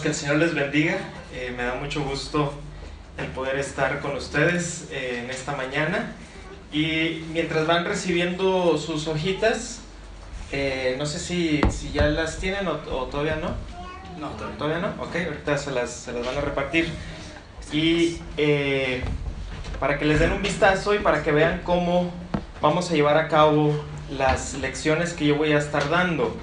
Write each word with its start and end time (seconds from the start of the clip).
que 0.00 0.08
el 0.08 0.14
Señor 0.14 0.36
les 0.36 0.54
bendiga. 0.54 0.98
Eh, 1.34 1.52
me 1.56 1.64
da 1.64 1.74
mucho 1.74 2.02
gusto 2.02 2.54
el 3.18 3.26
poder 3.28 3.58
estar 3.58 4.00
con 4.00 4.16
ustedes 4.16 4.88
eh, 4.90 5.22
en 5.24 5.30
esta 5.30 5.54
mañana. 5.56 6.12
Y 6.72 7.24
mientras 7.32 7.66
van 7.66 7.84
recibiendo 7.84 8.78
sus 8.78 9.08
hojitas, 9.08 9.80
eh, 10.52 10.96
no 10.98 11.06
sé 11.06 11.18
si, 11.18 11.60
si, 11.70 11.92
ya 11.92 12.06
las 12.06 12.38
tienen 12.38 12.66
o, 12.68 12.76
todavía 12.76 13.36
no. 13.36 13.54
No, 14.18 14.30
todavía 14.58 14.78
no. 14.78 15.02
Ok, 15.02 15.16
ahorita 15.16 15.58
se 15.58 15.70
las, 15.72 15.90
se 15.90 16.12
las 16.12 16.24
van 16.26 16.38
a 16.38 16.40
repartir. 16.40 16.88
Y 17.72 18.18
para 19.78 19.98
que 19.98 20.04
les 20.04 20.18
den 20.18 20.32
un 20.32 20.42
vistazo 20.42 20.94
y 20.94 20.98
para 20.98 21.22
que 21.22 21.32
vean 21.32 21.62
cómo 21.64 22.10
vamos 22.60 22.90
a 22.90 22.94
llevar 22.94 23.16
a 23.16 23.28
cabo 23.28 23.72
las 24.10 24.54
lecciones 24.54 25.12
que 25.12 25.26
yo 25.26 25.36
voy 25.36 25.52
a 25.52 25.58
estar 25.58 25.88
dando. 25.88 26.36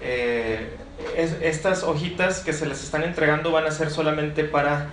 Eh, 0.00 0.76
estas 1.16 1.82
hojitas 1.82 2.40
que 2.40 2.52
se 2.52 2.66
les 2.66 2.82
están 2.82 3.02
entregando 3.02 3.50
van 3.50 3.66
a 3.66 3.70
ser 3.70 3.90
solamente 3.90 4.44
para, 4.44 4.88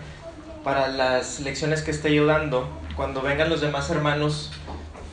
para 0.63 0.87
las 0.87 1.39
lecciones 1.39 1.81
que 1.81 1.91
esté 1.91 2.13
yo 2.13 2.25
dando. 2.25 2.69
Cuando 2.95 3.21
vengan 3.21 3.49
los 3.49 3.61
demás 3.61 3.89
hermanos, 3.89 4.51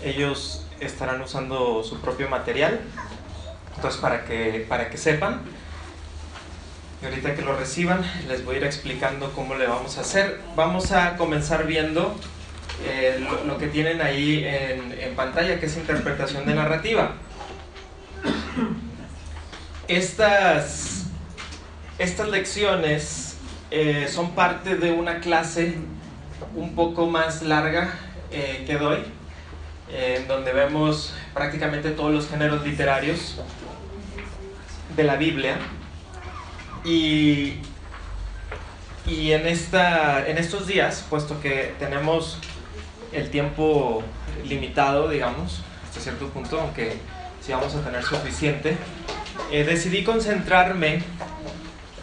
ellos 0.05 0.67
estarán 0.81 1.21
usando 1.21 1.83
su 1.83 2.01
propio 2.01 2.29
material. 2.29 2.81
Entonces, 3.77 4.01
para 4.01 4.25
que, 4.25 4.67
para 4.69 4.91
que 4.91 4.97
sepan. 4.97 5.43
Y 7.01 7.07
ahorita 7.07 7.35
que 7.35 7.43
lo 7.43 7.57
reciban, 7.57 8.05
les 8.29 8.45
voy 8.45 8.57
a 8.57 8.59
ir 8.59 8.65
explicando 8.65 9.33
cómo 9.33 9.55
le 9.55 9.67
vamos 9.67 9.99
a 9.99 10.03
hacer. 10.03 10.41
Vamos 10.55 10.93
a 10.93 11.17
comenzar 11.17 11.67
viendo 11.67 12.15
eh, 12.85 13.27
lo, 13.47 13.59
que 13.59 13.67
tienen 13.67 14.01
ahí 14.01 14.45
en, 14.45 14.93
en 14.93 15.17
pantalla, 15.17 15.59
que 15.59 15.67
es 15.67 15.77
interpretación 15.77 16.47
de 16.47 16.55
narrativa. 16.55 17.15
Estas, 19.89 21.07
estas 21.99 22.29
lecciones 22.29 23.37
eh, 23.71 24.09
son 24.09 24.31
parte 24.33 24.77
de 24.77 24.93
una 24.93 25.21
clase 25.21 25.75
un 26.55 26.75
poco 26.75 27.07
más 27.07 27.43
larga 27.43 27.93
eh, 28.31 28.65
que 28.67 28.77
doy, 28.77 29.03
en 29.91 30.27
donde 30.29 30.53
vemos 30.53 31.15
prácticamente 31.35 31.91
todos 31.91 32.13
los 32.13 32.29
géneros 32.29 32.65
literarios 32.65 33.41
de 34.97 35.05
la 35.05 35.17
Biblia. 35.17 35.57
Y, 36.85 37.55
y 39.07 39.33
en, 39.33 39.47
esta, 39.47 40.27
en 40.27 40.39
estos 40.39 40.67
días, 40.67 41.05
puesto 41.09 41.41
que 41.41 41.75
tenemos 41.79 42.39
el 43.13 43.31
tiempo 43.31 44.03
limitado, 44.45 45.09
digamos, 45.09 45.61
hasta 45.85 46.01
cierto 46.01 46.29
punto, 46.29 46.61
aunque 46.61 46.99
si 47.45 47.53
vamos 47.53 47.75
a 47.75 47.81
tener 47.83 48.03
suficiente, 48.03 48.77
eh, 49.51 49.65
decidí 49.65 50.05
concentrarme 50.05 51.03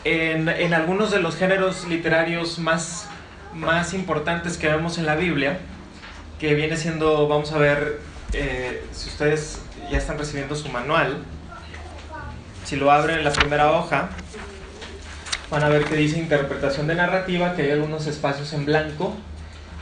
en, 0.04 0.48
en, 0.50 0.74
algunos 0.74 1.12
de 1.12 1.20
los 1.20 1.36
géneros 1.36 1.88
literarios 1.88 2.60
más, 2.60 3.08
más 3.54 3.94
importantes 3.94 4.58
que 4.58 4.68
vemos 4.68 4.98
en 4.98 5.06
la 5.06 5.16
Biblia, 5.16 5.60
que 6.40 6.54
viene 6.54 6.78
siendo, 6.78 7.28
vamos 7.28 7.52
a 7.52 7.58
ver, 7.58 8.00
eh, 8.34 8.86
si 8.92 9.10
ustedes 9.10 9.62
ya 9.92 9.98
están 9.98 10.18
recibiendo 10.18 10.56
su 10.56 10.70
manual, 10.70 11.18
si 12.66 12.76
lo 12.76 12.92
abren 12.92 13.18
en 13.18 13.24
la 13.24 13.32
primera 13.32 13.72
hoja, 13.72 14.10
van 15.50 15.64
a 15.64 15.70
ver 15.70 15.86
que 15.86 15.96
dice 15.96 16.20
interpretación 16.20 16.88
de 16.88 16.96
narrativa, 16.96 17.56
que 17.56 17.64
hay 17.64 17.72
algunos 17.72 18.08
espacios 18.08 18.54
en 18.54 18.66
blanco. 18.66 19.16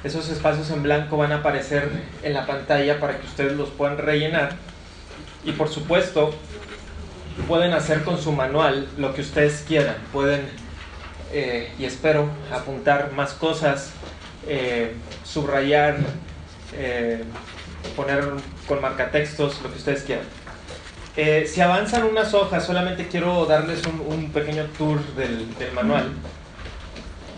Esos 0.03 0.29
espacios 0.29 0.69
en 0.71 0.83
blanco 0.83 1.17
van 1.17 1.31
a 1.31 1.37
aparecer 1.37 1.89
en 2.23 2.33
la 2.33 2.45
pantalla 2.45 2.99
para 2.99 3.19
que 3.19 3.25
ustedes 3.25 3.53
los 3.53 3.69
puedan 3.69 3.97
rellenar. 3.97 4.55
Y 5.43 5.51
por 5.51 5.69
supuesto, 5.69 6.33
pueden 7.43 7.73
hacer 7.73 8.03
con 8.03 8.19
su 8.19 8.31
manual 8.31 8.87
lo 8.97 9.13
que 9.13 9.21
ustedes 9.21 9.63
quieran. 9.67 9.95
Pueden, 10.11 10.49
eh, 11.31 11.71
y 11.77 11.85
espero, 11.85 12.29
apuntar 12.51 13.11
más 13.13 13.33
cosas, 13.33 13.91
eh, 14.47 14.93
subrayar, 15.23 15.97
eh, 16.73 17.23
poner 17.95 18.23
con 18.67 18.81
marcatextos, 18.81 19.61
lo 19.61 19.71
que 19.71 19.77
ustedes 19.77 20.03
quieran. 20.03 20.25
si 21.47 21.61
avanzan 21.61 22.03
unas 22.03 22.33
hojas, 22.33 22.63
solamente 22.63 23.07
quiero 23.07 23.45
darles 23.45 23.81
un, 23.85 24.31
pequeño 24.31 24.65
tour 24.77 24.99
del, 25.15 25.47
manual 25.73 26.11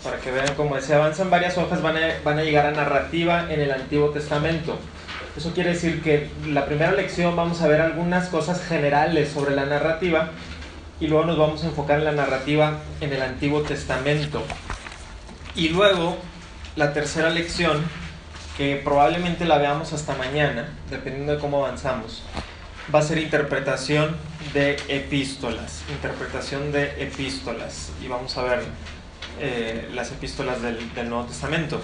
para 0.04 0.18
que 0.18 0.30
vean 0.30 0.54
cómo 0.54 0.78
si 0.80 0.92
avanzan 0.92 1.30
varias 1.30 1.58
hojas 1.58 1.82
van 1.82 1.96
van 2.24 2.38
a 2.38 2.42
llegar 2.42 2.66
a 2.66 2.70
narrativa 2.70 3.46
en 3.50 3.60
el 3.60 3.70
Antiguo 3.70 4.10
Testamento. 4.10 4.78
Eso 5.36 5.52
quiere 5.54 5.70
decir 5.70 6.02
que 6.02 6.28
la 6.46 6.66
primera 6.66 6.92
lección 6.92 7.36
vamos 7.36 7.62
a 7.62 7.68
ver 7.68 7.80
algunas 7.80 8.28
cosas 8.28 8.64
generales 8.64 9.30
sobre 9.30 9.54
la 9.54 9.64
narrativa 9.64 10.30
y 10.98 11.06
luego 11.06 11.24
nos 11.24 11.38
vamos 11.38 11.62
a 11.62 11.68
enfocar 11.68 11.98
en 11.98 12.04
la 12.04 12.12
narrativa 12.12 12.78
en 13.00 13.12
el 13.12 13.22
Antiguo 13.22 13.62
Testamento. 13.62 14.42
Y 15.54 15.68
luego 15.68 16.16
la 16.76 16.92
tercera 16.92 17.30
lección, 17.30 17.84
que 18.56 18.80
probablemente 18.82 19.44
la 19.44 19.58
veamos 19.58 19.92
hasta 19.92 20.14
mañana, 20.16 20.68
dependiendo 20.90 21.32
de 21.32 21.38
cómo 21.38 21.64
avanzamos, 21.64 22.22
va 22.92 22.98
a 22.98 23.02
ser 23.02 23.18
interpretación 23.18 24.16
de 24.52 24.76
epístolas. 24.88 25.82
Interpretación 25.90 26.72
de 26.72 27.02
epístolas. 27.02 27.92
Y 28.02 28.08
vamos 28.08 28.36
a 28.36 28.42
ver 28.42 28.62
eh, 29.38 29.88
las 29.94 30.10
epístolas 30.10 30.60
del, 30.60 30.92
del 30.92 31.08
Nuevo 31.08 31.24
Testamento. 31.26 31.80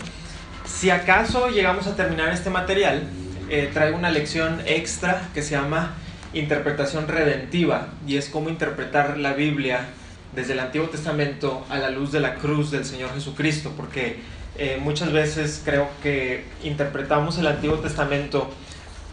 Si 0.64 0.90
acaso 0.90 1.48
llegamos 1.48 1.86
a 1.86 1.94
terminar 1.94 2.28
este 2.30 2.50
material, 2.50 3.08
eh, 3.48 3.70
traigo 3.72 3.96
una 3.96 4.10
lección 4.10 4.60
extra 4.66 5.28
que 5.32 5.42
se 5.42 5.52
llama 5.52 5.94
interpretación 6.32 7.06
redentiva 7.06 7.88
y 8.06 8.16
es 8.16 8.28
cómo 8.28 8.48
interpretar 8.48 9.18
la 9.18 9.34
Biblia 9.34 9.86
desde 10.34 10.52
el 10.52 10.60
Antiguo 10.60 10.88
Testamento 10.88 11.64
a 11.70 11.78
la 11.78 11.90
luz 11.90 12.12
de 12.12 12.20
la 12.20 12.34
cruz 12.34 12.70
del 12.70 12.84
Señor 12.84 13.14
Jesucristo, 13.14 13.72
porque 13.76 14.16
eh, 14.58 14.78
muchas 14.80 15.12
veces 15.12 15.62
creo 15.64 15.88
que 16.02 16.44
interpretamos 16.64 17.38
el 17.38 17.46
Antiguo 17.46 17.76
Testamento 17.78 18.50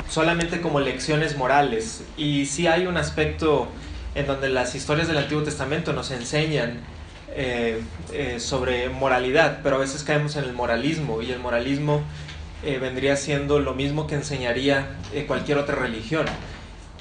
solamente 0.10 0.62
como 0.62 0.80
lecciones 0.80 1.38
morales 1.38 2.04
y 2.18 2.46
sí 2.46 2.68
hay 2.68 2.88
un 2.88 2.98
aspecto 2.98 3.68
en 4.16 4.28
donde 4.28 4.50
las 4.50 4.76
historias 4.76 5.08
del 5.08 5.18
Antiguo 5.18 5.44
Testamento 5.44 5.94
nos 5.94 6.12
enseñan 6.12 6.82
eh, 7.36 7.82
sobre 8.38 8.90
moralidad, 8.90 9.60
pero 9.64 9.78
a 9.78 9.80
veces 9.80 10.04
caemos 10.04 10.36
en 10.36 10.44
el 10.44 10.54
moralismo 10.54 11.22
y 11.22 11.32
el 11.32 11.40
moralismo 11.40 12.04
eh, 12.64 12.80
vendría 12.80 13.16
siendo 13.18 13.60
lo 13.60 13.74
mismo 13.74 14.08
que 14.08 14.16
enseñaría 14.16 14.96
eh, 15.14 15.26
cualquier 15.26 15.58
otra 15.58 15.76
religión. 15.76 16.26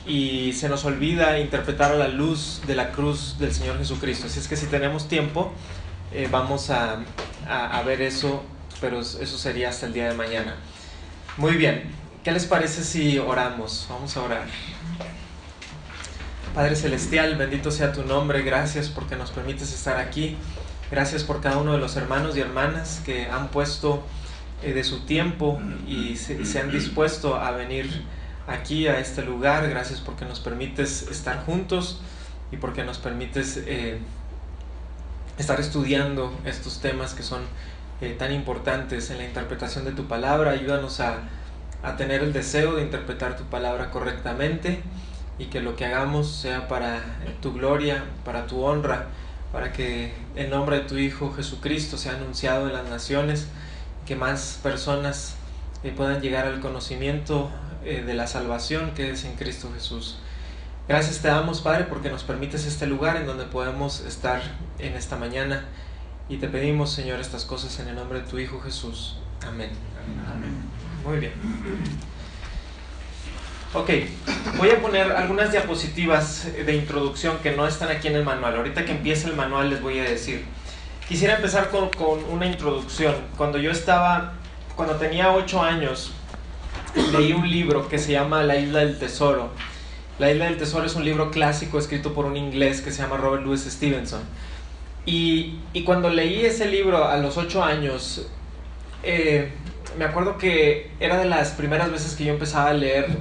Y 0.07 0.53
se 0.55 0.69
nos 0.69 0.85
olvida 0.85 1.39
interpretar 1.39 1.93
a 1.93 1.95
la 1.95 2.09
luz 2.09 2.63
de 2.67 2.75
la 2.75 2.91
cruz 2.91 3.37
del 3.39 3.55
Señor 3.55 3.79
Jesucristo. 3.79 4.27
Así 4.27 4.41
es 4.41 4.49
que 4.49 4.57
si 4.57 4.67
tenemos 4.67 5.07
tiempo, 5.07 5.53
eh, 6.13 6.29
vamos 6.31 6.71
a, 6.71 7.05
a, 7.49 7.83
ver 7.83 8.03
eso, 8.03 8.43
pero 8.81 9.01
eso 9.01 9.39
sería 9.39 9.69
hasta 9.69 9.87
el 9.87 9.93
día 9.93 10.09
de 10.09 10.15
mañana. 10.15 10.57
Muy 11.37 11.53
bien, 11.57 11.85
¿qué 12.25 12.33
les 12.33 12.45
parece 12.47 12.83
si 12.83 13.19
oramos? 13.19 13.87
Vamos 13.89 14.17
a 14.17 14.23
orar. 14.23 14.47
Padre 16.55 16.75
Celestial, 16.75 17.37
bendito 17.37 17.71
sea 17.71 17.93
tu 17.93 18.03
nombre, 18.03 18.43
gracias 18.43 18.89
porque 18.89 19.15
nos 19.15 19.31
permites 19.31 19.73
estar 19.73 19.99
aquí. 19.99 20.37
Gracias 20.91 21.23
por 21.23 21.41
cada 21.41 21.57
uno 21.57 21.73
de 21.73 21.79
los 21.79 21.97
hermanos 21.97 22.37
y 22.37 22.41
hermanas 22.41 23.01
que 23.07 23.27
han 23.27 23.49
puesto 23.49 24.03
eh, 24.63 24.73
de 24.73 24.85
su 24.85 25.01
tiempo 25.01 25.61
y 25.87 26.17
se, 26.17 26.61
han 26.61 26.71
dispuesto 26.71 27.37
a 27.37 27.51
venir 27.53 28.05
aquí 28.47 28.87
a 28.87 28.99
este 28.99 29.23
lugar. 29.23 29.69
Gracias 29.69 30.01
porque 30.01 30.25
nos 30.25 30.41
permites 30.41 31.03
estar 31.11 31.45
juntos 31.45 32.01
y 32.51 32.57
porque 32.57 32.85
nos 32.85 32.99
permites 32.99 33.63
eh, 33.67 33.99
estar 35.39 35.61
estudiando 35.61 36.33
estos 36.45 36.81
temas 36.81 37.15
que 37.15 37.23
son 37.23 37.43
eh, 38.01 38.15
tan 38.19 38.33
importantes 38.33 39.11
en 39.11 39.19
la 39.19 39.25
interpretación 39.25 39.85
de 39.85 39.93
tu 39.93 40.07
palabra. 40.07 40.53
Ayúdanos 40.53 41.01
a, 41.01 41.21
a 41.83 41.97
tener 41.97 42.23
el 42.23 42.33
deseo 42.33 42.77
de 42.77 42.83
interpretar 42.83 43.37
tu 43.37 43.45
palabra 43.45 43.91
correctamente 43.91 44.81
y 45.39 45.47
que 45.47 45.61
lo 45.61 45.77
que 45.77 45.87
hagamos 45.87 46.31
sea 46.31 46.69
para 46.69 47.01
tu 47.41 47.53
gloria, 47.53 48.05
para 48.25 48.47
tu 48.47 48.63
honra, 48.63 49.07
para 49.51 49.73
que 49.73 50.13
el 50.37 50.51
nombre 50.51 50.81
de 50.81 50.85
tu 50.85 50.97
Hijo 50.99 51.33
Jesucristo 51.33 51.97
sea 51.97 52.13
anunciado 52.13 52.69
en 52.69 52.75
las 52.75 52.89
naciones 52.89 53.49
que 54.07 54.17
más 54.17 54.59
personas 54.63 55.37
eh, 55.85 55.93
puedan 55.97 56.21
llegar 56.21 56.47
al 56.47 56.61
conocimiento 56.61 57.51
eh, 57.85 58.03
de 58.07 58.15
la 58.15 58.27
salvación 58.27 58.93
que 58.95 59.11
es 59.11 59.25
en 59.25 59.35
Cristo 59.35 59.71
Jesús. 59.75 60.19
Gracias 60.89 61.21
te 61.21 61.29
damos, 61.29 61.61
Padre, 61.61 61.85
porque 61.85 62.11
nos 62.11 62.25
permites 62.25 62.67
este 62.67 62.87
lugar 62.87 63.17
en 63.17 63.27
donde 63.27 63.45
podemos 63.45 64.01
estar 64.01 64.43
en 64.79 64.95
esta 64.95 65.17
mañana. 65.17 65.65
Y 66.29 66.39
te 66.39 66.49
pedimos, 66.49 66.93
Señor, 66.93 67.21
estas 67.21 67.45
cosas 67.45 67.79
en 67.79 67.89
el 67.89 67.95
nombre 67.95 68.21
de 68.21 68.27
tu 68.27 68.39
Hijo 68.39 68.61
Jesús. 68.61 69.19
Amén. 69.47 69.71
Muy 71.05 71.19
bien. 71.19 71.33
Ok, 73.75 73.91
voy 74.59 74.71
a 74.71 74.83
poner 74.83 75.11
algunas 75.13 75.51
diapositivas 75.51 76.47
de 76.67 76.77
introducción 76.77 77.39
que 77.39 77.53
no 77.53 77.67
están 77.67 77.91
aquí 77.91 78.09
en 78.09 78.17
el 78.17 78.25
manual. 78.25 78.57
Ahorita 78.57 78.85
que 78.85 78.93
empiece 78.93 79.29
el 79.29 79.35
manual 79.35 79.71
les 79.71 79.81
voy 79.81 79.99
a 79.99 80.05
decir. 80.05 80.45
Quisiera 81.13 81.37
empezar 81.37 81.69
con, 81.69 82.25
una 82.31 82.47
introducción. 82.47 83.15
Cuando 83.37 83.59
yo 83.59 83.71
estaba, 83.71 84.33
cuando 84.75 84.95
tenía 84.95 85.31
8 85.31 85.63
años, 85.63 86.11
leí 87.13 87.35
un 87.35 87.51
libro 87.51 87.87
que 87.87 87.99
se 87.99 88.13
llama 88.13 88.43
La 88.45 88.57
Isla 88.57 88.79
del 88.79 88.99
Tesoro. 88.99 89.51
La 90.19 90.33
Isla 90.33 90.47
del 90.47 90.57
Tesoro 90.57 90.87
es 90.87 90.95
un 90.95 91.05
libro 91.05 91.31
clásico 91.31 91.79
escrito 91.79 92.15
por 92.15 92.25
un 92.25 92.39
inglés 92.39 92.81
que 92.81 92.91
se 92.91 93.03
llama 93.03 93.19
Robert 93.19 93.45
Louis 93.45 93.61
Stevenson. 93.61 94.23
Y, 95.05 95.59
cuando 95.85 96.09
leí 96.09 96.47
ese 96.47 96.65
libro 96.65 97.07
a 97.07 97.19
los 97.19 97.37
ocho 97.37 97.63
años, 97.63 98.27
eh, 99.03 99.53
me 99.99 100.07
acuerdo 100.07 100.39
que 100.39 100.93
era 100.99 101.19
de 101.19 101.27
las 101.27 101.51
primeras 101.51 101.93
veces 101.93 102.15
que 102.15 102.25
yo 102.25 102.33
empezaba 102.33 102.71
a 102.71 102.73
leer 102.73 103.19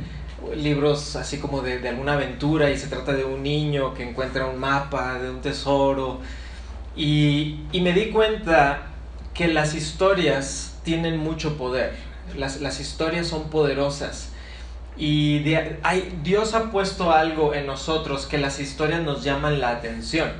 libros 0.55 1.17
así 1.17 1.39
como 1.39 1.61
de, 1.61 1.85
alguna 1.89 2.13
aventura 2.13 2.71
y 2.71 2.77
se 2.77 2.87
trata 2.87 3.11
de 3.11 3.25
un 3.25 3.43
niño 3.43 3.93
que 3.93 4.09
encuentra 4.09 4.45
un 4.45 4.61
mapa 4.61 5.19
de 5.19 5.29
un 5.29 5.41
tesoro. 5.41 6.21
Y, 6.95 7.59
me 7.73 7.93
di 7.93 8.09
cuenta 8.09 8.87
que 9.33 9.47
las 9.47 9.75
historias 9.75 10.79
tienen 10.83 11.17
mucho 11.17 11.57
poder, 11.57 11.95
las, 12.35 12.79
historias 12.79 13.27
son 13.27 13.49
poderosas. 13.49 14.29
Y 14.97 15.43
hay, 15.83 16.19
Dios 16.21 16.53
ha 16.53 16.69
puesto 16.71 17.11
algo 17.11 17.53
en 17.53 17.65
nosotros 17.65 18.25
que 18.25 18.37
las 18.37 18.59
historias 18.59 19.01
nos 19.01 19.23
llaman 19.23 19.59
la 19.61 19.69
atención. 19.69 20.31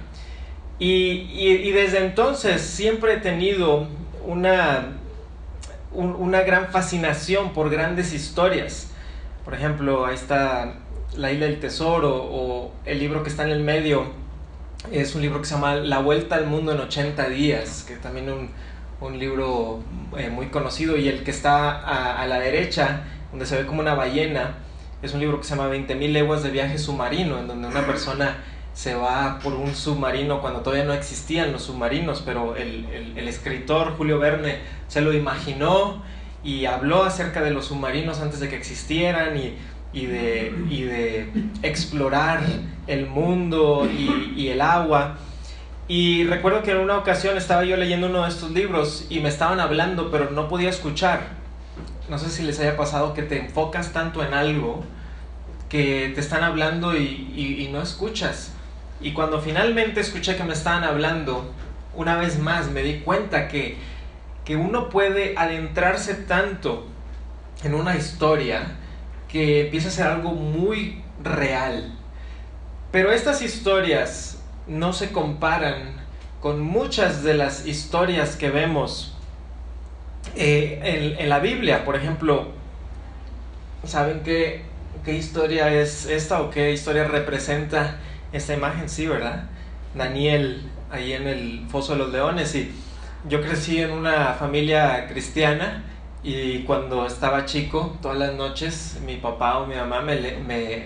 Y, 0.78 1.72
desde 1.72 2.00
entonces 2.00 2.62
siempre 2.62 3.14
he 3.14 3.18
tenido 3.18 3.88
una, 4.26 4.98
una 5.94 6.42
gran 6.42 6.70
fascinación 6.70 7.54
por 7.54 7.70
grandes 7.70 8.14
historias. 8.14 8.92
Por 9.46 9.54
ejemplo, 9.54 10.06
ahí 10.06 10.16
está 10.16 10.76
La 11.16 11.32
isla 11.32 11.46
del 11.46 11.60
tesoro 11.60 12.16
o 12.16 12.72
el 12.86 13.00
libro 13.00 13.22
que 13.24 13.30
está 13.30 13.44
en 13.44 13.50
el 13.50 13.62
medio. 13.62 14.21
Es 14.90 15.14
un 15.14 15.22
libro 15.22 15.40
que 15.40 15.46
se 15.46 15.54
llama 15.54 15.76
La 15.76 16.00
vuelta 16.00 16.36
al 16.36 16.48
mundo 16.48 16.72
en 16.72 16.80
80 16.80 17.30
días, 17.30 17.84
que 17.88 17.98
también 17.98 18.30
un, 18.32 18.50
un 19.00 19.20
libro 19.20 19.84
eh, 20.18 20.30
muy 20.30 20.48
conocido. 20.48 20.98
Y 20.98 21.08
el 21.08 21.24
que 21.24 21.32
está 21.32 21.72
a, 21.72 22.22
a, 22.22 22.28
la 22.28 22.40
derecha, 22.40 23.04
donde 23.30 23.46
se 23.46 23.58
ve 23.58 23.68
como 23.68 23.82
una 23.82 23.94
ballena, 23.94 24.56
es 25.02 25.14
un 25.14 25.20
libro 25.20 25.38
que 25.40 25.44
se 25.44 25.56
llama 25.56 25.70
20.000 25.70 26.12
leguas 26.12 26.42
de 26.42 26.50
viaje 26.50 26.78
submarino, 26.78 27.40
en 27.40 27.48
donde 27.48 27.68
una 27.68 27.86
persona 27.86 28.38
se 28.74 28.96
va 28.96 29.40
por 29.40 29.54
un 29.54 29.76
submarino 29.76 30.42
cuando 30.42 30.62
todavía 30.62 30.86
no 30.86 30.94
existían 30.94 31.52
los 31.52 31.64
submarinos, 31.64 32.22
pero 32.26 32.56
el, 32.56 33.18
escritor 33.28 33.96
Julio 33.98 34.20
Verne 34.20 34.60
se 34.88 35.02
lo 35.02 35.14
imaginó 35.14 36.04
y 36.44 36.66
habló 36.66 37.04
acerca 37.04 37.42
de 37.42 37.52
los 37.52 37.66
submarinos 37.66 38.20
antes 38.20 38.40
de 38.40 38.50
que 38.50 38.56
existieran 38.56 39.38
y, 39.38 39.56
de, 39.94 40.54
de, 40.70 41.32
explorar 41.64 42.42
el 42.88 43.08
mundo 43.08 43.88
y, 43.92 44.34
y, 44.36 44.50
el 44.50 44.62
agua. 44.62 45.18
Y 45.88 46.24
recuerdo 46.26 46.64
que 46.64 46.72
en 46.72 46.78
una 46.78 46.98
ocasión 46.98 47.38
estaba 47.38 47.66
yo 47.66 47.76
leyendo 47.76 48.08
uno 48.08 48.24
de 48.24 48.30
estos 48.30 48.52
libros 48.52 49.06
y 49.10 49.20
me 49.20 49.30
estaban 49.30 49.60
hablando, 49.60 50.10
pero 50.10 50.32
no 50.32 50.48
podía 50.48 50.70
escuchar. 50.70 51.28
No 52.10 52.18
sé 52.18 52.30
si 52.30 52.44
les 52.44 52.60
haya 52.60 52.78
pasado 52.78 53.14
que 53.14 53.24
te 53.24 53.38
enfocas 53.38 53.92
tanto 53.92 54.24
en 54.24 54.34
algo 54.34 54.84
que 55.70 56.12
te 56.14 56.22
están 56.22 56.44
hablando 56.44 56.96
y 56.96 57.70
no 57.72 57.82
escuchas. 57.82 58.54
Y 59.02 59.14
cuando 59.14 59.42
finalmente 59.42 60.00
escuché 60.00 60.36
que 60.36 60.44
me 60.44 60.54
estaban 60.54 60.84
hablando, 60.84 61.52
una 61.96 62.18
vez 62.18 62.40
más 62.40 62.70
me 62.70 62.84
di 62.84 63.00
cuenta 63.00 63.48
que, 63.48 63.78
que 64.46 64.56
uno 64.56 64.90
puede 64.90 65.34
adentrarse 65.38 66.14
tanto 66.14 66.86
en 67.64 67.74
una 67.74 67.96
historia 67.96 68.78
que 69.32 69.62
empieza 69.62 69.90
a 69.90 69.92
ser 69.92 70.08
algo 70.08 70.32
muy 70.32 71.02
real. 71.24 71.98
Pero 72.92 73.12
estas 73.12 73.42
historias 73.42 74.40
no 74.68 74.94
se 74.94 75.12
comparan 75.12 76.02
con 76.42 76.60
muchas 76.60 77.24
de 77.24 77.36
las 77.36 77.66
historias 77.66 78.36
que 78.36 78.50
vemos 78.50 79.16
eh, 80.36 80.80
en, 80.84 81.20
en, 81.20 81.30
la 81.30 81.40
Biblia. 81.40 81.86
Por 81.86 81.96
ejemplo, 81.96 82.48
¿saben 83.86 84.22
qué, 84.24 84.64
qué 85.06 85.14
historia 85.14 85.72
es 85.74 86.06
esta 86.06 86.42
o 86.42 86.50
qué 86.50 86.72
historia 86.72 87.06
representa 87.06 88.00
esta 88.34 88.54
imagen, 88.54 88.90
sí, 88.90 89.08
¿verdad? 89.08 89.46
Daniel 89.96 90.70
ahí 90.92 91.14
en 91.14 91.28
el 91.28 91.66
Foso 91.70 91.94
de 91.94 92.00
los 92.00 92.12
Leones 92.12 92.54
y 92.56 92.72
yo 93.28 93.42
crecí 93.42 93.80
en 93.82 93.92
una 93.92 94.34
familia 94.34 95.08
cristiana 95.08 95.84
y 96.24 96.60
cuando 96.64 97.06
estaba 97.06 97.46
chico, 97.46 97.98
todas 98.02 98.18
las 98.18 98.34
noches, 98.34 99.00
mi 99.06 99.18
papá 99.18 99.60
o 99.60 99.66
mi 99.66 99.76
mamá 99.76 100.02
me, 100.02 100.38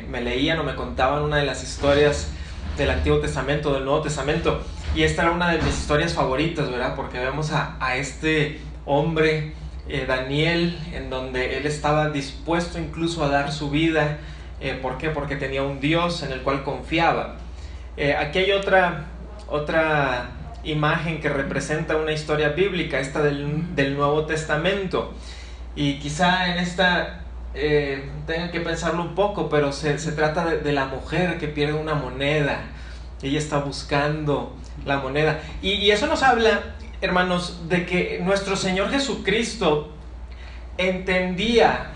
me, 0.09 0.21
leían 0.21 0.59
o 0.59 0.63
me 0.63 0.75
contaban 0.75 1.23
una 1.23 1.37
de 1.37 1.45
las 1.45 1.63
historias 1.63 2.29
del 2.77 2.89
Antiguo 2.89 3.19
Testamento, 3.19 3.73
del 3.73 3.85
Nuevo 3.85 4.01
Testamento. 4.01 4.61
Y 4.95 5.03
esta 5.03 5.23
era 5.23 5.31
una 5.31 5.51
de 5.51 5.61
mis 5.61 5.77
historias 5.77 6.13
favoritas, 6.13 6.69
¿verdad? 6.71 6.95
Porque 6.95 7.19
vemos 7.19 7.51
a, 7.51 7.95
este 7.97 8.61
hombre, 8.85 9.53
eh, 9.89 10.05
Daniel, 10.07 10.79
en 10.93 11.09
donde 11.09 11.57
él 11.57 11.65
estaba 11.65 12.09
dispuesto 12.09 12.79
incluso 12.79 13.23
a 13.23 13.29
dar 13.29 13.51
su 13.51 13.69
vida 13.69 14.19
eh, 14.61 14.79
¿Por 14.81 14.97
qué? 14.97 15.09
Porque 15.09 15.35
tenía 15.35 15.63
un 15.63 15.79
Dios 15.79 16.23
en 16.23 16.31
el 16.31 16.41
cual 16.41 16.63
confiaba. 16.63 17.35
Eh, 17.97 18.15
aquí 18.15 18.39
hay 18.39 18.51
otra, 18.51 19.05
otra 19.47 20.29
imagen 20.65 21.21
que 21.21 21.29
representa 21.29 21.95
una 21.97 22.11
historia 22.11 22.49
bíblica, 22.49 22.99
esta 22.99 23.21
del, 23.21 23.75
del 23.75 23.95
Nuevo 23.95 24.25
Testamento. 24.25 25.13
Y 25.75 25.99
quizá 25.99 26.49
en 26.49 26.59
esta 26.59 27.21
eh, 27.53 28.09
tengan 28.27 28.51
que 28.51 28.59
pensarlo 28.59 29.01
un 29.01 29.15
poco, 29.15 29.49
pero 29.49 29.71
se, 29.71 29.97
se 29.97 30.11
trata 30.11 30.45
de, 30.45 30.71
la 30.71 30.85
mujer 30.85 31.37
que 31.37 31.47
pierde 31.47 31.73
una 31.73 31.93
moneda. 31.93 32.65
Ella 33.21 33.39
está 33.39 33.59
buscando 33.59 34.55
la 34.85 34.97
moneda. 34.97 35.39
Y, 35.61 35.73
y 35.73 35.91
eso 35.91 36.07
nos 36.07 36.23
habla, 36.23 36.75
hermanos, 37.01 37.67
de 37.69 37.85
que 37.85 38.19
nuestro 38.23 38.55
Señor 38.55 38.89
Jesucristo 38.89 39.91
entendía 40.77 41.91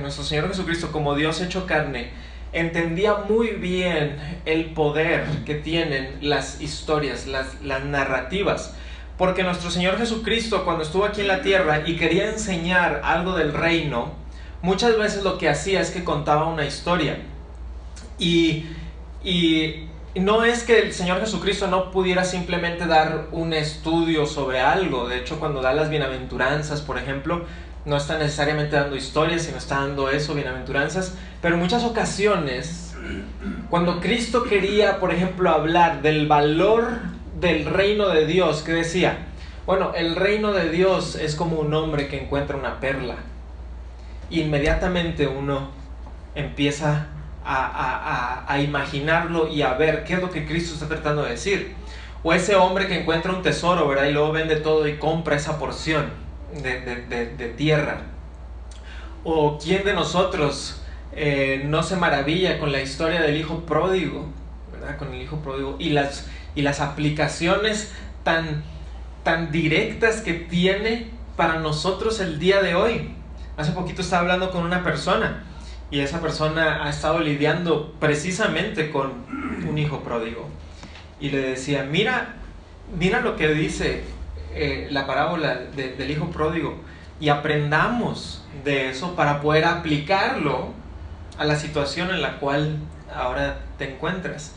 nuestro 0.00 0.24
Señor 0.24 0.48
Jesucristo 0.48 0.90
como 0.92 1.14
Dios 1.14 1.40
hecho 1.40 1.66
carne, 1.66 2.10
entendía 2.56 3.14
muy 3.28 3.48
bien 3.50 4.16
el 4.46 4.66
poder 4.72 5.26
que 5.44 5.54
tienen 5.54 6.18
las 6.22 6.60
historias, 6.60 7.26
las, 7.26 7.60
las 7.62 7.84
narrativas. 7.84 8.74
Porque 9.18 9.42
nuestro 9.42 9.70
Señor 9.70 9.98
Jesucristo 9.98 10.64
cuando 10.64 10.82
estuvo 10.82 11.04
aquí 11.04 11.20
en 11.20 11.28
la 11.28 11.42
tierra 11.42 11.82
y 11.86 11.96
quería 11.96 12.30
enseñar 12.30 13.02
algo 13.04 13.36
del 13.36 13.52
reino, 13.52 14.12
muchas 14.62 14.98
veces 14.98 15.22
lo 15.22 15.38
que 15.38 15.48
hacía 15.48 15.80
es 15.80 15.90
que 15.90 16.02
contaba 16.02 16.46
una 16.46 16.64
historia. 16.64 17.18
Y, 18.18 18.64
y 19.22 19.88
no 20.14 20.44
es 20.44 20.64
que 20.64 20.78
el 20.78 20.92
Señor 20.94 21.20
Jesucristo 21.20 21.66
no 21.66 21.90
pudiera 21.90 22.24
simplemente 22.24 22.86
dar 22.86 23.26
un 23.32 23.52
estudio 23.52 24.26
sobre 24.26 24.60
algo. 24.60 25.08
De 25.08 25.18
hecho, 25.18 25.38
cuando 25.38 25.60
da 25.60 25.74
las 25.74 25.90
bienaventuranzas, 25.90 26.80
por 26.80 26.96
ejemplo, 26.96 27.44
no 27.86 27.96
está 27.96 28.18
necesariamente 28.18 28.74
dando 28.74 28.96
historias, 28.96 29.42
sino 29.42 29.58
está 29.58 29.76
dando 29.76 30.10
eso, 30.10 30.34
bienaventuranzas, 30.34 31.14
pero 31.40 31.54
en 31.54 31.60
muchas 31.60 31.84
ocasiones, 31.84 32.96
cuando 33.70 34.00
Cristo 34.00 34.42
quería, 34.42 34.98
por 34.98 35.14
ejemplo, 35.14 35.50
hablar 35.50 36.02
del 36.02 36.26
valor 36.26 36.88
del 37.38 37.64
reino 37.64 38.08
de 38.08 38.26
Dios, 38.26 38.62
que 38.62 38.72
decía, 38.72 39.18
bueno, 39.66 39.92
el 39.94 40.16
reino 40.16 40.52
de 40.52 40.68
Dios 40.68 41.14
es 41.14 41.36
como 41.36 41.60
un 41.60 41.72
hombre 41.74 42.08
que 42.08 42.20
encuentra 42.20 42.56
una 42.56 42.80
perla. 42.80 43.14
Inmediatamente 44.30 45.28
uno 45.28 45.70
empieza 46.34 47.06
a, 47.44 48.44
a, 48.48 48.60
imaginarlo 48.60 49.46
y 49.46 49.62
a 49.62 49.74
ver 49.74 50.02
qué 50.02 50.14
es 50.14 50.20
lo 50.20 50.30
que 50.30 50.44
Cristo 50.44 50.74
está 50.74 50.88
tratando 50.88 51.22
de 51.22 51.30
decir. 51.30 51.76
O 52.24 52.32
ese 52.32 52.56
hombre 52.56 52.88
que 52.88 53.00
encuentra 53.00 53.32
un 53.32 53.42
tesoro, 53.42 53.86
¿verdad? 53.86 54.06
Y 54.06 54.12
luego 54.12 54.32
vende 54.32 54.56
todo 54.56 54.88
y 54.88 54.96
compra 54.96 55.36
esa 55.36 55.60
porción 55.60 56.25
de, 56.52 57.54
tierra. 57.56 58.02
¿O 59.24 59.58
quién 59.58 59.84
de 59.84 59.92
nosotros 59.92 60.82
eh, 61.12 61.62
no 61.66 61.82
se 61.82 61.96
maravilla 61.96 62.58
con 62.58 62.72
la 62.72 62.80
historia 62.80 63.20
del 63.22 63.36
hijo 63.36 63.60
pródigo? 63.60 64.26
Con 64.98 65.12
el 65.12 65.22
hijo 65.22 65.38
pródigo 65.38 65.76
y 65.78 65.90
las, 65.90 66.28
y 66.54 66.62
las 66.62 66.80
aplicaciones 66.80 67.92
tan, 68.22 68.62
tan 69.24 69.50
directas 69.50 70.20
que 70.20 70.34
tiene 70.34 71.10
para 71.36 71.58
nosotros 71.58 72.20
el 72.20 72.38
día 72.38 72.62
de 72.62 72.74
hoy. 72.74 73.10
Hace 73.56 73.72
poquito 73.72 74.02
estaba 74.02 74.22
hablando 74.22 74.50
con 74.50 74.62
una 74.62 74.84
persona 74.84 75.44
y 75.90 76.00
esa 76.00 76.20
persona 76.20 76.84
ha 76.84 76.90
estado 76.90 77.20
lidiando 77.20 77.94
precisamente 77.98 78.90
con 78.90 79.12
un 79.68 79.78
hijo 79.78 80.00
pródigo. 80.00 80.48
Y 81.20 81.30
le 81.30 81.38
decía, 81.38 81.84
mira, 81.84 82.34
mira 82.98 83.20
lo 83.20 83.36
que 83.36 83.48
dice 83.48 84.04
eh, 84.56 84.88
la 84.90 85.06
parábola 85.06 85.54
del 85.76 86.10
hijo 86.10 86.30
pródigo 86.30 86.80
y 87.20 87.28
aprendamos 87.28 88.42
de 88.64 88.88
eso 88.88 89.14
para 89.14 89.40
poder 89.40 89.66
aplicarlo 89.66 90.72
a 91.38 91.44
la 91.44 91.56
situación 91.56 92.10
en 92.10 92.22
la 92.22 92.38
cual 92.38 92.78
ahora 93.14 93.58
te 93.78 93.92
encuentras. 93.92 94.54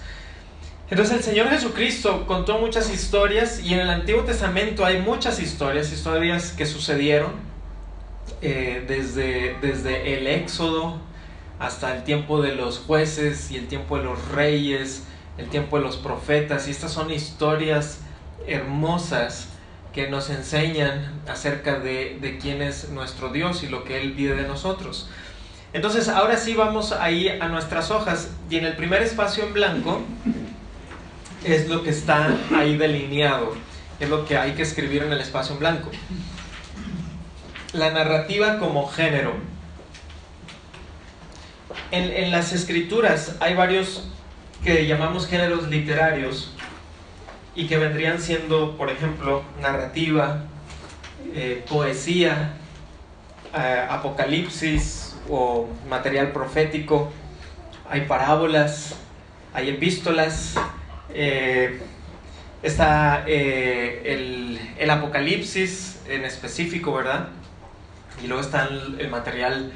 Entonces 0.89 1.17
el 1.17 1.23
Señor 1.23 1.49
Jesucristo 1.49 2.25
contó 2.25 2.57
muchas 2.59 2.91
historias 2.91 3.59
y 3.59 3.73
en 3.73 3.81
el 3.81 3.89
Antiguo 3.89 4.23
Testamento 4.23 4.85
hay 4.85 5.01
muchas 5.01 5.39
historias, 5.39 5.91
historias 5.91 6.53
que 6.53 6.65
sucedieron 6.65 7.33
eh, 8.41 8.85
desde, 8.87 9.57
desde 9.61 10.17
el 10.17 10.27
Éxodo 10.27 10.97
hasta 11.59 11.93
el 11.93 12.03
tiempo 12.05 12.41
de 12.41 12.55
los 12.55 12.79
jueces 12.79 13.51
y 13.51 13.57
el 13.57 13.67
tiempo 13.67 13.97
de 13.97 14.05
los 14.05 14.29
reyes, 14.29 15.03
el 15.37 15.49
tiempo 15.49 15.77
de 15.77 15.83
los 15.83 15.97
profetas 15.97 16.69
y 16.69 16.71
estas 16.71 16.93
son 16.93 17.11
historias 17.11 17.99
hermosas 18.47 19.48
que 19.93 20.07
nos 20.07 20.29
enseñan 20.29 21.21
acerca 21.27 21.79
de, 21.79 22.37
quién 22.41 22.61
es 22.61 22.89
nuestro 22.89 23.29
Dios 23.29 23.63
y 23.63 23.67
lo 23.67 23.83
que 23.83 23.99
Él 24.01 24.13
pide 24.13 24.35
de 24.35 24.47
nosotros. 24.47 25.09
Entonces, 25.73 26.07
ahora 26.09 26.37
sí 26.37 26.53
vamos 26.55 26.91
ahí 26.91 27.29
a 27.29 27.47
nuestras 27.47 27.91
hojas 27.91 28.31
y 28.49 28.57
en 28.57 28.65
el 28.65 28.75
primer 28.75 29.01
espacio 29.01 29.43
en 29.43 29.53
blanco 29.53 30.01
es 31.43 31.67
lo 31.69 31.83
que 31.83 31.91
está 31.91 32.35
ahí 32.55 32.77
delineado, 32.77 33.55
es 33.99 34.09
lo 34.09 34.25
que 34.25 34.37
hay 34.37 34.53
que 34.53 34.63
escribir 34.63 35.03
en 35.03 35.11
el 35.11 35.21
espacio 35.21 35.53
en 35.53 35.59
blanco. 35.59 35.91
La 37.73 37.91
narrativa 37.91 38.57
como 38.57 38.87
género. 38.87 39.33
En, 41.91 42.31
las 42.31 42.53
escrituras 42.53 43.35
hay 43.39 43.55
varios 43.55 44.07
que 44.63 44.85
llamamos 44.85 45.27
géneros 45.27 45.67
literarios 45.69 46.51
y 47.55 47.67
que 47.67 47.77
vendrían 47.77 48.19
siendo, 48.19 48.77
por 48.77 48.89
ejemplo, 48.89 49.43
narrativa, 49.61 50.43
eh, 51.33 51.63
poesía, 51.69 52.53
eh, 53.53 53.85
apocalipsis 53.89 55.15
o 55.29 55.67
material 55.89 56.31
profético, 56.31 57.11
hay 57.89 58.01
parábolas, 58.01 58.95
hay 59.53 59.69
epístolas, 59.69 60.55
eh, 61.13 61.81
está 62.61 63.23
el, 63.27 64.59
el, 64.77 64.89
apocalipsis 64.89 66.01
en 66.07 66.25
específico, 66.25 66.93
¿verdad? 66.93 67.29
Y 68.23 68.27
luego 68.27 68.41
está 68.41 68.67
el, 68.67 68.99
el 68.99 69.09
material 69.09 69.71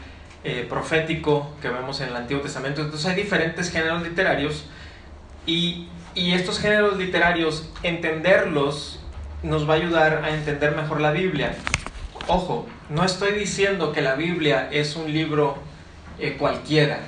profético 0.67 1.53
que 1.61 1.69
vemos 1.69 2.01
en 2.01 2.09
el 2.09 2.15
Antiguo 2.17 2.43
Testamento. 2.43 2.81
Entonces 2.81 3.07
hay 3.07 3.15
diferentes 3.15 3.71
géneros 3.71 4.03
literarios 4.03 4.65
y, 5.45 5.87
y 6.15 6.33
estos 6.33 6.59
géneros 6.59 6.97
literarios, 6.97 7.69
entenderlos 7.81 8.99
nos 9.41 9.67
va 9.67 9.73
a 9.73 9.77
ayudar 9.77 10.23
a 10.23 10.33
entender 10.33 10.75
mejor 10.75 11.01
la 11.01 11.11
Biblia. 11.11 11.55
Ojo, 12.27 12.67
no 12.89 13.03
estoy 13.03 13.33
diciendo 13.33 13.91
que 13.91 14.01
la 14.01 14.15
Biblia 14.15 14.69
es 14.71 14.95
un 14.95 15.11
libro 15.11 15.57
eh, 16.19 16.37
cualquiera, 16.37 16.99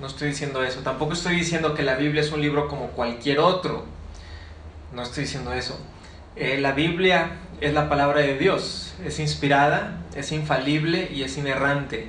no 0.00 0.06
estoy 0.06 0.28
diciendo 0.28 0.62
eso. 0.64 0.80
Tampoco 0.80 1.12
estoy 1.12 1.36
diciendo 1.36 1.74
que 1.74 1.82
la 1.82 1.96
Biblia 1.96 2.22
es 2.22 2.32
un 2.32 2.40
libro 2.40 2.68
como 2.68 2.88
cualquier 2.88 3.40
otro, 3.40 3.84
no 4.92 5.02
estoy 5.02 5.24
diciendo 5.24 5.52
eso. 5.52 5.78
Eh, 6.36 6.58
la 6.60 6.72
Biblia 6.72 7.32
es 7.60 7.74
la 7.74 7.88
palabra 7.88 8.20
de 8.20 8.38
Dios, 8.38 8.94
es 9.04 9.18
inspirada, 9.18 9.98
es 10.14 10.32
infalible 10.32 11.10
y 11.12 11.22
es 11.22 11.36
inerrante. 11.36 12.08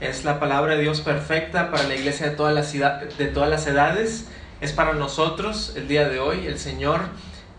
Es 0.00 0.24
la 0.24 0.40
palabra 0.40 0.76
de 0.76 0.82
Dios 0.82 1.02
perfecta 1.02 1.70
para 1.70 1.82
la 1.82 1.94
iglesia 1.94 2.30
de 2.30 2.36
todas 2.36 2.54
las, 2.54 2.72
de 2.72 3.26
todas 3.26 3.50
las 3.50 3.66
edades, 3.66 4.26
es 4.60 4.72
para 4.72 4.92
nosotros 4.92 5.72
el 5.76 5.88
día 5.88 6.08
de 6.08 6.20
hoy. 6.20 6.46
El 6.46 6.58
Señor, 6.58 7.00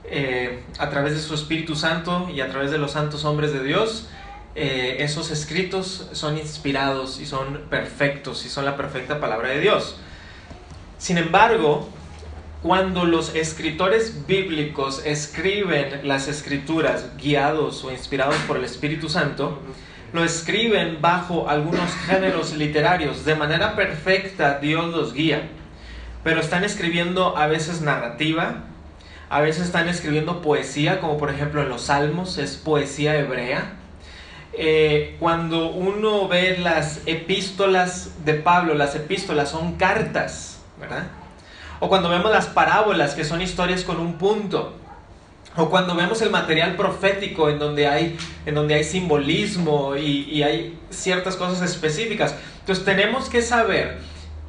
eh, 0.06 0.64
a 0.78 0.90
través 0.90 1.14
de 1.14 1.20
su 1.20 1.34
Espíritu 1.34 1.76
Santo 1.76 2.30
y 2.34 2.42
a 2.42 2.50
través 2.50 2.72
de 2.72 2.78
los 2.78 2.92
santos 2.92 3.26
hombres 3.26 3.54
de 3.54 3.64
Dios, 3.64 4.08
eh, 4.56 4.98
esos 5.00 5.32
escritos 5.32 6.10
son 6.12 6.38
inspirados 6.38 7.20
y 7.20 7.26
son 7.26 7.62
perfectos 7.70 8.46
y 8.46 8.50
son 8.50 8.66
la 8.66 8.76
perfecta 8.76 9.20
palabra 9.20 9.50
de 9.50 9.60
Dios. 9.60 9.96
Sin 10.98 11.18
embargo, 11.18 11.90
cuando 12.62 13.06
los 13.06 13.34
escritores 13.34 14.28
bíblicos 14.28 15.02
escriben 15.06 16.08
las 16.08 16.28
escrituras 16.28 17.18
guiados 17.18 17.84
o 17.84 17.92
inspirados 17.92 18.36
por 18.48 18.58
el 18.58 18.66
Espíritu 18.66 19.10
Santo, 19.10 19.60
lo 20.14 20.24
escriben 20.24 21.00
bajo 21.02 21.50
algunos 21.50 21.90
géneros 22.06 22.54
literarios. 22.56 23.26
De 23.26 23.34
manera 23.34 23.76
perfecta 23.76 24.60
Dios 24.60 24.94
los 24.94 25.14
guía, 25.14 25.50
pero 26.24 26.40
están 26.40 26.64
escribiendo 26.64 27.38
a 27.38 27.48
veces 27.48 27.82
narrativa, 27.82 28.64
a 29.30 29.42
veces 29.42 29.66
están 29.66 29.88
escribiendo 29.88 30.42
poesía, 30.42 31.00
como 31.00 31.18
por 31.18 31.30
ejemplo 31.30 31.62
en 31.62 31.70
los 31.70 31.84
Salmos, 31.84 32.38
es 32.38 32.58
poesía 32.58 33.16
hebrea 33.16 33.78
eh, 34.54 35.16
cuando 35.20 35.70
uno 35.70 36.28
ve 36.28 36.58
las 36.58 37.02
epístolas 37.06 38.26
de 38.26 38.34
Pablo, 38.34 38.74
las 38.74 38.96
epístolas 38.96 39.50
son 39.50 39.76
cartas, 39.76 40.60
¿verdad? 40.80 41.08
O 41.80 41.88
cuando 41.88 42.10
vemos 42.10 42.32
las 42.32 42.48
parábolas, 42.48 43.16
que 43.16 43.24
son 43.24 43.42
historias 43.42 43.84
con 43.84 44.00
un 44.00 44.18
punto. 44.18 44.76
O 45.56 45.70
cuando 45.70 45.96
vemos 45.96 46.22
el 46.22 46.30
material 46.30 46.76
profético 46.76 47.50
en 47.50 47.60
donde 47.60 47.88
hay, 47.88 48.18
en 48.46 48.56
donde 48.56 48.76
hay 48.76 48.84
simbolismo 48.84 49.96
y, 49.96 50.30
y 50.30 50.44
hay 50.44 50.78
ciertas 50.90 51.36
cosas 51.36 51.62
específicas. 51.62 52.36
Entonces 52.60 52.86
tenemos 52.86 53.30
que 53.30 53.42
saber 53.42 54.00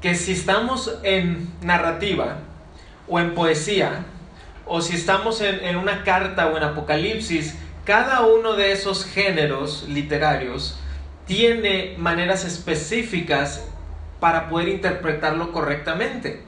que 0.02 0.14
si 0.14 0.32
estamos 0.32 0.98
en 1.04 1.48
narrativa 1.62 2.38
o 3.08 3.20
en 3.20 3.34
poesía, 3.34 4.04
o 4.66 4.80
si 4.80 4.96
estamos 4.96 5.40
en, 5.40 5.64
en 5.64 5.76
una 5.76 6.04
carta 6.04 6.48
o 6.48 6.56
en 6.56 6.64
Apocalipsis, 6.64 7.56
cada 7.84 8.20
uno 8.26 8.54
de 8.54 8.72
esos 8.72 9.04
géneros 9.04 9.86
literarios 9.88 10.78
tiene 11.26 11.94
maneras 11.98 12.44
específicas 12.44 13.66
para 14.20 14.48
poder 14.48 14.68
interpretarlo 14.68 15.52
correctamente. 15.52 16.42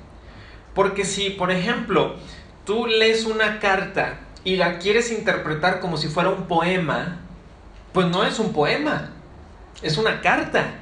Porque 0.75 1.05
si, 1.05 1.31
por 1.31 1.51
ejemplo, 1.51 2.17
tú 2.65 2.87
lees 2.87 3.25
una 3.25 3.61
carta 3.61 4.21
y 4.45 4.57
la 4.57 4.79
quieres 4.79 5.11
interpretar 5.11 5.81
como 5.81 5.97
si 5.97 6.09
fuera 6.09 6.31
un 6.31 6.47
poema, 6.47 7.21
pues 7.93 8.07
no 8.09 8.25
es 8.25 8.39
un 8.39 8.53
poema, 8.53 9.11
es 9.83 9.99
una 9.99 10.21
carta. 10.21 10.75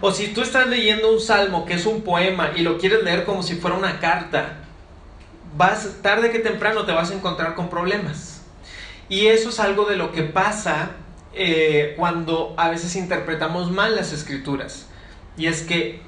O 0.00 0.12
si 0.12 0.28
tú 0.28 0.42
estás 0.42 0.66
leyendo 0.66 1.12
un 1.12 1.20
salmo 1.20 1.64
que 1.64 1.74
es 1.74 1.86
un 1.86 2.02
poema 2.02 2.50
y 2.56 2.62
lo 2.62 2.78
quieres 2.78 3.02
leer 3.02 3.24
como 3.24 3.42
si 3.42 3.54
fuera 3.54 3.76
una 3.76 4.00
carta, 4.00 4.58
vas 5.56 5.98
tarde 6.02 6.30
que 6.30 6.40
temprano 6.40 6.84
te 6.84 6.92
vas 6.92 7.10
a 7.10 7.14
encontrar 7.14 7.54
con 7.54 7.70
problemas. 7.70 8.42
Y 9.08 9.26
eso 9.26 9.50
es 9.50 9.60
algo 9.60 9.84
de 9.84 9.96
lo 9.96 10.12
que 10.12 10.22
pasa 10.22 10.90
eh, 11.34 11.94
cuando 11.96 12.54
a 12.56 12.70
veces 12.70 12.96
interpretamos 12.96 13.70
mal 13.70 13.96
las 13.96 14.12
escrituras. 14.12 14.88
Y 15.36 15.46
es 15.46 15.62
que 15.62 16.00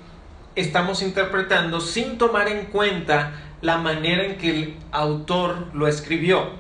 estamos 0.55 1.03
interpretando 1.03 1.81
sin 1.81 2.19
tomar 2.19 2.49
en 2.49 2.67
cuenta 2.67 3.33
la 3.61 3.79
manera 3.79 4.25
en 4.25 4.37
que 4.37 4.51
el 4.51 4.77
autor 4.93 5.69
lo 5.75 5.89
escribió. 5.89 6.51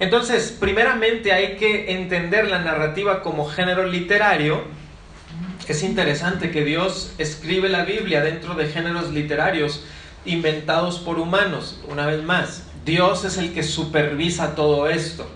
Entonces, 0.00 0.56
primeramente 0.58 1.32
hay 1.32 1.56
que 1.56 1.92
entender 1.92 2.48
la 2.48 2.58
narrativa 2.58 3.22
como 3.22 3.48
género 3.48 3.86
literario. 3.86 4.64
Es 5.68 5.82
interesante 5.82 6.50
que 6.50 6.64
Dios 6.64 7.12
escribe 7.16 7.70
la 7.70 7.84
Biblia 7.84 8.20
dentro 8.20 8.54
de 8.54 8.66
géneros 8.66 9.10
literarios 9.10 9.82
inventados 10.26 10.98
por 10.98 11.18
humanos. 11.18 11.80
Una 11.88 12.04
vez 12.04 12.22
más, 12.22 12.64
Dios 12.84 13.24
es 13.24 13.38
el 13.38 13.54
que 13.54 13.62
supervisa 13.62 14.54
todo 14.54 14.86
esto. 14.86 15.26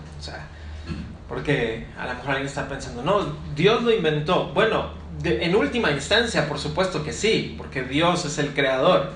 Porque 1.27 1.87
a 1.97 2.05
lo 2.05 2.13
mejor 2.13 2.29
alguien 2.29 2.47
está 2.47 2.69
pensando, 2.69 3.01
no, 3.01 3.35
Dios 3.55 3.81
lo 3.81 3.91
inventó. 3.91 4.49
Bueno, 4.53 4.91
en 5.23 5.55
última 5.55 5.89
instancia, 5.89 6.47
por 6.47 6.59
supuesto 6.59 7.03
que 7.03 7.13
sí, 7.13 7.55
porque 7.57 7.81
Dios 7.81 8.23
es 8.25 8.37
el 8.37 8.53
creador. 8.53 9.13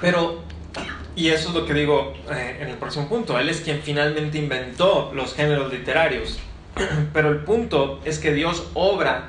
Pero, 0.00 0.42
y 1.14 1.28
eso 1.28 1.50
es 1.50 1.54
lo 1.54 1.64
que 1.64 1.72
digo 1.72 2.14
eh, 2.30 2.58
en 2.60 2.68
el 2.68 2.76
próximo 2.76 3.08
punto, 3.08 3.38
Él 3.38 3.48
es 3.48 3.60
quien 3.60 3.80
finalmente 3.80 4.38
inventó 4.38 5.12
los 5.14 5.34
géneros 5.34 5.72
literarios. 5.72 6.40
Pero 7.12 7.30
el 7.30 7.38
punto 7.38 8.00
es 8.04 8.18
que 8.18 8.32
Dios 8.32 8.70
obra 8.74 9.28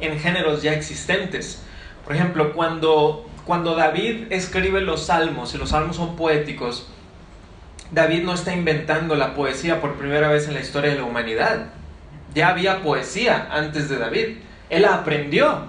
en 0.00 0.18
géneros 0.18 0.62
ya 0.62 0.72
existentes. 0.72 1.62
Por 2.04 2.14
ejemplo, 2.14 2.52
cuando, 2.52 3.28
cuando 3.44 3.74
David 3.74 4.26
escribe 4.30 4.80
los 4.80 5.06
salmos, 5.06 5.54
y 5.54 5.58
los 5.58 5.70
salmos 5.70 5.96
son 5.96 6.16
poéticos, 6.16 6.88
David 7.90 8.22
no 8.22 8.34
está 8.34 8.54
inventando 8.54 9.16
la 9.16 9.34
poesía 9.34 9.80
por 9.80 9.94
primera 9.94 10.28
vez 10.28 10.46
en 10.46 10.54
la 10.54 10.60
historia 10.60 10.90
de 10.90 10.96
la 10.96 11.04
humanidad. 11.04 11.66
Ya 12.34 12.48
había 12.48 12.82
poesía 12.82 13.48
antes 13.50 13.88
de 13.88 13.98
David. 13.98 14.36
Él 14.68 14.84
aprendió. 14.84 15.68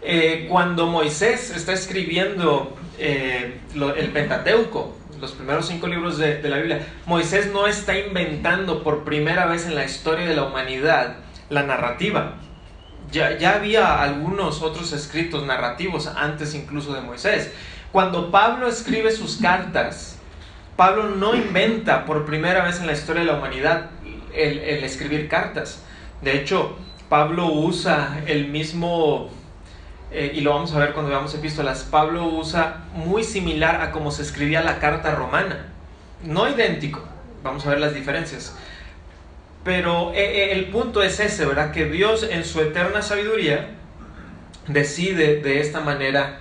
Eh, 0.00 0.46
cuando 0.48 0.86
Moisés 0.86 1.50
está 1.50 1.72
escribiendo 1.72 2.76
eh, 2.98 3.58
el 3.74 4.10
Pentateuco, 4.10 4.97
los 5.20 5.32
primeros 5.32 5.66
cinco 5.66 5.86
libros 5.86 6.18
de, 6.18 6.42
la 6.48 6.56
Biblia, 6.58 6.86
Moisés 7.06 7.50
no 7.52 7.66
está 7.66 7.98
inventando 7.98 8.82
por 8.82 9.04
primera 9.04 9.46
vez 9.46 9.66
en 9.66 9.74
la 9.74 9.84
historia 9.84 10.26
de 10.26 10.36
la 10.36 10.44
humanidad 10.44 11.16
la 11.50 11.62
narrativa. 11.62 12.34
Ya, 13.10 13.38
ya 13.38 13.54
había 13.54 14.02
algunos 14.02 14.62
otros 14.62 14.92
escritos 14.92 15.44
narrativos 15.44 16.06
antes 16.06 16.54
incluso 16.54 16.92
de 16.92 17.00
Moisés. 17.00 17.52
Cuando 17.92 18.30
Pablo 18.30 18.68
escribe 18.68 19.10
sus 19.10 19.38
cartas, 19.38 20.18
Pablo 20.76 21.10
no 21.10 21.34
inventa 21.34 22.04
por 22.04 22.24
primera 22.24 22.64
vez 22.64 22.78
en 22.80 22.86
la 22.86 22.92
historia 22.92 23.22
de 23.22 23.26
la 23.26 23.38
humanidad 23.38 23.90
el, 24.32 24.84
escribir 24.84 25.28
cartas. 25.28 25.82
De 26.22 26.38
hecho, 26.38 26.76
Pablo 27.08 27.46
usa 27.46 28.22
el 28.26 28.48
mismo, 28.48 29.30
eh, 30.10 30.32
y 30.34 30.40
lo 30.40 30.52
vamos 30.54 30.74
a 30.74 30.78
ver 30.78 30.92
cuando 30.92 31.10
veamos 31.10 31.34
epístolas, 31.34 31.84
Pablo 31.84 32.26
usa 32.26 32.84
muy 32.94 33.24
similar 33.24 33.80
a 33.82 33.90
como 33.90 34.10
se 34.10 34.22
escribía 34.22 34.62
la 34.62 34.78
carta 34.78 35.14
romana. 35.14 35.66
No 36.24 36.48
idéntico, 36.48 37.02
vamos 37.42 37.66
a 37.66 37.70
ver 37.70 37.80
las 37.80 37.94
diferencias. 37.94 38.56
Pero 39.64 40.12
eh, 40.14 40.44
eh, 40.44 40.52
el 40.52 40.66
punto 40.66 41.02
es 41.02 41.20
ese, 41.20 41.44
¿verdad? 41.44 41.72
Que 41.72 41.84
Dios 41.86 42.22
en 42.22 42.44
su 42.44 42.60
eterna 42.60 43.02
sabiduría 43.02 43.68
decide 44.66 45.42
de 45.42 45.60
esta 45.60 45.80
manera 45.80 46.38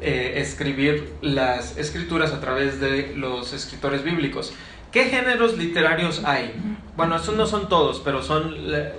eh, 0.00 0.34
escribir 0.36 1.12
las 1.20 1.76
escrituras 1.76 2.32
a 2.32 2.40
través 2.40 2.80
de 2.80 3.12
los 3.14 3.52
escritores 3.52 4.02
bíblicos. 4.04 4.54
¿Qué 4.90 5.04
géneros 5.04 5.56
literarios 5.56 6.22
hay? 6.24 6.54
Bueno, 6.96 7.16
esos 7.16 7.36
no 7.36 7.46
son 7.46 7.68
todos, 7.68 8.00
pero 8.00 8.22
son 8.22 8.56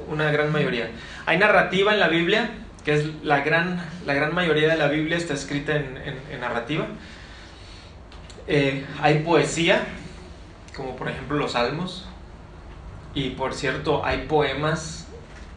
una 0.07 0.31
gran 0.31 0.51
mayoría. 0.51 0.89
Hay 1.25 1.37
narrativa 1.37 1.93
en 1.93 1.99
la 1.99 2.07
Biblia, 2.07 2.51
que 2.83 2.93
es 2.93 3.23
la 3.23 3.41
gran, 3.41 3.83
la 4.05 4.13
gran 4.13 4.35
mayoría 4.35 4.67
de 4.69 4.77
la 4.77 4.87
Biblia 4.87 5.17
está 5.17 5.33
escrita 5.33 5.75
en, 5.75 6.39
narrativa. 6.39 6.87
Eh, 8.47 8.85
hay 9.01 9.19
poesía, 9.19 9.85
como 10.75 10.95
por 10.95 11.09
ejemplo 11.09 11.37
los 11.37 11.53
salmos, 11.53 12.07
y 13.13 13.31
por 13.31 13.53
cierto, 13.53 14.03
hay 14.05 14.25
poemas 14.27 15.07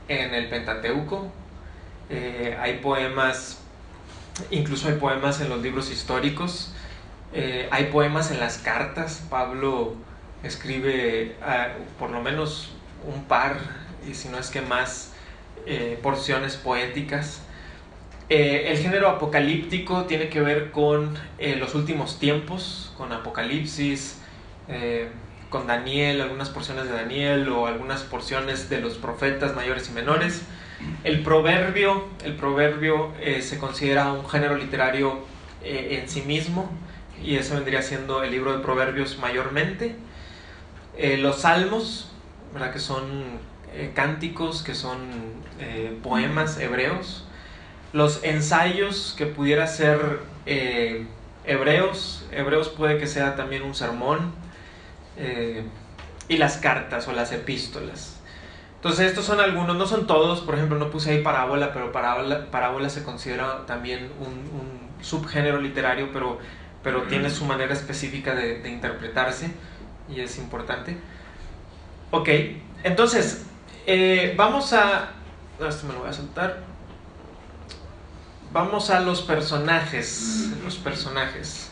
en 0.08 0.34
el 0.34 0.48
Pentateuco, 0.48 1.32
eh, 2.10 2.56
hay 2.60 2.78
poemas, 2.78 3.58
incluso 4.50 4.88
hay 4.88 4.94
poemas 4.94 5.40
en 5.40 5.48
los 5.48 5.62
libros 5.62 5.90
históricos, 5.90 6.72
eh, 7.32 7.68
hay 7.72 7.86
poemas 7.86 8.30
en 8.30 8.38
las 8.38 8.58
cartas, 8.58 9.22
Pablo 9.28 9.94
escribe 10.44 11.34
ah, 11.42 11.68
por 11.98 12.10
lo 12.10 12.22
menos 12.22 12.72
un 13.04 13.24
par, 13.24 13.58
y 14.08 14.14
si 14.14 14.28
no 14.28 14.38
es 14.38 14.50
que 14.50 14.60
más, 14.60 15.12
porciones 16.02 16.56
poéticas. 16.56 17.42
Eh, 18.28 18.72
el 18.72 18.78
género 18.78 19.08
apocalíptico 19.08 20.06
tiene 20.06 20.28
que 20.28 20.40
ver 20.40 20.72
con 20.72 21.16
eh, 21.38 21.54
los 21.56 21.76
últimos 21.76 22.18
tiempos, 22.18 22.92
con 22.96 23.12
Apocalipsis, 23.12 24.20
eh, 24.66 25.08
con 25.48 25.68
Daniel, 25.68 26.20
algunas 26.20 26.48
porciones 26.48 26.86
de 26.86 26.90
Daniel 26.90 27.48
o 27.50 27.68
algunas 27.68 28.02
porciones 28.02 28.68
de 28.68 28.80
los 28.80 28.94
profetas 28.94 29.54
mayores 29.54 29.88
y 29.90 29.92
menores. 29.92 30.42
El 31.04 31.22
proverbio, 31.22 32.08
el 32.24 32.34
proverbio 32.34 33.12
se 33.40 33.58
considera 33.58 34.12
un 34.12 34.28
género 34.28 34.56
literario 34.56 35.20
en 35.62 36.06
sí 36.08 36.20
mismo 36.22 36.68
y 37.24 37.36
eso 37.36 37.54
vendría 37.54 37.80
siendo 37.80 38.22
el 38.22 38.30
libro 38.30 38.52
de 38.54 38.62
proverbios 38.62 39.18
mayormente. 39.18 39.96
los 41.18 41.40
salmos, 41.40 42.12
¿verdad? 42.52 42.72
que 42.72 42.78
son 42.78 43.38
cánticos, 43.94 44.62
que 44.62 44.74
son 44.74 44.98
poemas 46.02 46.58
hebreos 46.58 47.26
los 47.96 48.22
ensayos 48.24 49.14
que 49.16 49.24
pudiera 49.24 49.66
ser 49.66 50.20
eh, 50.44 51.06
hebreos, 51.46 52.26
hebreos 52.30 52.68
puede 52.68 52.98
que 52.98 53.06
sea 53.06 53.36
también 53.36 53.62
un 53.62 53.74
sermón, 53.74 54.32
eh, 55.16 55.64
y 56.28 56.36
las 56.36 56.58
cartas 56.58 57.08
o 57.08 57.12
las 57.12 57.32
epístolas. 57.32 58.20
Entonces 58.74 59.06
estos 59.06 59.24
son 59.24 59.40
algunos, 59.40 59.76
no 59.76 59.86
son 59.86 60.06
todos, 60.06 60.40
por 60.40 60.56
ejemplo 60.56 60.78
no 60.78 60.90
puse 60.90 61.12
ahí 61.12 61.22
parábola, 61.22 61.72
pero 61.72 61.90
parábola, 61.90 62.50
parábola 62.50 62.90
se 62.90 63.02
considera 63.02 63.64
también 63.64 64.10
un, 64.20 64.76
subgénero 65.00 65.60
literario, 65.60 66.10
pero, 66.12 66.38
pero 66.82 67.02
tiene 67.04 67.30
su 67.30 67.44
manera 67.46 67.72
específica 67.72 68.34
de, 68.34 68.68
interpretarse 68.68 69.50
y 70.14 70.20
es 70.20 70.36
importante. 70.36 70.98
Ok, 72.10 72.28
entonces 72.82 73.46
eh, 73.86 74.34
vamos 74.36 74.74
a... 74.74 75.15
esto 75.64 75.86
me 75.86 75.94
lo 75.94 76.00
voy 76.00 76.10
a 76.10 76.12
saltar. 76.12 76.58
Vamos 78.52 78.90
a 78.90 79.00
los 79.00 79.22
personajes. 79.22 80.50
Los 80.64 80.76
personajes. 80.76 81.70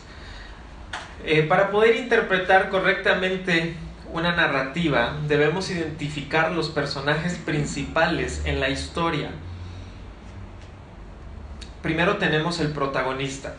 Eh, 1.23 1.43
para 1.43 1.71
poder 1.71 1.95
interpretar 1.95 2.69
correctamente 2.69 3.75
una 4.11 4.35
narrativa, 4.35 5.17
debemos 5.27 5.69
identificar 5.69 6.51
los 6.51 6.69
personajes 6.69 7.35
principales 7.35 8.41
en 8.45 8.59
la 8.59 8.69
historia. 8.69 9.31
Primero 11.81 12.17
tenemos 12.17 12.59
el 12.59 12.71
protagonista. 12.71 13.55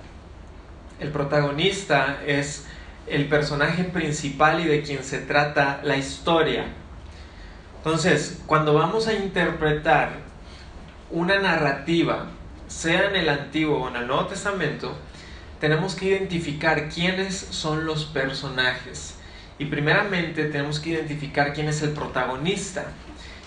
El 0.99 1.11
protagonista 1.11 2.21
es 2.27 2.67
el 3.07 3.29
personaje 3.29 3.85
principal 3.85 4.61
y 4.61 4.65
de 4.65 4.83
quien 4.83 5.05
se 5.05 5.19
trata 5.19 5.81
la 5.83 5.97
historia. 5.97 6.67
Entonces, 7.87 8.41
cuando 8.49 8.75
vamos 8.75 9.07
a 9.07 9.15
interpretar 9.15 10.11
una 11.09 11.39
narrativa, 11.39 12.27
sea 12.67 13.09
en 13.11 13.15
el 13.15 13.29
Antiguo 13.29 13.79
o 13.79 13.89
en 13.89 13.95
el 13.95 14.09
Nuevo 14.09 14.27
Testamento, 14.27 14.93
tenemos 15.61 15.95
que 15.95 16.07
identificar 16.07 16.89
quiénes 16.89 17.37
son 17.37 17.87
los 17.87 18.05
personajes. 18.05 19.15
Y 19.61 19.67
primeramente 19.67 20.47
tenemos 20.47 20.81
que 20.81 20.91
identificar 20.91 21.53
quién 21.53 21.69
es 21.69 21.81
el 21.83 21.91
protagonista. 21.91 22.87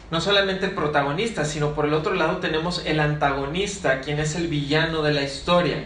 No 0.10 0.22
solamente 0.22 0.68
el 0.68 0.72
protagonista, 0.72 1.44
sino 1.44 1.74
por 1.74 1.86
el 1.86 1.94
otro 1.94 2.14
lado 2.14 2.38
tenemos 2.38 2.86
el 2.86 3.02
antagonista, 3.02 4.00
quien 4.00 4.20
es 4.20 4.36
el 4.36 4.48
villano 4.48 5.02
de 5.02 5.12
la 5.12 5.24
historia. 5.24 5.84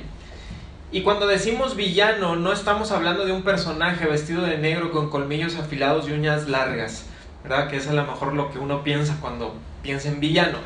Y 0.92 1.02
cuando 1.02 1.26
decimos 1.26 1.76
villano, 1.76 2.36
no 2.36 2.54
estamos 2.54 2.92
hablando 2.92 3.26
de 3.26 3.32
un 3.32 3.42
personaje 3.42 4.06
vestido 4.06 4.44
de 4.44 4.60
negro 4.60 4.92
con 4.92 5.10
colmillos 5.10 5.56
afilados 5.56 6.08
y 6.08 6.12
uñas 6.12 6.48
largas, 6.48 7.08
¿verdad? 7.44 7.70
Que 7.70 7.78
es 7.78 7.88
a 7.88 7.94
lo 7.94 8.06
mejor 8.06 8.34
lo 8.34 8.52
que 8.52 8.60
uno 8.60 8.84
piensa 8.84 9.18
cuando 9.22 9.56
piensa 9.82 10.10
en 10.10 10.20
villano 10.20 10.60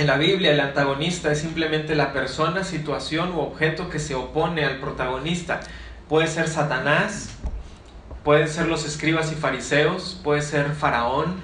en 0.00 0.06
la 0.06 0.16
Biblia 0.16 0.52
el 0.52 0.60
antagonista 0.60 1.30
es 1.30 1.40
simplemente 1.40 1.94
la 1.94 2.12
persona, 2.12 2.64
situación 2.64 3.32
u 3.32 3.40
objeto 3.40 3.90
que 3.90 3.98
se 3.98 4.14
opone 4.14 4.64
al 4.64 4.78
protagonista. 4.78 5.60
Puede 6.08 6.26
ser 6.26 6.48
Satanás, 6.48 7.36
pueden 8.24 8.48
ser 8.48 8.66
los 8.66 8.86
escribas 8.86 9.30
y 9.30 9.34
fariseos, 9.34 10.18
puede 10.24 10.40
ser 10.40 10.70
Faraón, 10.70 11.34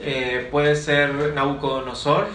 eh, 0.00 0.48
puede 0.50 0.74
ser 0.74 1.34
Nabucodonosor, 1.34 2.26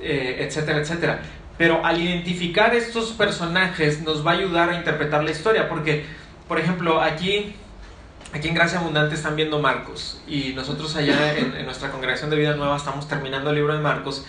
eh, 0.00 0.38
etcétera, 0.40 0.80
etcétera. 0.80 1.20
Pero 1.56 1.86
al 1.86 2.00
identificar 2.00 2.74
estos 2.74 3.12
personajes 3.12 4.02
nos 4.02 4.26
va 4.26 4.32
a 4.32 4.34
ayudar 4.34 4.70
a 4.70 4.74
interpretar 4.74 5.22
la 5.22 5.30
historia, 5.30 5.68
porque, 5.68 6.06
por 6.48 6.58
ejemplo, 6.58 7.00
aquí, 7.00 7.54
aquí 8.32 8.48
en 8.48 8.54
Gracia 8.54 8.78
Abundante 8.78 9.14
están 9.14 9.36
viendo 9.36 9.58
Marcos, 9.58 10.20
y 10.26 10.52
nosotros 10.54 10.94
allá 10.96 11.36
en, 11.36 11.64
nuestra 11.64 11.90
congregación 11.90 12.30
de 12.30 12.36
Vida 12.36 12.56
Nueva 12.56 12.76
estamos 12.76 13.08
terminando 13.08 13.50
el 13.50 13.56
libro 13.56 13.74
de 13.74 13.80
Marcos, 13.80 14.24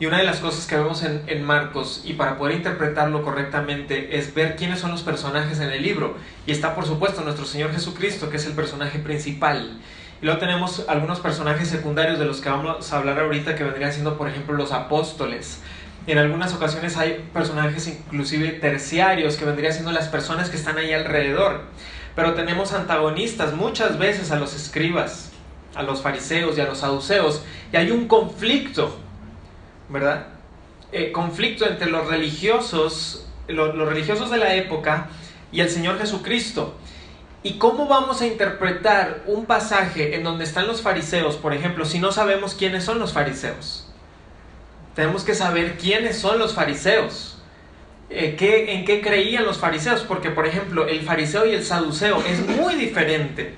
y 0.00 0.06
una 0.06 0.18
de 0.18 0.24
las 0.24 0.40
cosas 0.40 0.66
que 0.66 0.76
vemos 0.76 1.04
en, 1.04 1.44
Marcos, 1.44 2.02
y 2.04 2.14
para 2.14 2.36
poder 2.36 2.56
interpretarlo 2.56 3.22
correctamente, 3.22 4.18
es 4.18 4.34
ver 4.34 4.56
quiénes 4.56 4.80
son 4.80 4.90
los 4.90 5.02
personajes 5.02 5.60
en 5.60 5.70
el 5.70 5.82
libro. 5.82 6.16
Y 6.46 6.50
está, 6.50 6.74
por 6.74 6.84
supuesto, 6.84 7.20
nuestro 7.22 7.46
Señor 7.46 7.72
Jesucristo, 7.72 8.28
que 8.28 8.36
es 8.36 8.46
el 8.46 8.54
personaje 8.54 8.98
principal. 8.98 9.78
Y 10.20 10.24
luego 10.24 10.40
tenemos 10.40 10.84
algunos 10.88 11.20
personajes 11.20 11.68
secundarios 11.68 12.18
de 12.18 12.24
los 12.24 12.40
que 12.40 12.48
vamos 12.48 12.92
a 12.92 12.96
hablar 12.96 13.20
ahorita, 13.20 13.54
que 13.54 13.62
vendrían 13.62 13.92
siendo, 13.92 14.18
por 14.18 14.28
ejemplo, 14.28 14.56
los 14.56 14.72
apóstoles. 14.72 15.60
En 16.08 16.18
algunas 16.18 16.52
ocasiones 16.52 16.96
hay 16.96 17.24
personajes 17.32 17.86
inclusive 17.86 18.48
terciarios, 18.50 19.36
que 19.36 19.44
vendrían 19.44 19.72
siendo 19.72 19.92
las 19.92 20.08
personas 20.08 20.50
que 20.50 20.56
están 20.56 20.76
ahí 20.76 20.92
alrededor. 20.92 21.62
Pero 22.14 22.34
tenemos 22.34 22.72
antagonistas 22.72 23.54
muchas 23.54 23.98
veces 23.98 24.30
a 24.30 24.36
los 24.36 24.54
escribas, 24.54 25.30
a 25.74 25.82
los 25.82 26.02
fariseos 26.02 26.56
y 26.56 26.60
a 26.60 26.66
los 26.66 26.78
saduceos. 26.78 27.42
Y 27.72 27.76
hay 27.76 27.90
un 27.90 28.06
conflicto 28.06 28.98
¿verdad? 29.88 30.26
Eh, 30.92 31.12
conflicto 31.12 31.66
entre 31.66 31.90
los 31.90 32.06
religiosos, 32.06 33.26
los 33.48 33.88
religiosos 33.88 34.30
de 34.30 34.38
la 34.38 34.54
época 34.54 35.08
y 35.52 35.60
el 35.60 35.70
Señor 35.70 35.98
Jesucristo. 35.98 36.74
¿Y 37.42 37.58
cómo 37.58 37.86
vamos 37.86 38.22
a 38.22 38.26
interpretar 38.26 39.22
un 39.26 39.44
pasaje 39.44 40.16
en 40.16 40.24
donde 40.24 40.44
están 40.44 40.66
los 40.66 40.80
fariseos, 40.80 41.36
por 41.36 41.52
ejemplo, 41.52 41.84
si 41.84 41.98
no 41.98 42.10
sabemos 42.10 42.54
quiénes 42.54 42.84
son 42.84 42.98
los 42.98 43.12
fariseos? 43.12 43.86
Tenemos 44.94 45.24
que 45.24 45.34
saber 45.34 45.76
quiénes 45.76 46.18
son 46.18 46.38
los 46.38 46.54
fariseos. 46.54 47.33
Eh, 48.10 48.36
¿qué, 48.38 48.74
¿En 48.74 48.84
qué 48.84 49.00
creían 49.00 49.44
los 49.44 49.58
fariseos? 49.58 50.02
Porque, 50.02 50.30
por 50.30 50.46
ejemplo, 50.46 50.86
el 50.86 51.02
fariseo 51.02 51.46
y 51.46 51.54
el 51.54 51.64
saduceo 51.64 52.22
es 52.26 52.46
muy 52.46 52.74
diferente. 52.74 53.54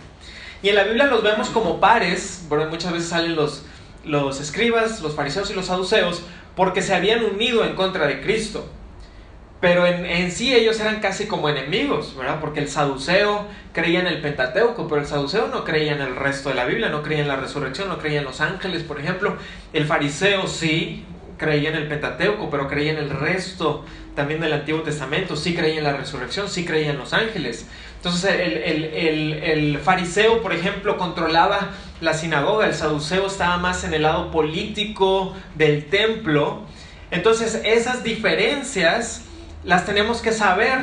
Y 0.63 0.71
en 0.71 0.77
la 0.77 0.85
Biblia 0.85 1.07
los 1.07 1.23
vemos 1.23 1.51
como 1.51 1.81
pares, 1.81 2.47
muchas 2.71 2.93
veces 2.93 3.09
salen 3.09 3.37
los, 3.37 3.65
los 4.05 4.41
escribas, 4.41 5.01
los 5.03 5.15
fariseos 5.15 5.51
y 5.51 5.55
los 5.55 5.67
saduceos, 5.67 6.23
porque 6.55 6.81
se 6.81 6.95
habían 6.95 7.25
unido 7.25 7.65
en 7.65 7.75
contra 7.75 8.07
de 8.07 8.21
Cristo. 8.21 8.67
Pero 9.61 9.87
en, 9.87 10.31
sí 10.31 10.55
ellos 10.55 10.79
eran 10.81 11.01
casi 11.01 11.27
como 11.27 11.49
enemigos, 11.49 12.15
¿verdad? 12.17 12.41
Porque 12.41 12.61
el 12.61 12.69
saduceo 12.69 13.47
creía 13.73 14.01
en 14.01 14.07
el 14.07 14.21
Pentateuco, 14.21 14.87
pero 14.87 15.01
el 15.01 15.07
saduceo 15.07 15.49
no 15.49 15.65
creía 15.65 15.93
en 15.93 16.03
el 16.03 16.15
resto 16.15 16.51
de 16.51 16.55
la 16.55 16.67
Biblia, 16.67 16.89
no 16.91 17.03
creía 17.03 17.23
en 17.23 17.29
la 17.29 17.37
resurrección, 17.37 17.89
no 17.89 17.99
creía 17.99 18.19
en 18.19 18.27
los 18.27 18.41
ángeles, 18.41 18.83
por 18.83 19.01
ejemplo. 19.01 19.37
El 19.73 19.87
fariseo 19.87 20.47
sí 20.47 21.05
creía 21.39 21.71
en 21.71 21.77
el 21.77 21.89
Pentateuco, 21.89 22.51
pero 22.51 22.69
creía 22.69 22.93
en 22.93 22.99
el 22.99 23.11
resto 23.11 23.85
también 24.17 24.41
del 24.41 24.53
Antiguo 24.53 24.83
Testamento, 24.83 25.37
sí 25.37 25.55
creía 25.55 25.79
en 25.79 25.85
la 25.85 25.97
resurrección, 25.97 26.49
sí 26.49 26.65
creía 26.65 26.91
en 26.91 26.99
los 26.99 27.13
ángeles. 27.13 27.67
Entonces 27.97 28.25
el, 28.35 29.79
fariseo, 29.79 30.43
por 30.43 30.53
ejemplo, 30.53 30.97
controlaba 30.97 31.71
la 32.01 32.15
sinagoga, 32.15 32.67
el 32.67 32.75
saduceo 32.75 33.27
estaba 33.27 33.59
más 33.59 33.85
en 33.85 33.95
el 33.95 34.03
lado 34.03 34.31
político 34.33 35.35
del 35.55 35.85
templo. 35.85 36.63
Entonces 37.11 37.61
esas 37.65 38.03
diferencias 38.03 39.23
las 39.65 39.87
tenemos 39.87 40.23
que 40.23 40.33
saber 40.33 40.79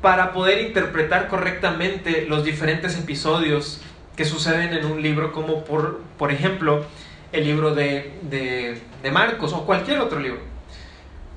para 0.00 0.32
poder 0.32 0.60
interpretar 0.62 1.28
correctamente 1.28 2.26
los 2.28 2.44
diferentes 2.44 2.96
episodios 2.96 3.80
que 4.14 4.24
suceden 4.24 4.72
en 4.72 4.86
un 4.86 5.02
libro, 5.02 5.32
como 5.32 5.64
por, 5.64 6.00
por 6.16 6.32
ejemplo 6.32 6.86
el 7.32 7.44
libro 7.44 7.74
de, 7.74 8.12
de 8.22 9.10
Marcos 9.10 9.52
o 9.52 9.66
cualquier 9.66 9.98
otro 9.98 10.20
libro. 10.20 10.55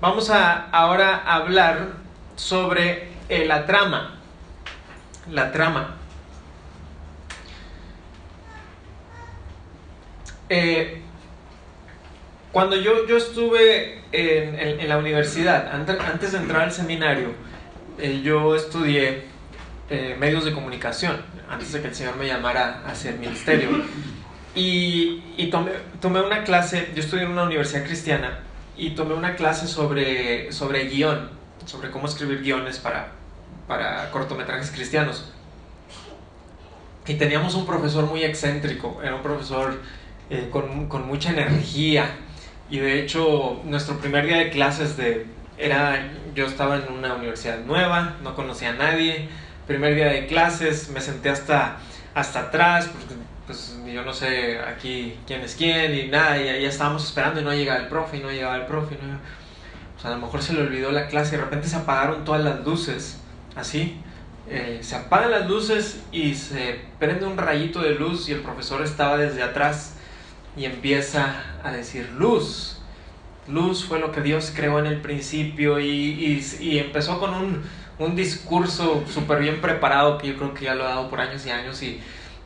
Vamos 0.02 0.30
a 0.30 0.70
ahora 0.70 1.24
hablar 1.26 1.90
sobre 2.38 3.10
eh, 3.28 3.46
la 3.46 3.66
trama 3.66 4.16
la 5.30 5.52
trama. 5.52 5.96
Eh, 10.48 11.02
cuando 12.52 12.78
yo, 12.78 13.06
yo 13.08 13.18
estuve 13.18 14.02
en, 14.12 14.88
la 14.88 14.98
universidad, 14.98 15.70
antes, 15.72 16.32
de 16.32 16.38
entrar 16.38 16.62
al 16.62 16.72
seminario, 16.72 17.34
eh, 18.00 18.22
yo 18.24 18.56
estudié 18.56 19.28
medios 20.18 20.46
de 20.46 20.54
comunicación 20.54 21.18
antes 21.50 21.74
de 21.74 21.82
que 21.82 21.88
el 21.90 21.96
Señor 21.96 22.16
me 22.16 22.26
llamara 22.26 22.84
hacia 22.88 23.12
el 23.12 23.20
ministerio. 23.20 23.70
Y, 24.56 25.24
y 25.38 25.50
tomé, 25.52 25.72
tomé, 26.02 26.22
una 26.22 26.44
clase, 26.44 26.90
yo 26.96 27.02
estudié 27.02 27.26
en 27.26 27.32
una 27.32 27.44
universidad 27.44 27.84
cristiana 27.84 28.40
y 28.80 28.92
tomé 28.92 29.14
una 29.14 29.36
clase 29.36 29.68
sobre, 29.68 30.52
sobre 30.54 30.86
guion, 30.86 31.30
sobre 31.66 31.92
cómo 31.92 32.08
escribir 32.08 32.42
guiones 32.42 32.80
para, 32.80 33.12
para 33.68 34.10
cortometrajes 34.10 34.72
cristianos. 34.72 35.34
Y 37.06 37.16
teníamos 37.16 37.56
un 37.56 37.66
profesor 37.66 38.06
muy 38.06 38.24
excéntrico, 38.24 39.02
era 39.04 39.16
un 39.16 39.22
profesor 39.22 39.82
eh, 40.30 40.48
con, 40.50 40.88
con, 40.88 41.06
mucha 41.08 41.32
energía. 41.32 42.10
Y 42.70 42.78
de 42.78 43.02
hecho, 43.02 43.60
nuestro 43.66 43.98
primer 44.00 44.26
día 44.26 44.38
de 44.38 44.50
clases 44.50 44.96
de, 44.96 45.26
era, 45.58 46.12
yo 46.34 46.46
estaba 46.46 46.78
en 46.78 46.94
una 46.94 47.16
universidad 47.16 47.60
nueva, 47.60 48.16
no 48.24 48.34
conocía 48.34 48.70
a 48.70 48.74
nadie. 48.74 49.28
Primer 49.68 49.96
día 49.96 50.08
de 50.08 50.26
clases, 50.28 50.90
me 50.90 51.02
senté 51.02 51.30
hasta, 51.30 51.78
hasta 52.14 52.40
atrás, 52.42 52.88
porque 52.88 53.16
pues 53.50 53.76
yo 53.92 54.04
no 54.04 54.14
sé 54.14 54.60
aquí 54.60 55.18
quién 55.26 55.42
es 55.42 55.56
quién 55.56 55.92
y 55.96 56.08
nada, 56.08 56.40
y 56.40 56.46
ya 56.46 56.70
estábamos 56.70 57.04
esperando 57.04 57.42
y 57.42 57.44
no 57.44 57.52
llegaba 57.52 57.80
el 57.80 57.88
profe, 57.88 58.18
y 58.18 58.20
no 58.20 58.30
llegaba 58.30 58.58
el 58.58 58.68
profe, 58.68 58.94
y 58.94 59.04
no 59.04 59.16
O 59.98 60.00
sea, 60.00 60.12
a 60.12 60.14
lo 60.14 60.22
mejor 60.22 60.44
se 60.44 60.54
le 60.54 60.62
olvidó 60.62 60.92
la 60.92 61.08
clase 61.08 61.34
y 61.34 61.40
de 61.40 61.46
repente 61.46 61.68
se 61.68 61.78
apagaron 61.78 62.24
todas 62.26 62.44
las 62.44 62.64
luces, 62.64 63.20
así. 63.56 64.00
Eh, 64.48 64.78
se 64.84 64.96
apagan 64.96 65.32
las 65.32 65.50
luces 65.50 66.04
y 66.12 66.36
se 66.36 66.80
prende 67.00 67.26
un 67.26 67.38
rayito 67.38 67.82
de 67.82 67.96
luz 67.96 68.30
y 68.30 68.34
el 68.34 68.42
profesor 68.42 68.84
estaba 68.84 69.18
desde 69.18 69.42
atrás 69.42 69.96
y 70.56 70.66
empieza 70.66 71.44
a 71.64 71.72
decir 71.72 72.08
luz. 72.20 72.80
Luz 73.48 73.84
fue 73.84 74.00
lo 74.00 74.12
que 74.12 74.22
Dios 74.22 74.54
creó 74.56 74.78
en 74.78 74.86
el 74.86 75.02
principio 75.02 75.80
y, 75.80 75.88
y, 75.90 76.58
y 76.60 76.78
empezó 76.78 77.20
con 77.20 77.34
un, 77.34 77.64
un 77.98 78.16
discurso 78.16 79.04
súper 79.12 79.40
bien 79.40 79.60
preparado 79.60 80.20
que 80.20 80.28
yo 80.28 80.38
creo 80.38 80.54
que 80.54 80.66
ya 80.66 80.76
lo 80.76 80.86
ha 80.86 80.90
dado 80.90 81.10
por 81.10 81.20
años 81.20 81.44
y 81.48 81.50
años 81.50 81.82
y 81.82 82.00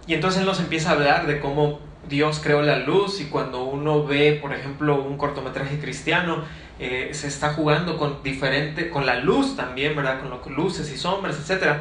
y 0.07 0.13
entonces 0.13 0.41
él 0.41 0.45
nos 0.45 0.59
empieza 0.59 0.89
a 0.89 0.93
hablar 0.93 1.27
de 1.27 1.39
cómo 1.39 1.79
Dios 2.09 2.41
creó 2.43 2.61
la 2.61 2.79
luz 2.79 3.21
y 3.21 3.25
cuando 3.25 3.63
uno 3.63 4.03
ve, 4.03 4.37
por 4.41 4.53
ejemplo, 4.53 5.01
un 5.01 5.17
cortometraje 5.17 5.79
cristiano, 5.79 6.43
eh, 6.79 7.09
se 7.13 7.27
está 7.27 7.53
jugando 7.53 7.97
con 7.97 8.21
diferente, 8.23 8.89
con 8.89 9.05
la 9.05 9.15
luz 9.19 9.55
también, 9.55 9.95
¿verdad? 9.95 10.19
Con 10.19 10.55
luces 10.55 10.91
y 10.91 10.97
sombras, 10.97 11.37
etc. 11.39 11.77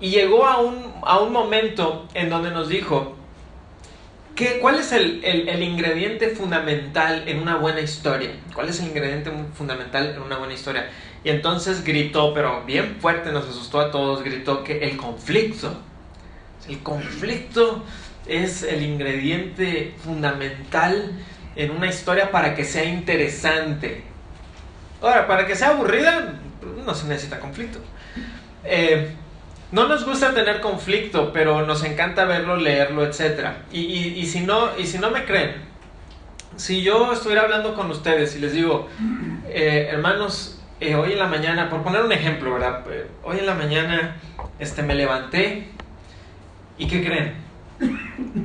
Y 0.00 0.10
llegó 0.10 0.46
a 0.46 0.58
un, 0.60 0.94
a 1.02 1.18
un 1.18 1.32
momento 1.32 2.06
en 2.14 2.30
donde 2.30 2.52
nos 2.52 2.68
dijo, 2.68 3.16
¿qué, 4.36 4.60
¿cuál 4.60 4.76
es 4.76 4.92
el, 4.92 5.24
el, 5.24 5.48
el 5.48 5.62
ingrediente 5.64 6.28
fundamental 6.28 7.24
en 7.26 7.40
una 7.40 7.56
buena 7.56 7.80
historia? 7.80 8.30
¿Cuál 8.54 8.68
es 8.68 8.78
el 8.78 8.86
ingrediente 8.86 9.32
fundamental 9.54 10.14
en 10.14 10.22
una 10.22 10.36
buena 10.36 10.54
historia? 10.54 10.88
Y 11.24 11.30
entonces 11.30 11.82
gritó, 11.82 12.32
pero 12.32 12.62
bien 12.64 12.98
fuerte, 13.00 13.32
nos 13.32 13.48
asustó 13.48 13.80
a 13.80 13.90
todos, 13.90 14.22
gritó 14.22 14.62
que 14.62 14.78
el 14.84 14.96
conflicto 14.96 15.76
el 16.68 16.82
conflicto 16.82 17.84
es 18.26 18.62
el 18.62 18.82
ingrediente 18.82 19.94
fundamental 20.04 21.12
en 21.56 21.70
una 21.70 21.86
historia 21.86 22.30
para 22.30 22.54
que 22.54 22.64
sea 22.64 22.84
interesante. 22.84 24.04
Ahora, 25.00 25.26
para 25.26 25.46
que 25.46 25.56
sea 25.56 25.70
aburrida, 25.70 26.34
no 26.84 26.94
se 26.94 27.06
necesita 27.08 27.40
conflicto. 27.40 27.80
Eh, 28.64 29.10
no 29.72 29.86
nos 29.88 30.04
gusta 30.04 30.34
tener 30.34 30.60
conflicto, 30.60 31.32
pero 31.32 31.66
nos 31.66 31.84
encanta 31.84 32.24
verlo, 32.24 32.56
leerlo, 32.56 33.04
etc. 33.04 33.48
Y, 33.72 34.24
si, 34.26 34.40
no, 34.40 34.78
y 34.78 34.86
si 34.86 34.98
no 34.98 35.10
me 35.10 35.24
creen, 35.24 35.56
si 36.56 36.82
yo 36.82 37.12
estuviera 37.12 37.42
hablando 37.42 37.74
con 37.74 37.90
ustedes 37.90 38.34
y 38.36 38.40
les 38.40 38.52
digo, 38.52 38.88
eh, 39.48 39.88
hermanos, 39.90 40.60
eh, 40.80 40.94
hoy 40.94 41.12
en 41.12 41.18
la 41.18 41.26
mañana, 41.26 41.68
por 41.68 41.82
poner 41.82 42.02
un 42.02 42.12
ejemplo, 42.12 42.54
¿verdad? 42.54 42.84
hoy 43.24 43.38
en 43.38 43.46
la 43.46 43.54
mañana 43.54 44.16
este, 44.58 44.82
me 44.82 44.94
levanté 44.94 45.68
¿Y 46.78 46.86
qué 46.86 47.04
creen? 47.04 47.34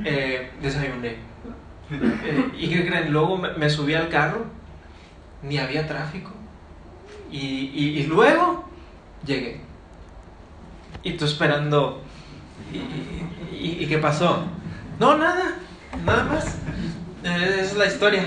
Eh, 0.04 0.50
desayuné. 0.60 1.16
Eh, 1.90 2.50
¿Y 2.58 2.68
qué 2.68 2.86
creen? 2.86 3.12
Luego 3.12 3.38
me, 3.38 3.70
subí 3.70 3.94
al 3.94 4.08
carro, 4.08 4.44
ni 5.42 5.58
había 5.58 5.86
tráfico. 5.86 6.32
Y, 7.30 8.04
luego 8.08 8.68
llegué. 9.24 9.60
Y 11.02 11.12
tú 11.12 11.24
esperando. 11.24 12.02
¿Y, 13.52 13.86
qué 13.86 13.98
pasó? 13.98 14.46
No, 14.98 15.16
nada, 15.16 15.56
nada 16.04 16.24
más. 16.24 16.58
Eh, 17.24 17.56
esa 17.60 17.62
es 17.62 17.76
la 17.76 17.86
historia. 17.86 18.24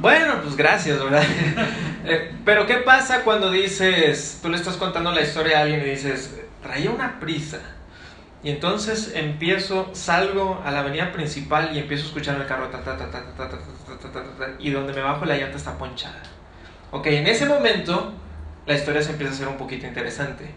Bueno, 0.00 0.40
pues 0.42 0.56
gracias, 0.56 1.02
¿verdad? 1.02 1.22
pero 2.44 2.66
¿qué 2.66 2.78
pasa 2.78 3.22
cuando 3.22 3.50
dices, 3.50 4.40
tú 4.42 4.48
le 4.48 4.56
estás 4.56 4.76
contando 4.76 5.12
la 5.12 5.20
historia 5.20 5.58
a 5.58 5.62
alguien 5.62 5.80
y 5.80 5.90
dices, 5.90 6.40
traía 6.62 6.90
una 6.90 7.20
prisa? 7.20 7.60
Y 8.44 8.50
entonces 8.50 9.12
empiezo, 9.14 9.90
salgo 9.92 10.60
a 10.64 10.72
la 10.72 10.80
avenida 10.80 11.12
principal 11.12 11.70
y 11.74 11.78
empiezo 11.78 12.04
a 12.04 12.06
escuchar 12.08 12.40
el 12.40 12.46
carro, 12.46 12.68
y 14.58 14.70
donde 14.70 14.92
me 14.92 15.00
bajo 15.00 15.24
la 15.24 15.36
llanta 15.36 15.56
está 15.56 15.78
ponchada. 15.78 16.22
Ok, 16.90 17.06
en 17.06 17.26
ese 17.28 17.46
momento 17.46 18.12
la 18.66 18.74
historia 18.74 19.00
se 19.00 19.12
empieza 19.12 19.32
a 19.32 19.36
hacer 19.36 19.48
un 19.48 19.56
poquito 19.56 19.86
interesante. 19.86 20.50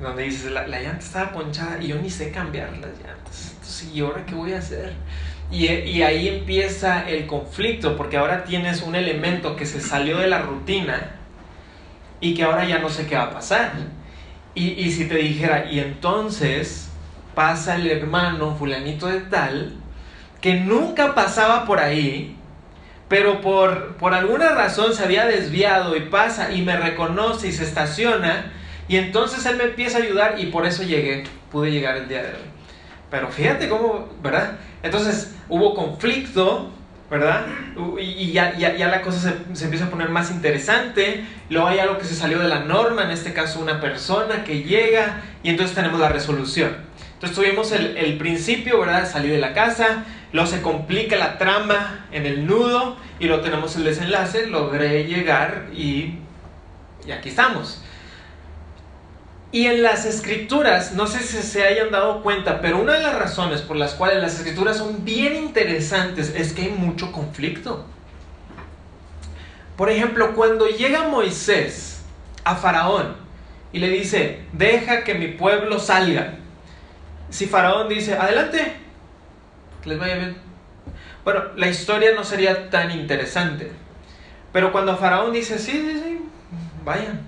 Donde 0.00 0.24
dices, 0.24 0.50
la, 0.50 0.66
llanta 0.66 1.04
estaba 1.04 1.30
ponchada 1.30 1.80
y 1.80 1.88
yo 1.88 1.96
ni 1.96 2.10
sé 2.10 2.32
cambiar 2.32 2.72
las 2.78 2.98
llantas. 2.98 3.52
Entonces, 3.52 3.90
¿y 3.92 4.00
ahora 4.00 4.24
qué 4.26 4.34
voy 4.34 4.54
a 4.54 4.58
hacer? 4.58 4.94
Y, 5.52 5.66
y 5.66 6.02
ahí 6.02 6.26
empieza 6.26 7.08
el 7.08 7.26
conflicto, 7.26 7.96
porque 7.96 8.16
ahora 8.16 8.44
tienes 8.44 8.82
un 8.82 8.96
elemento 8.96 9.56
que 9.56 9.66
se 9.66 9.80
salió 9.80 10.18
de 10.18 10.26
la 10.26 10.42
rutina 10.42 11.16
y 12.20 12.34
que 12.34 12.42
ahora 12.42 12.64
ya 12.64 12.78
no 12.78 12.88
sé 12.88 13.06
qué 13.06 13.14
va 13.14 13.24
a 13.24 13.30
pasar. 13.30 13.72
Y, 14.54 14.70
y 14.70 14.90
si 14.90 15.06
te 15.06 15.16
dijera, 15.16 15.70
y 15.70 15.80
entonces 15.80 16.89
pasa 17.34 17.76
el 17.76 17.90
hermano 17.90 18.56
fulanito 18.56 19.06
de 19.06 19.20
tal, 19.20 19.74
que 20.40 20.54
nunca 20.54 21.14
pasaba 21.14 21.64
por 21.64 21.78
ahí, 21.78 22.36
pero 23.08 23.40
por, 23.40 23.96
por 23.96 24.14
alguna 24.14 24.50
razón 24.50 24.94
se 24.94 25.04
había 25.04 25.26
desviado 25.26 25.96
y 25.96 26.00
pasa 26.02 26.52
y 26.52 26.62
me 26.62 26.76
reconoce 26.76 27.48
y 27.48 27.52
se 27.52 27.64
estaciona, 27.64 28.52
y 28.88 28.96
entonces 28.96 29.44
él 29.46 29.56
me 29.56 29.64
empieza 29.64 29.98
a 29.98 30.02
ayudar 30.02 30.34
y 30.38 30.46
por 30.46 30.66
eso 30.66 30.82
llegué, 30.82 31.24
pude 31.50 31.70
llegar 31.70 31.96
el 31.96 32.08
día 32.08 32.22
de 32.22 32.28
hoy. 32.30 32.50
Pero 33.10 33.28
fíjate 33.28 33.68
cómo, 33.68 34.08
¿verdad? 34.22 34.52
Entonces 34.82 35.34
hubo 35.48 35.74
conflicto, 35.74 36.70
¿verdad? 37.10 37.46
Y 38.00 38.30
ya, 38.30 38.56
ya, 38.56 38.76
ya 38.76 38.88
la 38.88 39.02
cosa 39.02 39.18
se, 39.18 39.56
se, 39.56 39.64
empieza 39.64 39.86
a 39.86 39.90
poner 39.90 40.08
más 40.08 40.30
interesante. 40.30 41.24
Luego 41.48 41.66
hay 41.66 41.80
algo 41.80 41.98
que 41.98 42.04
se 42.04 42.14
salió 42.14 42.38
de 42.38 42.48
la 42.48 42.60
norma, 42.60 43.02
en 43.02 43.10
este 43.10 43.32
caso 43.32 43.58
una 43.58 43.80
persona 43.80 44.44
que 44.44 44.62
llega, 44.62 45.22
y 45.42 45.50
entonces 45.50 45.74
tenemos 45.74 45.98
la 45.98 46.08
resolución. 46.08 46.89
Entonces 47.20 47.36
tuvimos 47.36 47.70
el, 47.72 48.16
principio, 48.16 48.80
¿verdad? 48.80 49.06
Salí 49.06 49.28
de 49.28 49.36
la 49.36 49.52
casa, 49.52 50.06
luego 50.32 50.48
se 50.48 50.62
complica 50.62 51.16
la 51.16 51.36
trama 51.36 52.06
en 52.12 52.24
el 52.24 52.46
nudo 52.46 52.96
y 53.18 53.26
luego 53.26 53.42
tenemos 53.42 53.76
el 53.76 53.84
desenlace, 53.84 54.46
logré 54.46 55.04
llegar 55.04 55.66
y, 55.74 56.14
y 57.06 57.12
aquí 57.12 57.28
estamos. 57.28 57.82
Y 59.52 59.66
en 59.66 59.82
las 59.82 60.06
escrituras, 60.06 60.92
no 60.92 61.06
sé 61.06 61.18
si 61.18 61.42
se 61.42 61.62
hayan 61.66 61.90
dado 61.90 62.22
cuenta, 62.22 62.62
pero 62.62 62.80
una 62.80 62.94
de 62.94 63.02
las 63.02 63.14
razones 63.18 63.60
por 63.60 63.76
las 63.76 63.92
cuales 63.92 64.22
las 64.22 64.38
escrituras 64.38 64.78
son 64.78 65.04
bien 65.04 65.36
interesantes 65.36 66.32
es 66.34 66.54
que 66.54 66.62
hay 66.62 66.70
mucho 66.70 67.12
conflicto. 67.12 67.84
Por 69.76 69.90
ejemplo, 69.90 70.34
cuando 70.34 70.68
llega 70.68 71.06
Moisés 71.06 72.00
a 72.44 72.56
Faraón 72.56 73.14
y 73.74 73.78
le 73.78 73.90
dice, 73.90 74.40
deja 74.54 75.04
que 75.04 75.12
mi 75.12 75.28
pueblo 75.28 75.78
salga, 75.78 76.39
si 77.30 77.46
Faraón 77.46 77.88
dice, 77.88 78.14
adelante, 78.14 78.76
les 79.84 79.98
vaya 79.98 80.16
bien. 80.16 80.36
Bueno, 81.24 81.44
la 81.56 81.68
historia 81.68 82.12
no 82.14 82.24
sería 82.24 82.70
tan 82.70 82.90
interesante. 82.90 83.72
Pero 84.52 84.72
cuando 84.72 84.96
Faraón 84.96 85.32
dice, 85.32 85.58
sí, 85.58 85.72
sí, 85.72 86.00
sí, 86.02 86.20
vayan. 86.84 87.20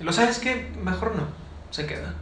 ¿Lo 0.00 0.12
sabes 0.12 0.38
qué? 0.38 0.70
Mejor 0.82 1.16
no, 1.16 1.26
se 1.70 1.86
queda. 1.86 2.14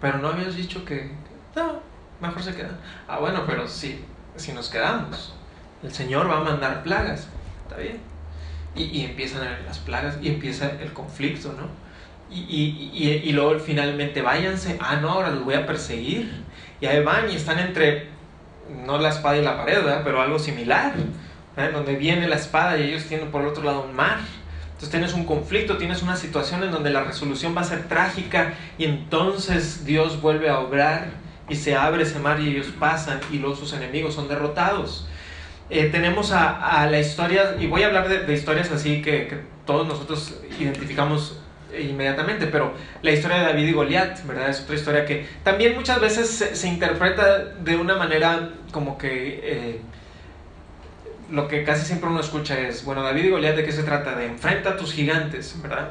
Pero 0.00 0.18
no 0.18 0.28
habías 0.28 0.54
dicho 0.54 0.84
que, 0.84 1.10
no, 1.56 1.80
mejor 2.20 2.42
se 2.42 2.54
queda. 2.54 2.78
Ah, 3.06 3.18
bueno, 3.18 3.44
pero 3.46 3.66
sí, 3.66 4.04
si 4.36 4.52
nos 4.52 4.68
quedamos, 4.68 5.34
el 5.82 5.92
Señor 5.92 6.30
va 6.30 6.38
a 6.38 6.44
mandar 6.44 6.82
plagas. 6.82 7.28
Está 7.62 7.80
bien. 7.80 8.00
Y, 8.74 8.84
y 8.84 9.04
empiezan 9.04 9.46
las 9.64 9.78
plagas 9.78 10.18
y 10.20 10.28
empieza 10.28 10.70
el 10.80 10.92
conflicto, 10.92 11.52
¿no? 11.54 11.87
Y, 12.30 12.90
y, 12.92 13.22
y, 13.24 13.32
luego 13.32 13.58
finalmente 13.58 14.20
váyanse, 14.20 14.76
ah, 14.80 14.96
no, 14.96 15.10
ahora 15.10 15.30
los 15.30 15.44
voy 15.44 15.54
a 15.54 15.66
perseguir. 15.66 16.44
Y 16.80 16.86
ahí 16.86 17.02
van 17.02 17.30
y 17.30 17.36
están 17.36 17.58
entre, 17.58 18.08
no 18.84 18.98
la 18.98 19.08
espada 19.08 19.36
y 19.38 19.42
la 19.42 19.56
pared, 19.56 19.78
pero 20.04 20.20
algo 20.20 20.38
similar, 20.38 20.92
donde 21.72 21.96
viene 21.96 22.28
la 22.28 22.36
espada 22.36 22.78
y 22.78 22.82
ellos 22.82 23.04
tienen 23.04 23.30
por 23.30 23.42
el 23.42 23.48
otro 23.48 23.64
lado 23.64 23.82
un 23.82 23.94
mar. 23.94 24.18
Entonces 24.78 24.90
tienes 24.90 25.12
un 25.14 25.24
conflicto, 25.24 25.76
tienes 25.76 26.02
una 26.02 26.16
situación 26.16 26.62
en 26.62 26.70
donde 26.70 26.90
la 26.90 27.02
resolución 27.02 27.56
va 27.56 27.62
a 27.62 27.64
ser 27.64 27.88
trágica 27.88 28.54
y 28.78 28.84
entonces 28.84 29.84
Dios 29.84 30.20
vuelve 30.20 30.50
a 30.50 30.60
obrar 30.60 31.08
y 31.48 31.56
se 31.56 31.74
abre 31.74 32.04
ese 32.04 32.20
mar 32.20 32.38
y 32.38 32.50
ellos 32.50 32.68
pasan 32.78 33.18
y 33.32 33.38
luego 33.38 33.56
sus 33.56 33.72
enemigos 33.72 34.14
son 34.14 34.28
derrotados. 34.28 35.08
Eh, 35.70 35.88
tenemos 35.90 36.30
a, 36.30 36.80
a, 36.80 36.88
la 36.88 37.00
historia, 37.00 37.56
y 37.58 37.66
voy 37.66 37.82
a 37.82 37.88
hablar 37.88 38.08
de, 38.08 38.20
de 38.20 38.32
historias 38.32 38.70
así 38.70 39.02
que, 39.02 39.26
que 39.26 39.40
todos 39.66 39.86
nosotros 39.86 40.40
identificamos 40.58 41.40
inmediatamente, 41.76 42.46
pero 42.46 42.72
la 43.02 43.10
historia 43.10 43.38
de 43.38 43.44
David 43.44 43.66
y 43.66 43.72
Goliat, 43.72 44.24
¿verdad? 44.26 44.48
Es 44.48 44.60
otra 44.60 44.74
historia 44.74 45.04
que 45.04 45.26
también 45.42 45.74
muchas 45.74 46.00
veces 46.00 46.28
se, 46.28 46.68
interpreta 46.68 47.44
de 47.44 47.76
una 47.76 47.96
manera 47.96 48.50
como 48.72 48.96
que 48.96 49.40
eh, 49.42 49.80
lo 51.30 51.46
que 51.48 51.64
casi 51.64 51.84
siempre 51.84 52.08
uno 52.08 52.20
escucha 52.20 52.58
es, 52.58 52.84
bueno, 52.84 53.02
David 53.02 53.24
y 53.24 53.30
Goliat, 53.30 53.56
¿de 53.56 53.64
qué 53.64 53.72
se 53.72 53.82
trata? 53.82 54.14
De 54.14 54.26
enfrenta 54.26 54.70
a 54.70 54.76
tus 54.76 54.92
gigantes, 54.92 55.54
¿verdad? 55.62 55.90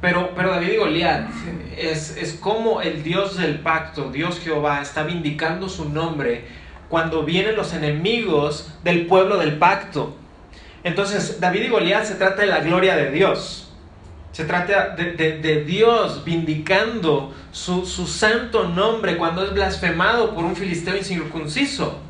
pero, 0.00 0.32
pero 0.36 0.50
David 0.50 0.72
y 0.72 0.76
Goliat 0.76 1.30
es, 1.76 2.16
es 2.16 2.34
como 2.34 2.80
el 2.80 3.02
Dios 3.02 3.36
del 3.36 3.58
pacto, 3.60 4.10
Dios 4.10 4.38
Jehová, 4.40 4.80
está 4.80 5.02
vindicando 5.02 5.68
su 5.68 5.88
nombre 5.88 6.44
cuando 6.88 7.24
vienen 7.24 7.56
los 7.56 7.72
enemigos 7.72 8.72
del 8.84 9.06
pueblo 9.06 9.38
del 9.38 9.58
pacto. 9.58 10.16
Entonces, 10.84 11.40
David 11.40 11.62
y 11.62 11.68
Goliat 11.68 12.04
se 12.04 12.14
trata 12.14 12.42
de 12.42 12.46
la 12.46 12.60
gloria 12.60 12.94
de 12.94 13.10
Dios. 13.10 13.63
Se 14.34 14.44
trata 14.44 14.96
de, 14.96 15.64
Dios 15.64 16.24
vindicando 16.24 17.32
su, 17.52 17.86
su, 17.86 18.08
santo 18.08 18.68
nombre 18.68 19.16
cuando 19.16 19.44
es 19.44 19.54
blasfemado 19.54 20.34
por 20.34 20.44
un 20.44 20.56
filisteo 20.56 20.96
incircunciso. 20.96 22.00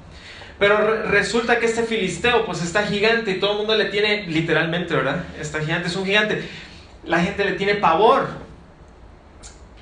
Pero 0.59 1.03
resulta 1.03 1.59
que 1.59 1.67
este 1.67 1.83
filisteo 1.83 2.47
pues 2.47 2.63
está 2.63 2.87
gigante 2.87 3.33
y 3.33 3.41
todo 3.41 3.53
el 3.53 3.59
mundo 3.59 3.75
le 3.75 3.85
tiene, 3.91 4.27
literalmente, 4.27 4.95
¿verdad? 4.95 5.23
Está 5.39 5.61
gigante, 5.61 5.89
es 5.89 5.97
un 5.97 6.07
gigante. 6.07 6.49
La 7.05 7.21
gente 7.21 7.45
le 7.45 7.53
tiene 7.53 7.75
pavor. 7.75 8.29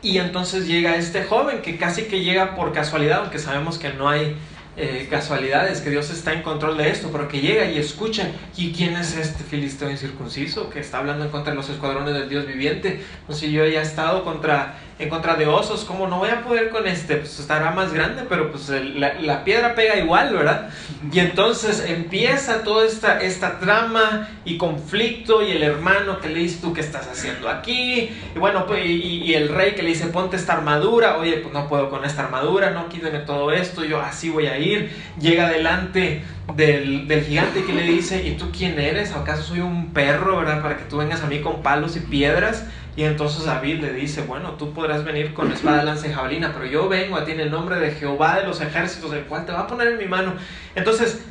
Y 0.02 0.18
entonces 0.18 0.66
llega 0.66 0.96
este 0.96 1.22
joven 1.22 1.62
que 1.62 1.76
casi 1.76 2.06
que 2.06 2.24
llega 2.24 2.56
por 2.56 2.72
casualidad, 2.72 3.20
aunque 3.20 3.38
sabemos 3.38 3.78
que 3.78 3.92
no 3.92 4.08
hay 4.08 4.34
eh, 4.74 5.06
casualidades, 5.10 5.82
que 5.82 5.90
Dios 5.90 6.08
está 6.10 6.32
en 6.32 6.42
control 6.42 6.78
de 6.78 6.88
esto, 6.88 7.10
pero 7.12 7.28
que 7.28 7.40
llega 7.40 7.66
y 7.66 7.76
escucha, 7.76 8.28
¿y 8.56 8.72
quién 8.72 8.96
es 8.96 9.16
este 9.16 9.44
filisteo 9.44 9.90
incircunciso 9.90 10.70
que 10.70 10.80
está 10.80 10.98
hablando 10.98 11.26
en 11.26 11.30
contra 11.30 11.52
de 11.52 11.56
los 11.56 11.68
escuadrones 11.68 12.14
del 12.14 12.28
Dios 12.28 12.46
viviente? 12.46 13.02
No 13.28 13.34
sé, 13.34 13.50
yo 13.50 13.66
ya 13.66 13.80
he 13.80 13.82
estado 13.82 14.24
contra, 14.24 14.78
en 14.98 15.08
contra 15.08 15.34
de 15.36 15.46
osos, 15.46 15.84
¿cómo 15.84 16.06
no 16.06 16.18
voy 16.18 16.30
a 16.30 16.42
poder 16.42 16.70
con 16.70 16.86
este? 16.86 17.16
Pues 17.16 17.38
estará 17.40 17.70
más 17.70 17.92
grande, 17.92 18.22
pero 18.28 18.50
pues 18.50 18.68
la, 18.68 19.14
la, 19.14 19.44
piedra 19.44 19.74
pega 19.74 19.96
igual, 19.96 20.32
¿verdad? 20.32 20.70
Y 21.10 21.18
entonces 21.18 21.84
empieza 21.88 22.62
toda 22.62 22.86
esta, 22.86 23.20
esta 23.20 23.58
trama 23.58 24.28
y 24.44 24.58
conflicto 24.58 25.42
y 25.42 25.50
el 25.50 25.62
hermano 25.62 26.20
que 26.20 26.28
le 26.28 26.40
dice, 26.40 26.58
¿tú 26.60 26.72
qué 26.72 26.80
estás 26.80 27.08
haciendo 27.08 27.48
aquí? 27.48 28.10
Y 28.34 28.38
bueno, 28.38 28.66
pues, 28.66 28.84
y, 28.84 29.34
el 29.34 29.48
rey 29.48 29.72
que 29.72 29.82
le 29.82 29.90
dice, 29.90 30.06
ponte 30.06 30.36
esta 30.36 30.52
armadura, 30.54 31.16
oye, 31.16 31.38
pues 31.38 31.52
no 31.52 31.68
puedo 31.68 31.90
con 31.90 32.04
esta 32.04 32.24
armadura, 32.24 32.70
no, 32.70 32.88
quíteme 32.88 33.20
todo 33.20 33.50
esto, 33.50 33.84
yo 33.84 34.00
así 34.00 34.30
voy 34.30 34.46
a 34.46 34.58
ir 34.58 34.90
llega 35.18 35.48
delante 35.48 36.22
del, 36.56 37.24
gigante 37.26 37.64
que 37.64 37.72
le 37.72 37.82
dice, 37.82 38.26
¿y 38.26 38.36
tú 38.36 38.50
quién 38.56 38.78
eres? 38.78 39.12
¿Acaso 39.12 39.42
soy 39.42 39.60
un 39.60 39.92
perro, 39.92 40.38
verdad? 40.38 40.62
Para 40.62 40.76
que 40.76 40.84
tú 40.84 40.98
vengas 40.98 41.22
a 41.22 41.26
mí 41.26 41.40
con 41.40 41.62
palos 41.62 41.96
y 41.96 42.00
piedras. 42.00 42.66
Y 42.96 43.04
entonces 43.04 43.44
David 43.44 43.80
le 43.80 43.92
dice, 43.92 44.22
bueno, 44.22 44.52
tú 44.52 44.72
podrás 44.72 45.04
venir 45.04 45.32
con 45.32 45.50
espada, 45.50 45.82
lanza 45.82 46.08
y 46.08 46.12
jabalina, 46.12 46.52
pero 46.52 46.66
yo 46.66 46.88
vengo 46.88 47.16
a 47.16 47.24
ti 47.24 47.32
en 47.32 47.40
el 47.40 47.50
nombre 47.50 47.76
de 47.76 47.92
Jehová 47.92 48.38
de 48.38 48.46
los 48.46 48.60
ejércitos, 48.60 49.12
el 49.14 49.24
cual 49.24 49.46
te 49.46 49.52
va 49.52 49.60
a 49.60 49.66
poner 49.66 49.88
en 49.88 49.98
mi 49.98 50.06
mano. 50.06 50.34
Entonces, 50.74 51.22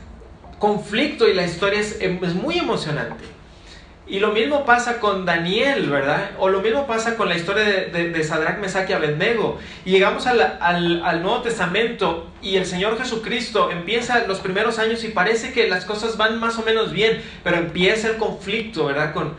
conflicto 0.57 1.27
y 1.27 1.33
la 1.33 1.45
historia 1.45 1.79
es, 1.79 1.99
es 2.01 2.33
muy 2.33 2.57
emocionante. 2.57 3.23
Y 4.11 4.19
lo 4.19 4.33
mismo 4.33 4.65
pasa 4.65 4.99
con 4.99 5.25
Daniel, 5.25 5.89
¿verdad? 5.89 6.31
O 6.37 6.49
lo 6.49 6.59
mismo 6.59 6.85
pasa 6.85 7.15
con 7.15 7.29
la 7.29 7.37
historia 7.37 7.63
de, 7.63 8.09
de, 8.09 8.23
Sadrach, 8.25 8.59
Mesach 8.59 8.89
y 8.89 8.91
Abednego. 8.91 9.57
Y 9.85 9.91
llegamos 9.91 10.27
al, 10.27 11.21
Nuevo 11.21 11.41
Testamento 11.41 12.27
y 12.41 12.57
el 12.57 12.65
Señor 12.65 12.97
Jesucristo 12.97 13.71
empieza 13.71 14.27
los 14.27 14.41
primeros 14.41 14.79
años 14.79 15.05
y 15.05 15.07
parece 15.07 15.53
que 15.53 15.69
las 15.69 15.85
cosas 15.85 16.17
van 16.17 16.41
más 16.41 16.59
o 16.59 16.63
menos 16.63 16.91
bien, 16.91 17.21
pero 17.45 17.55
empieza 17.55 18.09
el 18.09 18.17
conflicto, 18.17 18.83
¿verdad? 18.83 19.13
Con, 19.13 19.33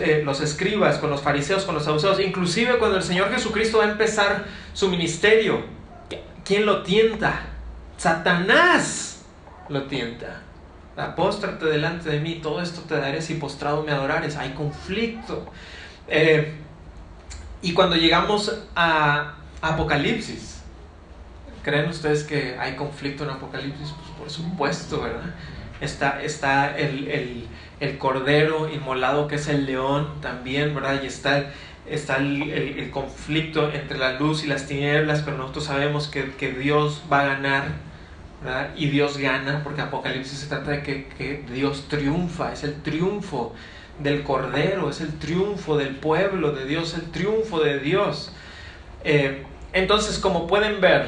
eh, 0.00 0.22
los 0.24 0.40
escribas, 0.40 0.98
con 0.98 1.08
los 1.08 1.22
fariseos, 1.22 1.62
con 1.62 1.76
los 1.76 1.84
saduceos. 1.84 2.18
Inclusive 2.18 2.78
cuando 2.78 2.96
el 2.96 3.04
Señor 3.04 3.30
Jesucristo 3.30 3.78
va 3.78 3.84
a 3.84 3.90
empezar 3.92 4.46
su 4.72 4.88
ministerio, 4.88 5.62
¿quién 6.44 6.66
lo 6.66 6.82
tienta? 6.82 7.42
Satanás 7.98 9.24
lo 9.68 9.84
tienta. 9.84 10.42
Apóstrate 10.96 11.64
delante 11.66 12.10
de 12.10 12.20
mí, 12.20 12.40
todo 12.42 12.60
esto 12.60 12.82
te 12.82 12.96
daré 12.96 13.22
si 13.22 13.34
postrado 13.34 13.82
me 13.82 13.92
adorares. 13.92 14.36
Hay 14.36 14.50
conflicto. 14.50 15.46
Eh, 16.08 16.54
y 17.62 17.72
cuando 17.72 17.96
llegamos 17.96 18.52
a 18.74 19.34
Apocalipsis, 19.62 20.60
¿creen 21.62 21.88
ustedes 21.88 22.24
que 22.24 22.56
hay 22.58 22.74
conflicto 22.74 23.24
en 23.24 23.30
Apocalipsis? 23.30 23.90
Pues 23.90 24.10
por 24.18 24.30
supuesto, 24.30 25.00
¿verdad? 25.02 25.34
Está, 25.80 26.22
está 26.22 26.76
el, 26.76 27.48
cordero 27.98 28.68
inmolado 28.68 29.28
que 29.28 29.36
es 29.36 29.48
el 29.48 29.66
león 29.66 30.20
también, 30.20 30.74
¿verdad? 30.74 31.00
Y 31.02 31.06
está, 31.06 31.52
está 31.88 32.16
el, 32.16 32.90
conflicto 32.90 33.72
entre 33.72 33.98
la 33.98 34.12
luz 34.12 34.44
y 34.44 34.46
las 34.46 34.66
tinieblas, 34.66 35.22
pero 35.22 35.38
nosotros 35.38 35.64
sabemos 35.64 36.08
que, 36.08 36.32
que 36.32 36.52
Dios 36.52 37.02
va 37.10 37.22
a 37.22 37.26
ganar 37.26 37.64
y 38.76 38.88
Dios 38.88 39.18
gana, 39.18 39.62
porque 39.62 39.82
Apocalipsis 39.82 40.38
se 40.38 40.46
trata 40.46 40.72
de 40.72 40.82
que, 40.82 41.44
Dios 41.52 41.86
triunfa, 41.88 42.52
es 42.52 42.64
el 42.64 42.82
triunfo 42.82 43.54
del 43.98 44.22
Cordero, 44.22 44.90
es 44.90 45.00
el 45.00 45.18
triunfo 45.18 45.76
del 45.76 45.96
pueblo 45.96 46.52
de 46.52 46.64
Dios, 46.66 46.94
el 46.94 47.10
triunfo 47.10 47.60
de 47.60 47.78
Dios. 47.78 48.32
Eh, 49.04 49.44
entonces, 49.72 50.18
como 50.18 50.46
pueden 50.46 50.80
ver, 50.80 51.06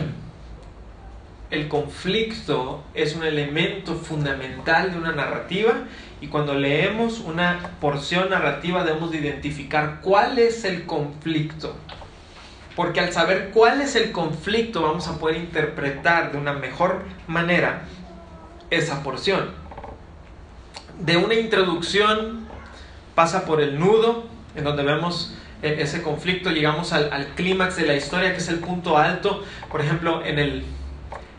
el 1.51 1.69
conflicto 1.69 2.83
es 2.95 3.15
un 3.15 3.25
elemento 3.25 3.95
fundamental 3.95 4.93
de 4.93 4.99
una 4.99 5.13
narrativa 5.13 5.85
y 6.21 6.29
cuando 6.29 6.55
leemos 6.55 7.21
una 7.21 7.71
porción 7.81 8.31
narrativa 8.31 8.85
debemos 8.85 9.11
de 9.11 9.19
identificar 9.19 10.01
cuál 10.03 10.39
es 10.39 10.65
el 10.65 10.87
conflicto. 10.87 11.77
Porque 12.77 13.01
al 13.01 13.13
saber 13.13 13.51
cuál 13.53 13.81
es 13.81 13.95
el 13.95 14.11
conflicto 14.11 14.83
vamos 14.83 15.07
a 15.09 15.19
poder 15.19 15.37
interpretar 15.37 16.33
de 16.33 16.39
una 16.39 16.53
mejor 16.53 17.05
manera 17.27 17.83
esa 18.71 19.03
porción. 19.03 19.51
De 20.99 21.17
una 21.17 21.35
introducción 21.35 22.47
pasa 23.15 23.45
por 23.45 23.61
el 23.61 23.79
nudo, 23.79 24.25
en 24.57 24.65
donde 24.65 24.83
vemos 24.83 25.35
e, 25.63 25.83
ese 25.83 26.03
conflicto, 26.03 26.51
llegamos 26.51 26.93
al, 26.93 27.29
clímax 27.37 27.77
de 27.77 27.87
la 27.87 27.95
historia, 27.95 28.33
que 28.33 28.39
es 28.39 28.49
el 28.49 28.59
punto 28.59 28.99
alto. 28.99 29.43
Por 29.71 29.81
ejemplo, 29.81 30.25
en, 30.25 30.39
el, 30.39 30.65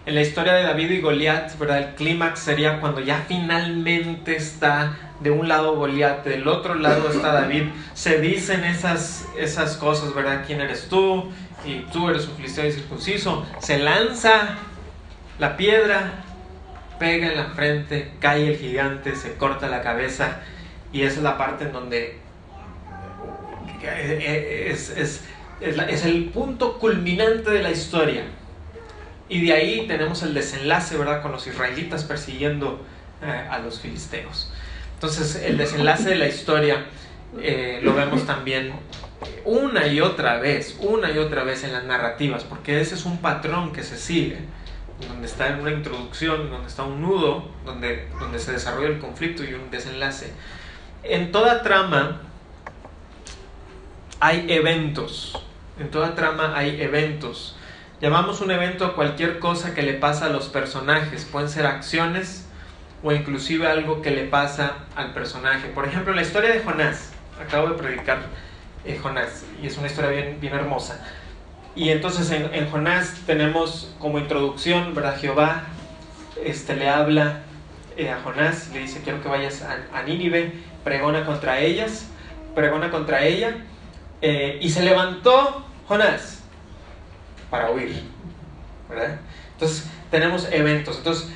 en 0.05 0.15
la 0.15 0.21
historia 0.21 0.53
de 0.53 0.63
David 0.63 0.89
y 0.91 1.01
Goliat, 1.01 1.57
¿verdad? 1.57 1.79
el 1.79 1.95
clímax 1.95 2.39
sería 2.39 2.79
cuando 2.79 3.01
ya 3.01 3.25
finalmente 3.27 4.35
está 4.35 5.04
de 5.19 5.31
un 5.31 5.47
lado 5.47 5.75
Goliat, 5.75 6.25
del 6.25 6.47
otro 6.47 6.75
lado 6.75 7.09
está 7.09 7.31
David, 7.31 7.63
se 7.93 8.19
dicen 8.19 8.63
esas, 8.63 9.25
esas 9.37 9.77
cosas, 9.77 10.13
¿verdad? 10.13 10.43
¿Quién 10.45 10.61
eres 10.61 10.87
tú? 10.89 11.31
Y 11.65 11.79
tú 11.91 12.09
eres 12.09 12.27
un 12.27 12.35
filisteo 12.35 12.69
circunciso. 12.71 13.45
Se 13.59 13.79
lanza 13.79 14.57
la 15.39 15.57
piedra, 15.57 16.23
pega 16.99 17.27
en 17.27 17.37
la 17.37 17.45
frente, 17.47 18.11
cae 18.19 18.47
el 18.47 18.57
gigante, 18.57 19.15
se 19.15 19.35
corta 19.35 19.67
la 19.67 19.81
cabeza 19.81 20.41
y 20.91 21.01
esa 21.03 21.17
es 21.17 21.23
la 21.23 21.37
parte 21.37 21.65
en 21.65 21.73
donde 21.73 22.19
es, 23.81 24.89
es, 24.89 25.23
es 25.61 26.05
el 26.05 26.25
punto 26.25 26.77
culminante 26.79 27.51
de 27.51 27.63
la 27.63 27.71
historia. 27.71 28.23
Y 29.27 29.45
de 29.45 29.53
ahí 29.53 29.87
tenemos 29.87 30.21
el 30.23 30.33
desenlace, 30.33 30.97
¿verdad? 30.97 31.21
Con 31.21 31.31
los 31.31 31.47
israelitas 31.47 32.03
persiguiendo 32.03 32.79
eh, 33.23 33.47
a 33.49 33.59
los 33.59 33.79
filisteos. 33.79 34.51
Entonces, 34.95 35.35
el 35.43 35.57
desenlace 35.57 36.09
de 36.09 36.15
la 36.15 36.27
historia 36.27 36.85
eh, 37.39 37.79
lo 37.83 37.93
vemos 37.93 38.25
también 38.25 38.73
una 39.43 39.87
y 39.87 40.01
otra 40.01 40.39
vez, 40.39 40.77
una 40.79 41.11
y 41.11 41.17
otra 41.17 41.43
vez 41.43 41.63
en 41.63 41.73
las 41.73 41.83
narrativas, 41.83 42.43
porque 42.43 42.81
ese 42.81 42.95
es 42.95 43.05
un 43.05 43.19
patrón 43.19 43.71
que 43.71 43.83
se 43.83 43.97
sigue, 43.97 44.39
donde 45.07 45.27
está 45.27 45.57
una 45.59 45.71
introducción, 45.71 46.49
donde 46.49 46.67
está 46.67 46.83
un 46.83 47.01
nudo, 47.01 47.49
donde, 47.65 48.07
donde 48.19 48.39
se 48.39 48.53
desarrolla 48.53 48.87
el 48.87 48.99
conflicto 48.99 49.43
y 49.43 49.53
un 49.53 49.69
desenlace. 49.69 50.31
En 51.03 51.31
toda 51.31 51.61
trama 51.61 52.21
hay 54.19 54.45
eventos, 54.49 55.39
en 55.79 55.91
toda 55.91 56.15
trama 56.15 56.53
hay 56.55 56.81
eventos. 56.81 57.57
Llamamos 58.01 58.41
un 58.41 58.51
evento 58.51 58.85
a 58.85 58.95
cualquier 58.95 59.39
cosa 59.39 59.73
que 59.73 59.81
le 59.81 59.93
pasa 59.93 60.25
a 60.25 60.29
los 60.29 60.47
personajes, 60.47 61.25
pueden 61.25 61.49
ser 61.49 61.65
acciones, 61.65 62.44
o 63.05 63.11
inclusive 63.11 63.67
algo 63.67 64.01
que 64.01 64.09
le 64.09 64.23
pasa 64.23 64.77
al 64.95 65.13
personaje. 65.13 65.67
Por 65.67 65.87
ejemplo, 65.87 66.11
la 66.11 66.23
historia 66.23 66.51
de 66.51 66.61
Jonás. 66.61 67.11
Acabo 67.39 67.67
de 67.67 67.75
predicar 67.75 68.17
eh, 68.83 68.97
Jonás 69.01 69.45
y 69.61 69.67
es 69.67 69.77
una 69.77 69.85
historia 69.85 70.09
bien, 70.09 70.39
bien 70.41 70.55
hermosa. 70.55 71.05
Y 71.75 71.89
entonces 71.89 72.31
en, 72.31 72.67
Jonás 72.71 73.21
tenemos 73.27 73.93
como 73.99 74.17
introducción, 74.17 74.95
¿verdad? 74.95 75.19
Jehová 75.19 75.65
este, 76.43 76.75
le 76.75 76.89
habla 76.89 77.41
eh, 77.95 78.09
a 78.09 78.21
Jonás, 78.21 78.71
le 78.73 78.79
dice, 78.79 79.01
quiero 79.03 79.21
que 79.21 79.29
vayas 79.29 79.61
a, 79.61 80.01
Nínive, 80.01 80.53
pregona 80.83 81.27
contra 81.27 81.59
ellas, 81.59 82.07
pregona 82.55 82.89
contra 82.89 83.23
ella. 83.23 83.57
Eh, 84.23 84.57
y 84.61 84.71
se 84.71 84.81
levantó 84.81 85.63
Jonás 85.87 86.41
para 87.51 87.69
huir. 87.69 88.01
Entonces 89.53 89.87
tenemos 90.09 90.51
eventos. 90.51 90.97
Entonces 90.97 91.31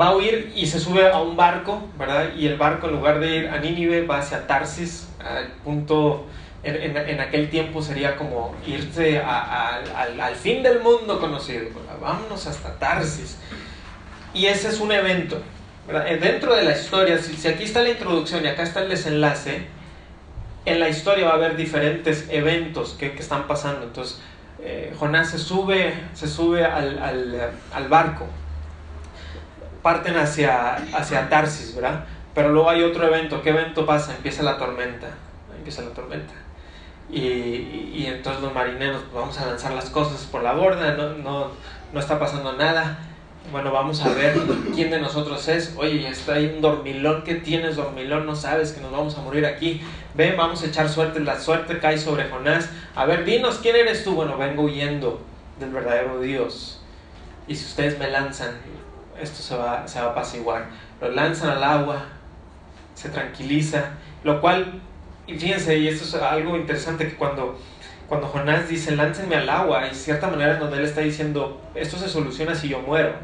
va 0.00 0.08
a 0.08 0.16
huir 0.16 0.52
y 0.54 0.66
se 0.66 0.80
sube 0.80 1.10
a 1.10 1.20
un 1.20 1.36
barco, 1.36 1.88
¿verdad? 1.98 2.34
Y 2.36 2.46
el 2.46 2.56
barco 2.56 2.88
en 2.88 2.94
lugar 2.94 3.20
de 3.20 3.36
ir 3.36 3.48
a 3.48 3.58
Nínive 3.58 4.06
va 4.06 4.18
hacia 4.18 4.46
Tarsis, 4.46 5.08
al 5.18 5.46
punto 5.64 6.26
en, 6.64 7.20
aquel 7.20 7.50
tiempo 7.50 7.82
sería 7.82 8.16
como 8.16 8.54
irse 8.66 9.18
al, 9.20 10.34
fin 10.34 10.62
del 10.62 10.80
mundo 10.80 11.20
conocido. 11.20 11.66
Vámonos 12.00 12.46
hasta 12.46 12.78
Tarsis. 12.78 13.38
Y 14.32 14.46
ese 14.46 14.68
es 14.68 14.80
un 14.80 14.90
evento. 14.90 15.40
Eh, 15.88 16.18
dentro 16.20 16.54
de 16.54 16.64
la 16.64 16.72
historia, 16.72 17.18
si, 17.18 17.46
aquí 17.46 17.64
está 17.64 17.82
la 17.82 17.90
introducción 17.90 18.44
y 18.44 18.48
acá 18.48 18.62
está 18.62 18.82
el 18.82 18.88
desenlace, 18.88 19.66
en 20.64 20.80
la 20.80 20.88
historia 20.88 21.26
va 21.26 21.32
a 21.32 21.34
haber 21.34 21.56
diferentes 21.56 22.26
eventos 22.30 22.94
que, 22.94 23.06
están 23.08 23.46
pasando. 23.46 23.84
Entonces, 23.84 24.20
eh, 24.60 24.94
Jonás 24.98 25.30
se 25.30 25.38
sube, 25.38 25.92
se 26.14 26.26
sube 26.26 26.64
al, 26.64 27.88
barco, 27.88 28.26
parten 29.84 30.16
hacia, 30.16 30.76
hacia 30.94 31.28
Tarsis, 31.28 31.74
¿verdad? 31.74 32.06
Pero 32.34 32.48
luego 32.48 32.70
hay 32.70 32.82
otro 32.82 33.06
evento. 33.06 33.42
¿Qué 33.42 33.50
evento 33.50 33.84
pasa? 33.84 34.16
Empieza 34.16 34.42
la 34.42 34.56
tormenta. 34.56 35.08
Empieza 35.54 35.82
la 35.82 35.90
tormenta. 35.90 36.32
Y, 37.10 38.06
entonces 38.06 38.42
los 38.42 38.54
marineros, 38.54 39.02
pues, 39.02 39.14
vamos 39.14 39.38
a 39.38 39.46
lanzar 39.46 39.72
las 39.72 39.90
cosas 39.90 40.22
por 40.22 40.42
la 40.42 40.54
borda, 40.54 40.94
no, 40.94 41.10
no, 41.18 41.50
no 41.92 42.00
está 42.00 42.18
pasando 42.18 42.54
nada. 42.54 42.98
Bueno, 43.52 43.72
vamos 43.72 44.00
a 44.02 44.08
ver 44.08 44.34
quién 44.74 44.90
de 44.90 44.98
nosotros 45.00 45.46
es. 45.48 45.74
Oye, 45.76 46.08
está 46.08 46.36
ahí 46.36 46.50
un 46.56 46.62
dormilón. 46.62 47.22
¿Qué 47.22 47.34
tienes, 47.34 47.76
dormilón? 47.76 48.24
No 48.24 48.34
sabes 48.34 48.72
que 48.72 48.80
nos 48.80 48.90
vamos 48.90 49.18
a 49.18 49.20
morir 49.20 49.44
aquí. 49.44 49.82
Ven, 50.14 50.34
vamos 50.34 50.62
a 50.62 50.66
echar 50.66 50.88
suerte. 50.88 51.20
La 51.20 51.38
suerte 51.38 51.78
cae 51.78 51.98
sobre 51.98 52.24
Jonás. 52.30 52.70
A 52.96 53.04
ver, 53.04 53.26
dinos, 53.26 53.58
¿quién 53.60 53.76
eres 53.76 54.02
tú? 54.02 54.14
Bueno, 54.14 54.38
vengo 54.38 54.62
huyendo 54.62 55.20
del 55.60 55.70
verdadero 55.70 56.20
Dios. 56.20 56.80
Y 57.46 57.54
si 57.54 57.66
ustedes 57.66 57.98
me 57.98 58.10
lanzan, 58.10 58.56
esto 59.20 59.42
se 59.42 59.56
va, 59.56 59.86
se 59.86 60.00
va 60.00 60.06
a 60.06 60.10
apaciguar. 60.10 60.66
Lo 61.00 61.10
lanzan 61.10 61.50
al 61.50 61.64
agua, 61.64 62.04
se 62.94 63.08
tranquiliza, 63.08 63.90
lo 64.22 64.40
cual 64.40 64.80
y 65.26 65.38
fíjense, 65.38 65.78
y 65.78 65.88
esto 65.88 66.04
es 66.04 66.22
algo 66.22 66.56
interesante 66.56 67.08
que 67.08 67.16
cuando, 67.16 67.58
cuando 68.08 68.26
Jonás 68.26 68.68
dice, 68.68 68.94
láncenme 68.94 69.36
al 69.36 69.48
agua, 69.48 69.88
y 69.88 69.94
cierta 69.94 70.28
manera 70.28 70.56
donde 70.56 70.76
él 70.78 70.84
está 70.84 71.00
diciendo, 71.00 71.62
esto 71.74 71.96
se 71.96 72.08
soluciona 72.08 72.54
si 72.54 72.68
yo 72.68 72.80
muero. 72.80 73.14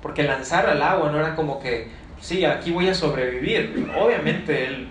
Porque 0.00 0.22
lanzar 0.22 0.66
al 0.66 0.82
agua 0.82 1.10
no 1.10 1.18
era 1.18 1.34
como 1.34 1.60
que, 1.60 1.90
sí, 2.20 2.44
aquí 2.44 2.70
voy 2.70 2.88
a 2.88 2.94
sobrevivir. 2.94 3.90
Obviamente 3.98 4.66
él 4.66 4.88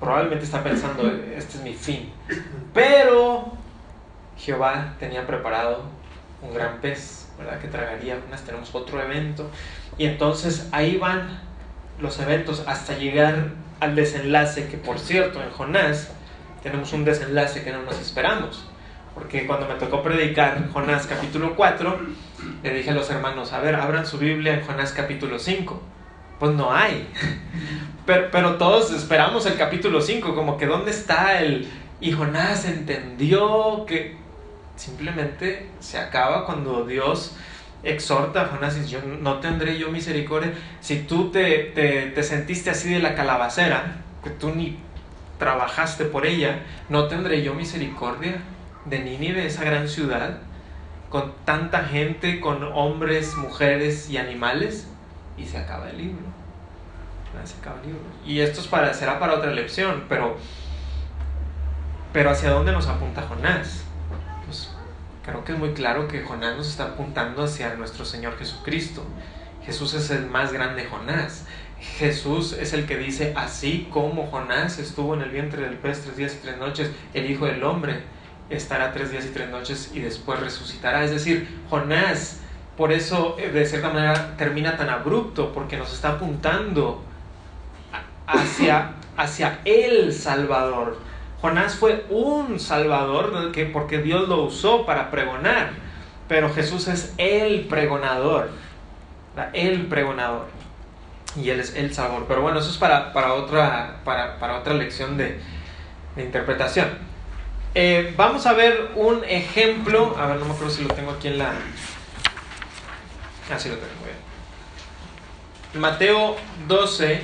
probablemente 0.00 0.44
está 0.44 0.62
pensando, 0.62 1.08
este 1.36 1.58
es 1.58 1.62
mi 1.62 1.74
fin. 1.74 2.12
Pero 2.74 3.52
Jehová 4.36 4.94
tenía 4.98 5.26
preparado 5.26 5.84
un 6.42 6.52
gran 6.52 6.80
pez, 6.80 7.25
¿verdad? 7.38 7.58
Que 7.60 7.68
tragaría. 7.68 8.18
Tenemos 8.44 8.74
otro 8.74 9.00
evento. 9.02 9.50
Y 9.98 10.06
entonces 10.06 10.68
ahí 10.72 10.96
van 10.96 11.40
los 12.00 12.18
eventos 12.20 12.64
hasta 12.66 12.96
llegar 12.96 13.50
al 13.80 13.94
desenlace, 13.94 14.68
que 14.68 14.76
por 14.76 14.98
cierto, 14.98 15.42
en 15.42 15.50
Jonás 15.50 16.10
tenemos 16.62 16.92
un 16.92 17.04
desenlace 17.04 17.62
que 17.62 17.72
no 17.72 17.82
nos 17.82 18.00
esperamos. 18.00 18.66
Porque 19.14 19.46
cuando 19.46 19.66
me 19.66 19.74
tocó 19.74 20.02
predicar 20.02 20.70
Jonás 20.72 21.06
capítulo 21.06 21.54
4, 21.56 21.98
le 22.62 22.74
dije 22.74 22.90
a 22.90 22.94
los 22.94 23.10
hermanos, 23.10 23.52
a 23.52 23.60
ver, 23.60 23.74
abran 23.74 24.06
su 24.06 24.18
Biblia 24.18 24.54
en 24.54 24.62
Jonás 24.62 24.92
capítulo 24.92 25.38
5. 25.38 25.82
Pues 26.38 26.52
no 26.52 26.72
hay. 26.72 27.08
Pero, 28.04 28.28
pero 28.30 28.54
todos 28.54 28.92
esperamos 28.92 29.46
el 29.46 29.56
capítulo 29.56 30.00
5, 30.00 30.36
como 30.36 30.56
que 30.56 30.66
¿dónde 30.66 30.92
está 30.92 31.40
el... 31.40 31.68
Y 32.00 32.12
Jonás 32.12 32.64
entendió 32.64 33.84
que 33.84 34.16
simplemente 34.76 35.70
se 35.80 35.98
acaba 35.98 36.44
cuando 36.46 36.84
Dios 36.84 37.36
exhorta 37.82 38.46
Jonás 38.46 38.76
y 38.78 38.86
yo 38.86 39.00
no 39.02 39.40
tendré 39.40 39.78
yo 39.78 39.90
misericordia. 39.90 40.52
Si 40.80 41.02
tú 41.02 41.30
te, 41.30 41.72
te, 42.14 42.22
sentiste 42.22 42.70
así 42.70 42.92
de 42.92 43.00
la 43.00 43.14
calabacera, 43.14 43.96
que 44.22 44.30
tú 44.30 44.54
ni 44.54 44.78
trabajaste 45.38 46.04
por 46.04 46.26
ella, 46.26 46.60
no 46.88 47.08
tendré 47.08 47.42
yo 47.42 47.54
misericordia 47.54 48.42
de 48.84 49.00
Nínive, 49.00 49.46
esa 49.46 49.64
gran 49.64 49.88
ciudad, 49.88 50.38
con 51.10 51.34
tanta 51.44 51.84
gente, 51.84 52.40
con 52.40 52.62
hombres, 52.62 53.36
mujeres 53.36 54.10
y 54.10 54.18
animales, 54.18 54.88
y 55.36 55.44
se 55.44 55.58
acaba 55.58 55.90
el 55.90 55.98
libro. 55.98 56.24
Se 57.44 57.58
acaba 57.58 57.76
el 57.82 57.88
libro. 57.88 58.02
Y 58.24 58.40
esto 58.40 58.60
es 58.60 58.66
para, 58.66 58.94
será 58.94 59.18
para 59.18 59.34
otra 59.34 59.52
lección, 59.52 60.04
pero, 60.08 60.36
pero 62.12 62.30
¿hacia 62.30 62.50
dónde 62.50 62.72
nos 62.72 62.88
apunta 62.88 63.22
Jonás? 63.22 63.85
Creo 65.26 65.44
que 65.44 65.52
es 65.52 65.58
muy 65.58 65.72
claro 65.72 66.06
que 66.06 66.22
Jonás 66.22 66.56
nos 66.56 66.68
está 66.68 66.84
apuntando 66.84 67.42
hacia 67.42 67.74
nuestro 67.74 68.04
Señor 68.04 68.38
Jesucristo. 68.38 69.04
Jesús 69.64 69.92
es 69.94 70.10
el 70.10 70.26
más 70.26 70.52
grande 70.52 70.86
Jonás. 70.86 71.44
Jesús 71.98 72.52
es 72.52 72.72
el 72.72 72.86
que 72.86 72.96
dice, 72.96 73.34
así 73.36 73.88
como 73.92 74.28
Jonás 74.28 74.78
estuvo 74.78 75.14
en 75.14 75.22
el 75.22 75.30
vientre 75.30 75.62
del 75.62 75.78
pez 75.78 76.02
tres 76.02 76.16
días 76.16 76.34
y 76.34 76.42
tres 76.42 76.58
noches, 76.58 76.90
el 77.12 77.28
Hijo 77.28 77.46
del 77.46 77.62
Hombre 77.64 78.02
estará 78.48 78.92
tres 78.92 79.10
días 79.10 79.26
y 79.26 79.30
tres 79.30 79.50
noches 79.50 79.90
y 79.92 80.00
después 80.00 80.38
resucitará. 80.38 81.04
Es 81.04 81.10
decir, 81.10 81.48
Jonás, 81.68 82.40
por 82.76 82.92
eso 82.92 83.36
eh, 83.38 83.50
de 83.50 83.66
cierta 83.66 83.90
manera 83.90 84.36
termina 84.36 84.76
tan 84.76 84.88
abrupto, 84.88 85.52
porque 85.52 85.76
nos 85.76 85.92
está 85.92 86.10
apuntando 86.10 87.02
hacia, 88.26 88.92
hacia 89.16 89.58
el 89.64 90.12
Salvador, 90.12 90.98
Jonás 91.40 91.76
fue 91.76 92.06
un 92.08 92.58
salvador 92.58 93.52
que, 93.52 93.66
porque 93.66 93.98
Dios 93.98 94.28
lo 94.28 94.42
usó 94.44 94.86
para 94.86 95.10
pregonar, 95.10 95.70
pero 96.28 96.52
Jesús 96.52 96.88
es 96.88 97.14
el 97.18 97.66
pregonador, 97.66 98.50
el 99.52 99.86
pregonador. 99.86 100.46
Y 101.40 101.50
Él 101.50 101.60
es 101.60 101.74
el 101.74 101.92
salvador. 101.92 102.24
Pero 102.26 102.40
bueno, 102.40 102.58
eso 102.58 102.70
es 102.70 102.78
para, 102.78 103.12
para, 103.12 103.34
otra, 103.34 104.00
para, 104.04 104.58
otra 104.58 104.74
lección 104.74 105.18
de, 105.18 105.38
interpretación. 106.16 106.88
Eh, 107.74 108.14
vamos 108.16 108.46
a 108.46 108.54
ver 108.54 108.92
un 108.94 109.22
ejemplo. 109.24 110.16
A 110.18 110.26
ver, 110.26 110.36
no 110.38 110.46
me 110.46 110.54
acuerdo 110.54 110.72
si 110.72 110.82
lo 110.82 110.94
tengo 110.94 111.10
aquí 111.10 111.28
en 111.28 111.38
la... 111.38 111.52
Ah, 113.52 113.58
sí 113.58 113.68
lo 113.68 113.76
tengo, 113.76 113.92
bien. 114.04 114.16
Mateo 115.80 116.36
12, 116.66 117.20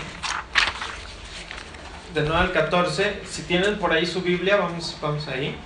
de 2.14 2.22
9 2.22 2.36
al 2.36 2.52
14. 2.52 3.20
Si 3.26 3.42
tienen 3.42 3.78
por 3.78 3.92
ahí 3.92 4.06
su 4.06 4.22
Biblia, 4.22 4.56
vamos, 4.56 4.96
vamos 5.00 5.26
ahí. 5.28 5.56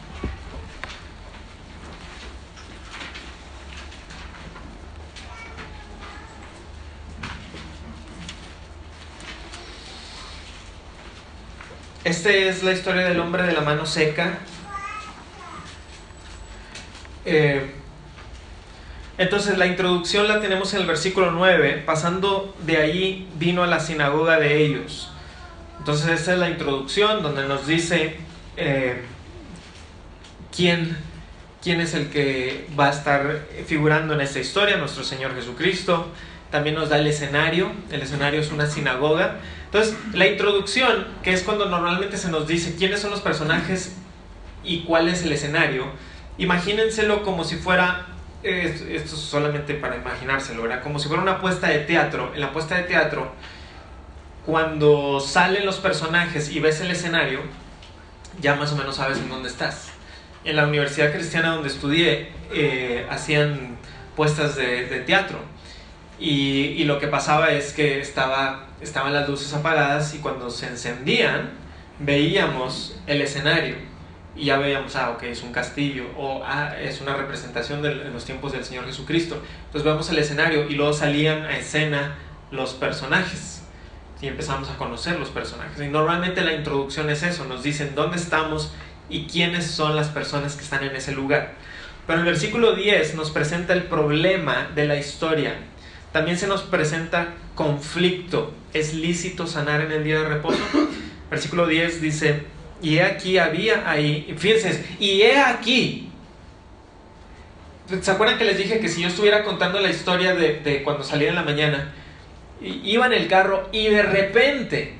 Esta 12.04 12.30
es 12.30 12.62
la 12.62 12.70
historia 12.70 13.08
del 13.08 13.18
hombre 13.18 13.42
de 13.42 13.52
la 13.52 13.62
mano 13.62 13.84
seca. 13.84 14.38
Eh, 17.24 17.72
entonces 19.18 19.58
la 19.58 19.66
introducción 19.66 20.28
la 20.28 20.40
tenemos 20.40 20.72
en 20.74 20.82
el 20.82 20.86
versículo 20.86 21.32
9. 21.32 21.82
Pasando 21.84 22.54
de 22.60 22.76
ahí 22.76 23.28
vino 23.34 23.64
a 23.64 23.66
la 23.66 23.80
sinagoga 23.80 24.38
de 24.38 24.64
ellos. 24.64 25.15
Entonces 25.86 26.18
esta 26.18 26.32
es 26.32 26.40
la 26.40 26.50
introducción 26.50 27.22
donde 27.22 27.46
nos 27.46 27.68
dice 27.68 28.16
eh, 28.56 29.02
quién, 30.50 30.96
quién 31.62 31.80
es 31.80 31.94
el 31.94 32.10
que 32.10 32.66
va 32.76 32.88
a 32.88 32.90
estar 32.90 33.46
figurando 33.66 34.12
en 34.14 34.20
esta 34.20 34.40
historia, 34.40 34.78
nuestro 34.78 35.04
Señor 35.04 35.36
Jesucristo. 35.36 36.08
También 36.50 36.74
nos 36.74 36.88
da 36.88 36.98
el 36.98 37.06
escenario, 37.06 37.70
el 37.92 38.02
escenario 38.02 38.40
es 38.40 38.50
una 38.50 38.66
sinagoga. 38.66 39.36
Entonces 39.66 39.96
la 40.12 40.26
introducción, 40.26 41.06
que 41.22 41.32
es 41.32 41.44
cuando 41.44 41.66
normalmente 41.66 42.16
se 42.16 42.30
nos 42.32 42.48
dice 42.48 42.74
quiénes 42.74 42.98
son 42.98 43.12
los 43.12 43.20
personajes 43.20 43.94
y 44.64 44.80
cuál 44.80 45.08
es 45.08 45.22
el 45.22 45.30
escenario, 45.30 45.86
imagínenselo 46.36 47.22
como 47.22 47.44
si 47.44 47.54
fuera 47.54 48.08
esto 48.42 49.14
es 49.14 49.20
solamente 49.20 49.74
para 49.74 49.94
imaginárselo, 49.94 50.62
¿verdad? 50.62 50.82
Como 50.82 50.98
si 50.98 51.06
fuera 51.06 51.22
una 51.22 51.40
puesta 51.40 51.68
de 51.68 51.78
teatro. 51.78 52.32
En 52.34 52.40
la 52.40 52.52
puesta 52.52 52.74
de 52.74 52.82
teatro 52.82 53.30
cuando 54.46 55.18
salen 55.18 55.66
los 55.66 55.78
personajes 55.78 56.50
y 56.52 56.60
ves 56.60 56.80
el 56.80 56.92
escenario, 56.92 57.40
ya 58.40 58.54
más 58.54 58.72
o 58.72 58.76
menos 58.76 58.94
sabes 58.94 59.18
en 59.18 59.28
dónde 59.28 59.48
estás. 59.48 59.88
En 60.44 60.54
la 60.54 60.64
universidad 60.68 61.12
cristiana 61.12 61.50
donde 61.50 61.68
estudié, 61.68 62.28
eh, 62.54 63.04
hacían 63.10 63.76
puestas 64.14 64.54
de, 64.54 65.02
teatro. 65.04 65.40
Y, 66.20 66.84
lo 66.84 67.00
que 67.00 67.08
pasaba 67.08 67.50
es 67.50 67.72
que 67.72 68.00
estaba, 68.00 68.68
estaban 68.80 69.12
las 69.12 69.28
luces 69.28 69.52
apagadas 69.52 70.14
y 70.14 70.18
cuando 70.18 70.48
se 70.48 70.68
encendían, 70.68 71.50
veíamos 71.98 72.96
el 73.08 73.22
escenario. 73.22 73.74
Y 74.36 74.44
ya 74.44 74.58
veíamos, 74.58 74.94
ah, 74.94 75.10
ok, 75.10 75.24
es 75.24 75.42
un 75.42 75.50
castillo, 75.50 76.04
o 76.16 76.42
ah, 76.44 76.76
es 76.80 77.00
una 77.00 77.16
representación 77.16 77.82
de 77.82 77.94
los 77.96 78.24
tiempos 78.24 78.52
del 78.52 78.64
Señor 78.64 78.86
Jesucristo. 78.86 79.42
Entonces 79.64 79.82
vemos 79.82 80.08
el 80.10 80.18
escenario 80.18 80.70
y 80.70 80.76
luego 80.76 80.92
salían 80.92 81.46
a 81.46 81.56
escena 81.56 82.14
los 82.52 82.74
personajes 82.74 83.55
y 84.20 84.28
empezamos 84.28 84.70
a 84.70 84.76
conocer 84.76 85.18
los 85.18 85.28
personajes. 85.28 85.80
Y 85.80 85.88
normalmente 85.88 86.42
la 86.42 86.54
introducción 86.54 87.10
es 87.10 87.22
eso, 87.22 87.44
nos 87.44 87.62
dicen 87.62 87.94
dónde 87.94 88.16
estamos 88.16 88.72
y 89.08 89.26
quiénes 89.26 89.66
son 89.66 89.94
las 89.94 90.08
personas 90.08 90.56
que 90.56 90.64
están 90.64 90.84
en 90.84 90.96
ese 90.96 91.12
lugar. 91.12 91.54
Pero 92.06 92.20
el 92.20 92.24
versículo 92.24 92.74
10 92.74 93.14
nos 93.14 93.30
presenta 93.30 93.72
el 93.72 93.84
problema 93.84 94.70
de 94.74 94.86
la 94.86 94.96
historia. 94.96 95.56
También 96.12 96.38
se 96.38 96.46
nos 96.46 96.62
presenta 96.62 97.34
conflicto. 97.54 98.54
¿Es 98.72 98.94
lícito 98.94 99.46
sanar 99.46 99.80
en 99.80 99.92
el 99.92 100.04
día 100.04 100.20
de 100.20 100.28
reposo? 100.28 100.58
Versículo 101.30 101.66
10 101.66 102.00
dice, 102.00 102.44
y 102.80 102.98
he 102.98 103.02
aquí 103.02 103.38
había 103.38 103.90
ahí, 103.90 104.34
fíjense, 104.38 104.84
y 105.00 105.22
he 105.22 105.40
aquí. 105.40 106.08
¿Se 108.00 108.10
acuerdan 108.10 108.38
que 108.38 108.44
les 108.44 108.58
dije 108.58 108.80
que 108.80 108.88
si 108.88 109.02
yo 109.02 109.08
estuviera 109.08 109.44
contando 109.44 109.80
la 109.80 109.90
historia 109.90 110.34
de, 110.34 110.82
cuando 110.84 111.02
salí 111.02 111.26
en 111.26 111.34
la 111.34 111.42
mañana, 111.42 111.92
iba 112.60 113.06
en 113.06 113.12
el 113.12 113.28
carro 113.28 113.68
y 113.72 113.88
de 113.88 114.02
repente 114.02 114.94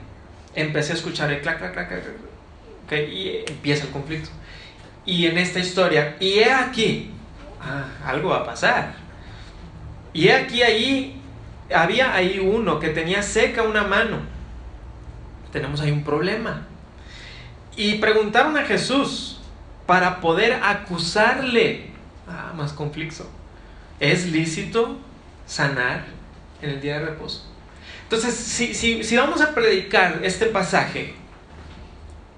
empecé 0.55 0.93
a 0.93 0.97
escuchar 0.97 1.33
el 1.33 1.41
clac, 1.41 1.59
clac, 1.59 1.73
clac, 1.73 1.89
clac, 2.89 3.09
y 3.09 3.45
empieza 3.47 3.85
el 3.85 3.91
conflicto. 3.91 4.31
Y 5.05 5.27
en 5.27 5.39
esta 5.39 5.61
historia, 5.61 6.17
y 6.19 6.39
he 6.39 6.53
aquí, 6.53 7.11
ah, 7.61 7.85
algo 8.05 8.31
va 8.31 8.39
a 8.39 8.45
pasar. 8.45 8.95
Y 10.13 10.29
he 10.29 10.35
aquí 10.35 10.63
ahí, 10.63 11.21
había 11.73 12.15
ahí 12.15 12.39
uno 12.39 12.81
que 12.81 12.89
tenía 12.89 13.23
seca 13.23 13.63
una 13.63 13.85
mano. 13.85 14.19
Tenemos 15.53 15.81
ahí 15.81 15.93
un 15.93 16.03
problema. 16.03 16.67
Y 17.77 17.97
preguntaron 17.97 18.57
a 18.57 18.65
Jesús 18.65 19.41
para 19.87 20.21
poder 20.21 20.55
acusarle. 20.55 21.91
Ah, 22.29 22.53
más 22.57 22.73
conflicto. 22.73 23.29
¿Es 24.01 24.27
lícito 24.27 24.99
sanar 25.47 26.16
en 26.63 26.71
el 26.71 26.81
día 26.81 26.99
de 26.99 27.07
reposo? 27.07 27.45
Entonces, 28.05 28.35
si, 28.35 28.75
si 28.75 29.17
vamos 29.17 29.41
a 29.41 29.55
predicar 29.55 30.21
este 30.23 30.47
pasaje, 30.47 31.15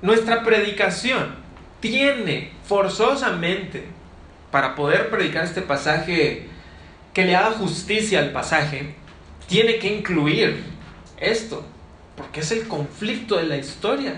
nuestra 0.00 0.42
predicación 0.42 1.36
tiene 1.80 2.52
forzosamente, 2.64 3.84
para 4.50 4.74
poder 4.74 5.10
predicar 5.10 5.44
este 5.44 5.60
pasaje, 5.60 6.46
que 7.12 7.24
le 7.24 7.36
haga 7.36 7.52
justicia 7.52 8.20
al 8.20 8.30
pasaje, 8.30 8.94
tiene 9.46 9.78
que 9.78 9.94
incluir 9.94 10.64
esto, 11.18 11.64
porque 12.16 12.40
es 12.40 12.50
el 12.52 12.66
conflicto 12.66 13.36
de 13.36 13.44
la 13.44 13.56
historia 13.56 14.14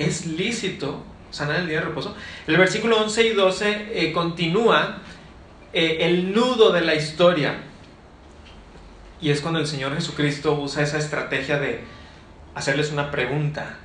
es 0.00 0.26
lícito 0.26 1.04
sanar 1.30 1.56
el 1.56 1.68
día 1.68 1.80
de 1.80 1.86
reposo. 1.86 2.16
El 2.46 2.56
versículo 2.56 3.00
11 3.02 3.26
y 3.26 3.30
12 3.30 3.88
eh, 3.92 4.12
continúa 4.12 4.98
eh, 5.72 5.98
el 6.00 6.32
nudo 6.32 6.72
de 6.72 6.80
la 6.80 6.94
historia. 6.94 7.62
Y 9.20 9.30
es 9.30 9.40
cuando 9.40 9.60
el 9.60 9.66
Señor 9.66 9.94
Jesucristo 9.94 10.54
usa 10.54 10.82
esa 10.82 10.98
estrategia 10.98 11.58
de 11.58 11.84
hacerles 12.54 12.90
una 12.90 13.10
pregunta 13.10 13.76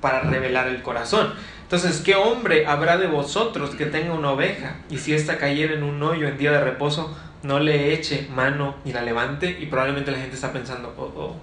para 0.00 0.20
revelar 0.20 0.68
el 0.68 0.82
corazón. 0.82 1.32
Entonces, 1.62 2.00
¿qué 2.00 2.14
hombre 2.14 2.66
habrá 2.66 2.96
de 2.96 3.06
vosotros 3.06 3.70
que 3.70 3.86
tenga 3.86 4.12
una 4.12 4.30
oveja 4.30 4.76
y 4.90 4.98
si 4.98 5.14
ésta 5.14 5.38
cayera 5.38 5.74
en 5.74 5.82
un 5.82 6.02
hoyo 6.02 6.28
en 6.28 6.38
día 6.38 6.52
de 6.52 6.60
reposo, 6.60 7.16
no 7.42 7.58
le 7.58 7.92
eche 7.92 8.28
mano 8.32 8.76
y 8.84 8.92
la 8.92 9.02
levante? 9.02 9.56
Y 9.58 9.66
probablemente 9.66 10.12
la 10.12 10.18
gente 10.18 10.36
está 10.36 10.52
pensando, 10.52 10.94
oh, 10.96 11.12
oh, 11.16 11.36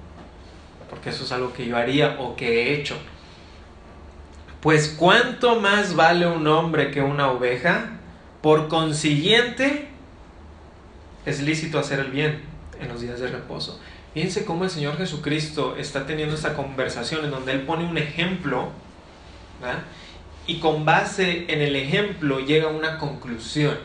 porque 0.90 1.10
eso 1.10 1.24
es 1.24 1.32
algo 1.32 1.52
que 1.52 1.66
yo 1.66 1.76
haría 1.76 2.18
o 2.20 2.36
que 2.36 2.62
he 2.62 2.80
hecho. 2.80 2.96
Pues 4.62 4.96
cuánto 4.98 5.60
más 5.60 5.96
vale 5.96 6.26
un 6.26 6.48
hombre 6.48 6.92
que 6.92 7.02
una 7.02 7.32
oveja, 7.32 7.90
por 8.42 8.70
consiguiente, 8.70 9.90
es 11.26 11.42
lícito 11.42 11.80
hacer 11.80 12.00
el 12.00 12.12
bien 12.12 12.53
en 12.84 12.90
los 12.90 13.02
días 13.02 13.20
de 13.20 13.28
reposo. 13.28 13.80
Fíjense 14.14 14.46
cómo 14.46 14.64
el 14.64 14.70
Señor 14.70 14.98
Jesucristo 14.98 15.76
está 15.78 16.06
teniendo 16.06 16.36
esta 16.36 16.54
conversación 16.54 17.26
en 17.26 17.32
donde 17.32 17.54
Él 17.54 17.62
pone 17.62 17.86
un 17.86 17.98
ejemplo 17.98 18.70
y 20.46 20.60
con 20.60 20.86
base 20.86 21.46
en 21.48 21.62
el 21.62 21.76
ejemplo 21.76 22.40
llega 22.40 22.68
a 22.68 22.72
una 22.72 22.98
conclusión. 22.98 23.78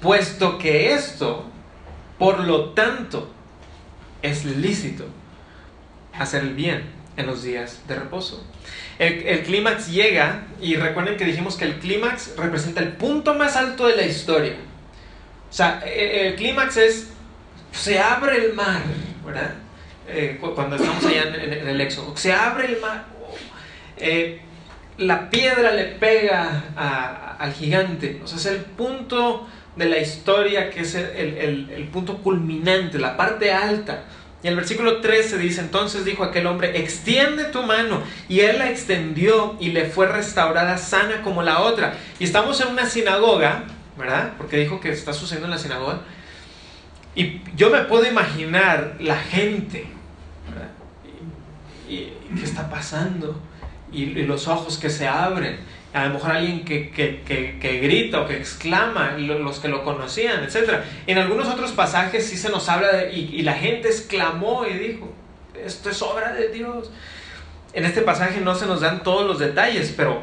Puesto 0.00 0.58
que 0.58 0.92
esto, 0.92 1.46
por 2.18 2.40
lo 2.40 2.70
tanto, 2.70 3.30
es 4.22 4.44
lícito 4.44 5.06
hacer 6.12 6.42
el 6.42 6.54
bien 6.54 6.84
en 7.16 7.26
los 7.26 7.42
días 7.42 7.80
de 7.88 7.96
reposo. 7.96 8.44
El, 8.98 9.42
clímax 9.42 9.90
llega, 9.90 10.46
y 10.60 10.76
recuerden 10.76 11.16
que 11.16 11.24
dijimos 11.24 11.56
que 11.56 11.64
el 11.64 11.78
clímax 11.78 12.36
representa 12.36 12.80
el 12.80 12.92
punto 12.92 13.34
más 13.34 13.56
alto 13.56 13.86
de 13.86 13.96
la 13.96 14.06
historia. 14.06 14.56
O 15.56 15.58
sea, 15.58 15.82
el, 15.86 16.34
clímax 16.34 16.76
es, 16.76 17.08
se 17.72 17.98
abre 17.98 18.44
el 18.44 18.52
mar, 18.52 18.82
¿verdad? 19.24 19.54
Eh, 20.06 20.38
cuando 20.54 20.76
estamos 20.76 21.02
allá 21.06 21.34
en, 21.34 21.66
el 21.66 21.80
Éxodo, 21.80 22.14
se 22.14 22.30
abre 22.30 22.66
el 22.66 22.78
mar, 22.78 23.06
eh, 23.96 24.42
la 24.98 25.30
piedra 25.30 25.72
le 25.72 25.84
pega 25.84 27.36
al 27.38 27.54
gigante, 27.54 28.20
o 28.22 28.26
sea, 28.26 28.36
es 28.36 28.44
el 28.44 28.58
punto 28.66 29.48
de 29.76 29.86
la 29.86 29.96
historia 29.96 30.68
que 30.68 30.80
es 30.80 30.94
el, 30.94 31.70
el 31.74 31.88
punto 31.90 32.18
culminante, 32.18 32.98
la 32.98 33.16
parte 33.16 33.50
alta. 33.50 34.04
Y 34.42 34.48
el 34.48 34.56
versículo 34.56 35.00
13 35.00 35.38
dice, 35.38 35.62
entonces 35.62 36.04
dijo 36.04 36.22
aquel 36.22 36.46
hombre, 36.48 36.78
extiende 36.78 37.44
tu 37.44 37.62
mano. 37.62 38.02
Y 38.28 38.40
él 38.40 38.58
la 38.58 38.70
extendió 38.70 39.56
y 39.58 39.70
le 39.70 39.86
fue 39.86 40.06
restaurada 40.06 40.76
sana 40.76 41.22
como 41.22 41.42
la 41.42 41.60
otra. 41.60 41.94
Y 42.18 42.24
estamos 42.24 42.60
en 42.60 42.68
una 42.68 42.84
sinagoga, 42.84 43.64
¿verdad? 43.98 44.34
Porque 44.36 44.58
dijo 44.58 44.80
que 44.80 44.90
está 44.90 45.12
sucediendo 45.12 45.46
en 45.46 45.52
la 45.52 45.58
sinagoga. 45.58 46.00
Y 47.14 47.40
yo 47.56 47.70
me 47.70 47.82
puedo 47.84 48.06
imaginar 48.06 48.96
la 49.00 49.16
gente, 49.16 49.86
¿verdad? 50.48 50.70
Y, 51.88 52.12
qué 52.36 52.44
está 52.44 52.68
pasando. 52.68 53.40
y 53.92 54.06
los 54.06 54.48
ojos 54.48 54.78
que 54.78 54.90
se 54.90 55.06
abren 55.06 55.58
a 55.96 56.08
lo 56.08 56.14
mejor 56.14 56.32
alguien 56.32 56.64
que, 56.64 56.90
que, 56.90 57.22
que, 57.58 57.80
grita 57.80 58.20
o 58.20 58.26
que 58.26 58.36
exclama, 58.36 59.12
los 59.12 59.60
que 59.60 59.68
lo 59.68 59.82
conocían, 59.82 60.44
etc. 60.44 60.82
En 61.06 61.16
algunos 61.16 61.48
otros 61.48 61.72
pasajes 61.72 62.26
sí 62.26 62.36
se 62.36 62.50
nos 62.50 62.68
habla 62.68 62.92
de, 62.92 63.14
y, 63.14 63.42
la 63.42 63.54
gente 63.54 63.88
exclamó 63.88 64.66
y 64.66 64.74
dijo, 64.74 65.10
esto 65.54 65.88
es 65.88 66.02
obra 66.02 66.34
de 66.34 66.48
Dios. 66.48 66.90
En 67.72 67.86
este 67.86 68.02
pasaje 68.02 68.42
no 68.42 68.54
se 68.54 68.66
nos 68.66 68.82
dan 68.82 69.02
todos 69.02 69.26
los 69.26 69.38
detalles, 69.38 69.94
pero 69.96 70.20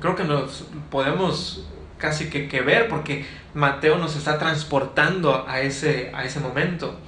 creo 0.00 0.14
que 0.14 0.24
nos 0.24 0.64
podemos 0.90 1.66
casi 1.98 2.30
que, 2.30 2.48
que 2.48 2.60
ver 2.60 2.88
porque 2.88 3.26
Mateo 3.54 3.98
nos 3.98 4.16
está 4.16 4.38
transportando 4.38 5.44
a 5.48 5.60
ese, 5.60 6.10
a 6.14 6.24
ese 6.24 6.40
momento. 6.40 6.98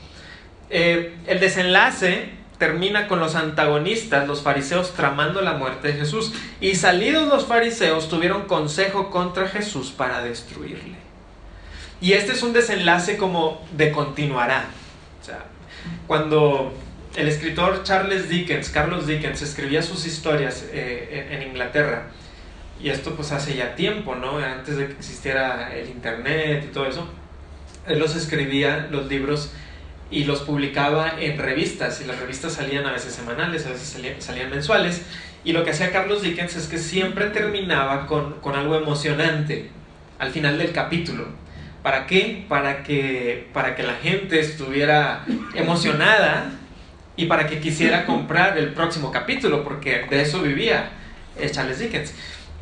Eh, 0.69 1.17
el 1.27 1.41
desenlace 1.41 2.31
termina 2.59 3.09
con 3.09 3.21
los 3.21 3.35
antagonistas, 3.35 4.29
los 4.29 4.43
fariseos, 4.43 4.93
tramando 4.95 5.41
la 5.41 5.55
muerte 5.55 5.89
de 5.89 5.95
Jesús. 5.95 6.33
Y 6.61 6.75
salidos 6.75 7.29
los 7.29 7.47
fariseos 7.47 8.09
tuvieron 8.09 8.43
consejo 8.43 9.11
contra 9.11 9.49
Jesús 9.49 9.91
para 9.91 10.23
destruirle. 10.23 10.97
Y 12.01 12.13
este 12.13 12.33
es 12.33 12.43
un 12.43 12.53
desenlace 12.53 13.17
como 13.17 13.67
de 13.73 13.91
continuará. 13.91 14.67
Cuando 16.07 16.73
el 17.17 17.29
escritor 17.29 17.83
Charles 17.83 18.29
Dickens, 18.29 18.69
Carlos 18.69 19.07
Dickens, 19.07 19.43
escribía 19.43 19.83
sus 19.83 20.07
historias 20.07 20.67
eh, 20.73 21.29
en 21.31 21.43
Inglaterra, 21.43 22.09
y 22.83 22.89
esto 22.89 23.15
pues 23.15 23.33
hace 23.33 23.57
ya 23.57 23.75
tiempo, 23.75 24.15
¿no? 24.15 24.39
Antes 24.39 24.77
de 24.77 24.87
que 24.87 24.93
existiera 24.93 25.75
el 25.75 25.89
internet 25.89 26.65
y 26.69 26.73
todo 26.73 26.87
eso, 26.87 27.09
él 27.87 27.99
los 27.99 28.17
escribía, 28.17 28.89
los 28.91 29.07
libros, 29.07 29.53
y 30.11 30.25
los 30.25 30.41
publicaba 30.41 31.15
en 31.21 31.39
revistas 31.39 32.01
y 32.01 32.05
las 32.05 32.19
revistas 32.19 32.55
salían 32.55 32.85
a 32.87 32.93
veces 32.93 33.15
semanales, 33.15 33.67
a 33.67 33.71
veces 33.71 33.97
salían, 34.19 34.51
mensuales 34.51 35.03
y 35.45 35.53
lo 35.53 35.65
que 35.65 35.71
hacía 35.71 35.93
Carlos 35.93 36.23
Dickens 36.23 36.57
es 36.57 36.67
que 36.67 36.79
siempre 36.79 37.27
terminaba 37.27 38.07
con, 38.07 38.35
algo 38.55 38.77
emocionante 38.77 39.71
al 40.19 40.31
final 40.31 40.59
del 40.59 40.73
capítulo. 40.73 41.29
¿Para 41.83 42.07
qué? 42.07 42.45
Para 42.49 42.83
que, 42.83 43.49
para 43.55 43.75
que 43.75 43.85
la 43.85 43.95
gente 43.95 44.39
estuviera 44.39 45.25
emocionada 45.55 46.51
y 47.17 47.25
para 47.25 47.47
que 47.47 47.59
quisiera 47.61 48.05
comprar 48.05 48.59
el 48.59 48.75
próximo 48.75 49.11
capítulo, 49.11 49.65
porque 49.65 50.05
de 50.11 50.21
eso 50.21 50.43
vivía 50.43 50.91
Charles 51.53 51.79
Dickens. 51.79 52.13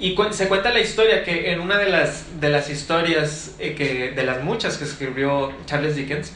Y 0.01 0.17
se 0.31 0.49
cuenta 0.49 0.71
la 0.71 0.81
historia 0.81 1.25
que 1.25 1.51
en 1.53 1.61
una 1.61 1.77
de 1.77 1.89
las, 1.89 2.41
de 2.41 2.51
las 2.51 2.71
historias, 2.71 3.57
eh, 3.59 3.75
que, 3.75 4.13
de 4.13 4.23
las 4.23 4.45
muchas 4.45 4.77
que 4.77 4.85
escribió 4.85 5.53
Charles 5.67 5.97
Dickens, 5.97 6.33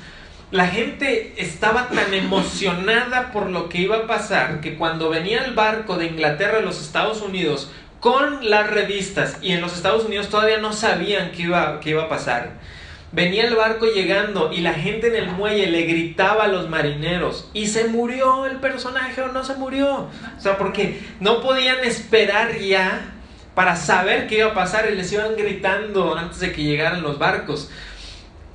la 0.51 0.67
gente 0.67 1.33
estaba 1.39 1.89
tan 1.89 2.13
emocionada 2.13 3.33
por 3.33 3.49
lo 3.49 3.69
que 3.69 3.79
iba 3.79 3.97
a 3.99 4.07
pasar 4.07 4.61
que 4.61 4.75
cuando 4.77 5.09
venía 5.09 5.45
el 5.45 5.55
barco 5.55 5.97
de 5.97 6.07
Inglaterra 6.07 6.59
a 6.59 6.61
los 6.61 6.81
Estados 6.81 7.23
Unidos 7.23 7.71
con 8.01 8.51
las 8.51 8.69
revistas 8.69 9.39
y 9.41 9.53
en 9.53 9.61
los 9.61 9.75
Estados 9.75 10.05
Unidos 10.05 10.29
todavía 10.29 10.59
no 10.59 10.73
sabían 10.73 11.31
qué 11.31 11.43
iba, 11.43 11.79
qué 11.81 11.91
iba 11.91 12.03
a 12.03 12.09
pasar. 12.09 12.51
Venía 13.13 13.47
el 13.47 13.55
barco 13.55 13.87
llegando 13.87 14.53
y 14.53 14.61
la 14.61 14.75
gente 14.75 15.07
en 15.07 15.17
el 15.17 15.31
muelle 15.31 15.69
le 15.69 15.83
gritaba 15.83 16.45
a 16.45 16.49
los 16.49 16.69
marineros 16.69 17.49
y 17.55 17.69
se 17.69 17.85
murió 17.85 18.45
el 18.47 18.57
personaje 18.57 19.23
o 19.23 19.29
no 19.29 19.45
se 19.45 19.55
murió. 19.55 20.09
O 20.37 20.41
sea, 20.41 20.59
porque 20.59 21.01
no 21.21 21.41
podían 21.41 21.85
esperar 21.85 22.59
ya 22.59 23.13
para 23.55 23.77
saber 23.77 24.27
qué 24.27 24.39
iba 24.39 24.49
a 24.49 24.55
pasar 24.55 24.89
y 24.91 24.95
les 24.95 25.13
iban 25.13 25.37
gritando 25.37 26.17
antes 26.17 26.41
de 26.41 26.53
que 26.53 26.63
llegaran 26.63 27.03
los 27.03 27.19
barcos. 27.19 27.71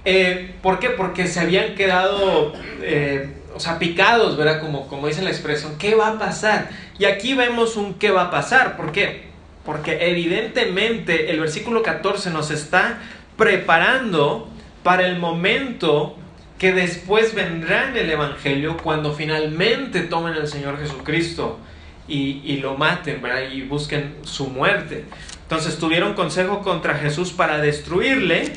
Eh, 0.05 0.55
¿Por 0.61 0.79
qué? 0.79 0.89
Porque 0.89 1.27
se 1.27 1.39
habían 1.39 1.75
quedado, 1.75 2.53
eh, 2.81 3.29
o 3.53 3.59
sea, 3.59 3.77
picados, 3.77 4.37
¿verdad? 4.37 4.59
Como, 4.61 4.87
como 4.87 5.07
dice 5.07 5.21
la 5.21 5.29
expresión, 5.29 5.77
¿qué 5.77 5.95
va 5.95 6.09
a 6.09 6.19
pasar? 6.19 6.69
Y 6.97 7.05
aquí 7.05 7.33
vemos 7.33 7.75
un 7.75 7.95
qué 7.95 8.09
va 8.09 8.23
a 8.23 8.31
pasar. 8.31 8.77
¿Por 8.77 8.91
qué? 8.91 9.27
Porque 9.65 10.09
evidentemente 10.09 11.29
el 11.29 11.39
versículo 11.39 11.83
14 11.83 12.31
nos 12.31 12.51
está 12.51 12.99
preparando 13.37 14.49
para 14.81 15.05
el 15.05 15.19
momento 15.19 16.15
que 16.57 16.71
después 16.71 17.35
vendrá 17.35 17.89
en 17.89 17.97
el 17.97 18.09
Evangelio 18.09 18.77
cuando 18.77 19.13
finalmente 19.13 20.01
tomen 20.01 20.33
al 20.33 20.47
Señor 20.47 20.79
Jesucristo 20.79 21.59
y, 22.07 22.41
y 22.43 22.57
lo 22.57 22.77
maten, 22.77 23.21
¿verdad? 23.21 23.49
Y 23.51 23.61
busquen 23.61 24.15
su 24.23 24.47
muerte. 24.47 25.05
Entonces 25.43 25.77
tuvieron 25.77 26.13
consejo 26.13 26.61
contra 26.61 26.95
Jesús 26.95 27.31
para 27.31 27.59
destruirle 27.59 28.53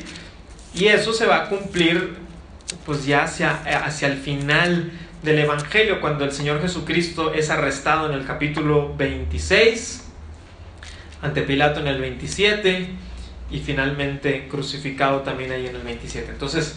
y 0.73 0.87
eso 0.87 1.13
se 1.13 1.25
va 1.25 1.43
a 1.43 1.49
cumplir 1.49 2.15
pues 2.85 3.05
ya 3.05 3.23
hacia, 3.23 3.51
hacia 3.85 4.07
el 4.07 4.17
final 4.17 4.91
del 5.23 5.39
Evangelio, 5.39 6.01
cuando 6.01 6.25
el 6.25 6.31
Señor 6.31 6.61
Jesucristo 6.61 7.33
es 7.33 7.49
arrestado 7.49 8.11
en 8.11 8.17
el 8.17 8.25
capítulo 8.25 8.95
26, 8.95 10.05
ante 11.21 11.43
Pilato 11.43 11.79
en 11.79 11.87
el 11.87 12.01
27 12.01 12.87
y 13.51 13.59
finalmente 13.59 14.47
crucificado 14.49 15.21
también 15.21 15.51
ahí 15.51 15.67
en 15.67 15.75
el 15.75 15.83
27. 15.83 16.31
Entonces, 16.31 16.75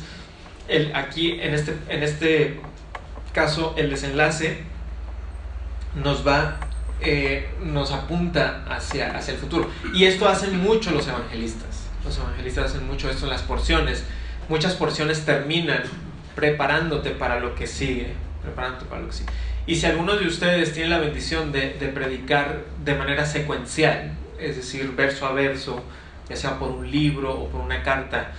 el, 0.68 0.94
aquí 0.94 1.40
en 1.40 1.54
este, 1.54 1.74
en 1.88 2.02
este 2.02 2.60
caso 3.32 3.74
el 3.76 3.90
desenlace 3.90 4.58
nos 5.94 6.26
va, 6.26 6.58
eh, 7.00 7.48
nos 7.62 7.92
apunta 7.92 8.64
hacia, 8.68 9.16
hacia 9.16 9.34
el 9.34 9.40
futuro. 9.40 9.70
Y 9.94 10.04
esto 10.04 10.28
hacen 10.28 10.60
mucho 10.60 10.90
los 10.90 11.06
evangelistas. 11.06 11.88
Los 12.04 12.18
evangelistas 12.18 12.72
hacen 12.72 12.86
mucho 12.86 13.10
esto 13.10 13.24
en 13.24 13.30
las 13.30 13.42
porciones. 13.42 14.04
Muchas 14.48 14.74
porciones 14.74 15.24
terminan 15.24 15.82
preparándote 16.34 17.10
para 17.10 17.40
lo 17.40 17.54
que 17.54 17.66
sigue. 17.66 18.14
Preparándote 18.42 18.86
para 18.86 19.02
lo 19.02 19.08
que 19.08 19.14
sigue. 19.14 19.30
Y 19.66 19.76
si 19.76 19.86
algunos 19.86 20.20
de 20.20 20.26
ustedes 20.26 20.72
tienen 20.72 20.90
la 20.90 20.98
bendición 20.98 21.50
de, 21.50 21.74
de 21.74 21.88
predicar 21.88 22.64
de 22.84 22.94
manera 22.94 23.24
secuencial, 23.24 24.12
es 24.38 24.56
decir, 24.56 24.92
verso 24.94 25.26
a 25.26 25.32
verso, 25.32 25.82
ya 26.28 26.36
sea 26.36 26.58
por 26.58 26.70
un 26.70 26.90
libro 26.90 27.32
o 27.32 27.48
por 27.48 27.62
una 27.62 27.82
carta, 27.82 28.32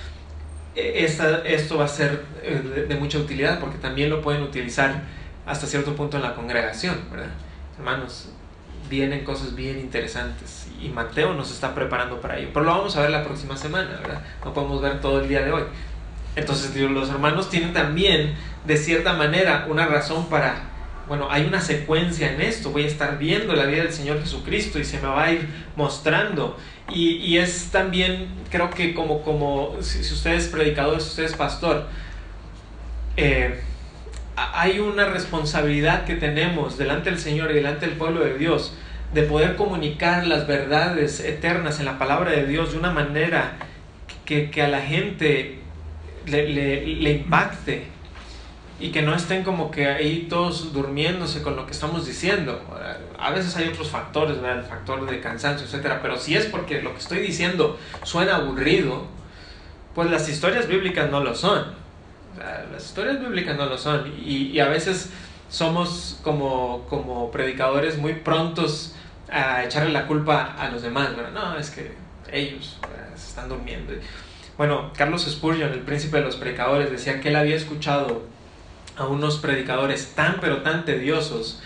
e, 0.76 1.03
esta, 1.03 1.39
esto 1.39 1.78
va 1.78 1.86
a 1.86 1.88
ser 1.88 2.24
eh, 2.43 2.62
de, 2.64 2.86
de, 2.86 2.95
mucha 2.95 3.18
utilidad 3.18 3.60
porque 3.60 3.78
también 3.78 4.10
lo 4.10 4.22
pueden 4.22 4.43
utilizar 4.43 5.01
hasta 5.45 5.66
cierto 5.66 5.95
punto 5.95 6.18
en 6.18 6.24
la 6.24 6.36
congregación, 6.36 6.99
¿verdad? 7.12 7.30
Hermanos, 7.78 8.30
vienen 8.89 9.23
cosas 9.23 9.55
bien 9.55 9.80
interesantes 9.80 10.67
y 10.82 10.89
Mateo 10.89 11.34
nos 11.34 11.51
está 11.51 11.73
preparando 11.73 12.21
para 12.21 12.38
ello, 12.38 12.49
pero 12.53 12.65
lo 12.65 12.71
vamos 12.71 12.95
a 12.95 13.01
ver 13.01 13.09
la 13.09 13.23
próxima 13.23 13.57
semana, 13.57 13.89
¿verdad? 14.01 14.21
No 14.43 14.53
podemos 14.53 14.82
ver 14.82 15.01
todo 15.01 15.21
el 15.21 15.28
día 15.28 15.41
de 15.41 15.51
hoy. 15.51 15.63
Entonces 16.36 16.76
los 16.76 17.09
hermanos 17.09 17.49
tienen 17.49 17.73
también, 17.73 18.36
de 18.65 18.78
cierta 18.78 19.13
manera, 19.13 19.67
una 19.69 19.88
razón 19.88 20.28
para, 20.30 20.63
bueno, 21.07 21.28
hay 21.30 21.45
una 21.45 21.61
secuencia 21.61 22.34
en 22.34 22.41
esto, 22.41 22.71
voy 22.71 22.84
a 22.84 22.88
estar 22.88 23.17
viendo 23.17 23.53
la 23.55 23.65
vida 23.65 23.84
del 23.84 23.93
Señor 23.93 24.19
Jesucristo 24.21 24.80
y 24.80 24.84
se 24.84 24.99
me 24.99 25.07
va 25.07 25.26
a 25.26 25.32
ir 25.32 25.47
mostrando. 25.76 26.57
Y, 26.89 27.17
y 27.17 27.38
es 27.38 27.71
también, 27.71 28.28
creo 28.51 28.69
que 28.69 28.93
como, 28.93 29.21
como 29.23 29.78
si, 29.82 30.03
si 30.03 30.13
usted 30.13 30.34
es 30.34 30.47
predicador, 30.47 31.01
si 31.01 31.07
usted 31.07 31.23
es 31.23 31.34
pastor, 31.34 31.88
eh, 33.17 33.61
hay 34.36 34.80
una 34.80 35.06
responsabilidad 35.06 36.06
que 36.06 36.16
tenemos 36.16 36.78
delante 36.78 37.10
del 37.10 37.20
Señor 37.20 37.52
y 37.52 37.56
delante 37.56 37.86
del 37.86 37.96
pueblo 37.96 38.22
de 38.22 38.38
Dios 38.38 38.74
de 39.14 39.24
poder 39.24 39.56
comunicar 39.56 40.28
las 40.28 40.46
verdades 40.48 41.22
eternas 41.22 41.80
en 41.80 41.86
la 41.86 41.98
palabra 41.98 42.32
de 42.32 42.46
Dios 42.46 42.74
de 42.74 42.80
una 42.80 42.92
manera 42.92 43.54
que, 44.26 44.50
que 44.52 44.62
a 44.62 44.68
la 44.68 44.82
gente 44.82 45.60
le, 46.26 46.50
le, 46.50 47.12
impacte 47.12 47.86
y 48.80 48.92
que 48.92 49.04
no 49.04 49.16
estén 49.16 49.44
como 49.44 49.72
que 49.72 49.88
ahí 49.88 50.28
todos 50.30 50.74
durmiéndose 50.74 51.42
con 51.44 51.56
lo 51.56 51.66
que 51.66 51.72
estamos 51.72 52.06
diciendo. 52.06 52.62
A 53.18 53.32
veces 53.32 53.56
hay 53.56 53.70
otros 53.70 53.90
factores, 53.90 54.38
el 54.38 54.64
factor 54.64 55.10
de 55.10 55.22
cansancio, 55.22 55.66
etcétera, 55.66 56.00
pero 56.02 56.18
si 56.18 56.36
es 56.36 56.48
porque 56.48 56.82
lo 56.82 56.92
que 56.92 57.00
estoy 57.00 57.20
diciendo 57.20 57.80
suena 58.04 58.36
aburrido, 58.36 59.06
pues 59.94 60.10
las 60.10 60.28
historias 60.28 60.68
bíblicas 60.68 61.10
no 61.10 61.22
lo 61.22 61.36
son 61.36 61.85
las 62.72 62.86
historias 62.86 63.20
bíblicas 63.20 63.58
no 63.58 63.66
lo 63.66 63.78
son 63.78 64.14
y, 64.24 64.48
y 64.48 64.60
a 64.60 64.68
veces 64.68 65.12
somos 65.50 66.20
como, 66.24 66.86
como, 66.90 67.32
predicadores 67.32 67.98
muy 67.98 68.14
prontos 68.14 68.96
a 69.30 69.64
echarle 69.64 69.92
la 69.92 70.08
culpa 70.08 70.56
a 70.58 70.70
los 70.70 70.82
demás, 70.82 71.16
¿verdad? 71.16 71.32
No, 71.32 71.58
es 71.58 71.70
que 71.70 71.94
ellos 72.32 72.78
se 73.16 73.28
están 73.28 73.50
durmiendo. 73.50 73.94
Bueno, 74.58 74.92
Carlos 74.96 75.26
Spurgeon, 75.30 75.72
el 75.72 75.82
príncipe 75.82 76.18
de 76.18 76.24
los 76.24 76.36
predicadores, 76.36 76.92
decía 76.92 77.20
que 77.22 77.30
él 77.30 77.36
había 77.36 77.56
escuchado 77.56 78.24
a 78.98 79.06
unos 79.08 79.38
predicadores 79.38 80.14
tan 80.16 80.40
pero 80.40 80.62
tan 80.62 80.86
tediosos 80.86 81.62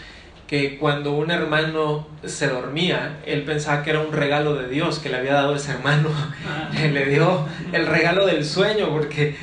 que 0.48 0.80
cuando 0.80 1.12
un 1.12 1.30
hermano 1.30 2.08
se 2.26 2.48
dormía, 2.48 3.20
él 3.28 3.44
pensaba 3.44 3.84
que 3.84 3.92
era 3.92 4.00
un 4.00 4.12
regalo 4.12 4.56
de 4.56 4.68
Dios 4.68 4.98
que 4.98 5.10
le 5.10 5.18
había 5.18 5.34
dado 5.34 5.56
ese 5.56 5.74
hermano. 5.74 6.10
le 6.74 7.06
dio 7.06 7.46
el 7.72 7.86
regalo 7.86 8.26
del 8.26 8.44
sueño 8.44 8.90
porque 8.90 9.38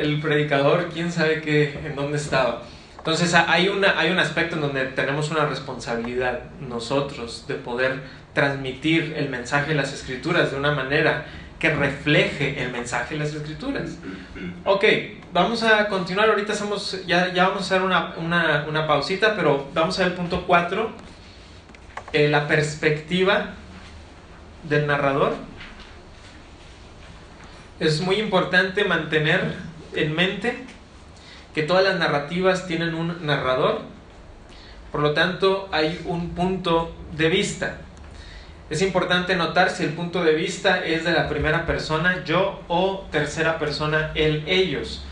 el 0.00 0.20
predicador, 0.20 0.88
quién 0.92 1.12
sabe 1.12 1.40
qué, 1.42 1.78
en 1.84 1.96
dónde 1.96 2.18
estaba. 2.18 2.62
Entonces 2.98 3.34
hay, 3.34 3.68
una, 3.68 3.98
hay 3.98 4.10
un 4.10 4.20
aspecto 4.20 4.54
en 4.54 4.60
donde 4.60 4.84
tenemos 4.86 5.30
una 5.30 5.46
responsabilidad 5.46 6.44
nosotros 6.60 7.46
de 7.48 7.56
poder 7.56 8.00
transmitir 8.32 9.14
el 9.16 9.28
mensaje 9.28 9.70
de 9.70 9.74
las 9.74 9.92
escrituras 9.92 10.52
de 10.52 10.56
una 10.56 10.70
manera 10.70 11.26
que 11.58 11.70
refleje 11.70 12.62
el 12.62 12.70
mensaje 12.70 13.14
de 13.14 13.20
las 13.20 13.34
escrituras. 13.34 13.98
Ok, 14.64 14.84
vamos 15.32 15.62
a 15.62 15.88
continuar, 15.88 16.28
ahorita 16.28 16.52
hacemos, 16.52 17.04
ya, 17.06 17.32
ya 17.32 17.48
vamos 17.48 17.62
a 17.62 17.64
hacer 17.64 17.82
una, 17.82 18.14
una, 18.16 18.66
una 18.68 18.86
pausita, 18.86 19.34
pero 19.36 19.68
vamos 19.74 19.98
a 19.98 20.04
el 20.04 20.12
punto 20.12 20.44
4, 20.46 20.90
eh, 22.12 22.28
la 22.28 22.46
perspectiva 22.46 23.54
del 24.62 24.86
narrador. 24.86 25.34
Es 27.80 28.00
muy 28.00 28.16
importante 28.16 28.84
mantener 28.84 29.54
en 29.94 30.14
mente 30.14 30.56
que 31.54 31.62
todas 31.62 31.84
las 31.84 31.98
narrativas 31.98 32.66
tienen 32.66 32.94
un 32.94 33.26
narrador, 33.26 33.80
por 34.90 35.00
lo 35.02 35.12
tanto 35.12 35.68
hay 35.72 36.00
un 36.04 36.30
punto 36.30 36.94
de 37.16 37.28
vista. 37.28 37.78
Es 38.70 38.80
importante 38.80 39.36
notar 39.36 39.70
si 39.70 39.82
el 39.84 39.90
punto 39.90 40.24
de 40.24 40.34
vista 40.34 40.84
es 40.84 41.04
de 41.04 41.12
la 41.12 41.28
primera 41.28 41.66
persona, 41.66 42.24
yo, 42.24 42.62
o 42.68 43.06
tercera 43.10 43.58
persona, 43.58 44.12
él, 44.14 44.44
ellos. 44.46 45.04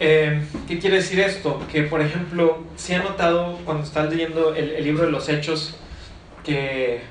Eh, 0.00 0.42
¿Qué 0.66 0.78
quiere 0.78 0.96
decir 0.96 1.20
esto? 1.20 1.62
Que, 1.70 1.84
por 1.84 2.00
ejemplo, 2.00 2.64
si 2.74 2.94
ha 2.94 2.98
notado 3.02 3.58
cuando 3.64 3.84
estás 3.84 4.10
leyendo 4.10 4.54
el, 4.54 4.82
libro 4.82 5.04
de 5.06 5.12
los 5.12 5.28
Hechos, 5.28 5.76
que, 6.44 7.02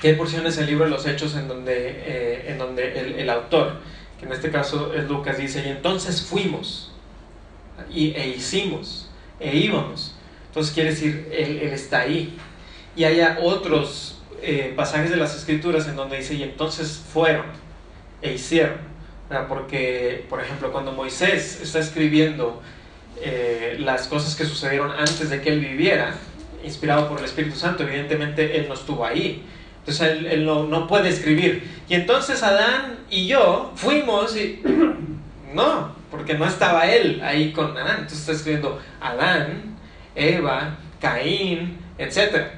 que 0.00 0.08
hay 0.08 0.14
porciones 0.14 0.56
del 0.56 0.66
libro 0.66 0.84
de 0.84 0.90
los 0.90 1.06
Hechos 1.06 1.34
en 1.34 1.48
donde, 1.48 1.74
eh, 1.76 2.44
en 2.48 2.58
donde 2.58 3.22
el 3.22 3.30
autor, 3.30 3.80
que 4.18 4.26
en 4.26 4.32
este 4.32 4.50
caso 4.50 4.92
es 4.92 5.08
Lucas, 5.08 5.38
dice, 5.38 5.62
y 5.66 5.70
entonces 5.70 6.22
fuimos, 6.22 6.92
y, 7.90 8.12
e 8.14 8.28
hicimos, 8.28 9.08
e 9.38 9.56
íbamos. 9.56 10.14
Entonces 10.48 10.74
quiere 10.74 10.90
decir, 10.90 11.28
él, 11.32 11.60
está 11.62 12.00
ahí. 12.00 12.36
Y 12.96 13.04
hay 13.04 13.20
otros 13.40 14.20
eh, 14.42 14.72
pasajes 14.74 15.10
de 15.10 15.16
las 15.16 15.36
escrituras 15.36 15.86
en 15.86 15.94
donde 15.94 16.16
dice, 16.16 16.34
y 16.34 16.42
entonces 16.42 17.00
fueron, 17.12 17.46
e 18.22 18.32
hicieron. 18.32 18.88
Porque, 19.48 20.24
por 20.28 20.40
ejemplo, 20.40 20.72
cuando 20.72 20.92
Moisés 20.92 21.60
está 21.60 21.78
escribiendo 21.78 22.62
eh, 23.20 23.76
las 23.78 24.08
cosas 24.08 24.34
que 24.34 24.44
sucedieron 24.44 24.90
antes 24.90 25.28
de 25.28 25.40
que 25.42 25.50
él 25.50 25.60
viviera, 25.60 26.14
inspirado 26.64 27.08
por 27.08 27.18
el 27.18 27.26
Espíritu 27.26 27.56
Santo, 27.56 27.82
evidentemente 27.82 28.56
él 28.58 28.66
no 28.68 28.74
estuvo 28.74 29.04
ahí. 29.04 29.44
Entonces 29.88 30.32
él, 30.32 30.44
no, 30.44 30.86
puede 30.86 31.08
escribir. 31.08 31.66
Y 31.88 31.94
entonces 31.94 32.42
Adán 32.42 32.98
y 33.10 33.26
yo 33.26 33.72
fuimos 33.74 34.36
y... 34.36 34.62
No, 35.54 35.96
porque 36.10 36.34
no 36.34 36.44
estaba 36.44 36.86
él 36.86 37.22
ahí 37.24 37.52
con 37.52 37.74
Adán. 37.74 38.00
Entonces 38.00 38.18
está 38.18 38.32
escribiendo 38.32 38.82
Adán, 39.00 39.78
Eva, 40.14 40.76
Caín, 41.00 41.78
etc. 41.96 42.48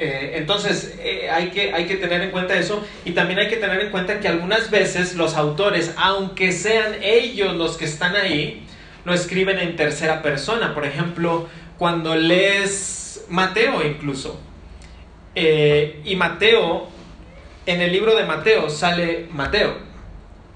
Eh, 0.00 0.32
entonces 0.38 0.96
eh, 0.98 1.30
hay, 1.30 1.50
que, 1.50 1.72
hay 1.72 1.86
que 1.86 1.94
tener 1.94 2.22
en 2.22 2.32
cuenta 2.32 2.58
eso 2.58 2.84
y 3.04 3.12
también 3.12 3.38
hay 3.38 3.46
que 3.46 3.58
tener 3.58 3.80
en 3.80 3.90
cuenta 3.92 4.18
que 4.18 4.26
algunas 4.26 4.68
veces 4.72 5.14
los 5.14 5.36
autores, 5.36 5.94
aunque 5.96 6.50
sean 6.50 6.96
ellos 7.04 7.54
los 7.54 7.76
que 7.76 7.84
están 7.84 8.16
ahí, 8.16 8.66
lo 9.04 9.14
escriben 9.14 9.60
en 9.60 9.76
tercera 9.76 10.22
persona. 10.22 10.74
Por 10.74 10.84
ejemplo, 10.84 11.46
cuando 11.78 12.16
lees 12.16 13.24
Mateo 13.28 13.86
incluso, 13.86 14.40
eh, 15.34 16.00
y 16.04 16.16
Mateo, 16.16 16.88
en 17.66 17.80
el 17.80 17.92
libro 17.92 18.14
de 18.14 18.24
Mateo 18.24 18.68
sale 18.70 19.26
Mateo. 19.32 19.94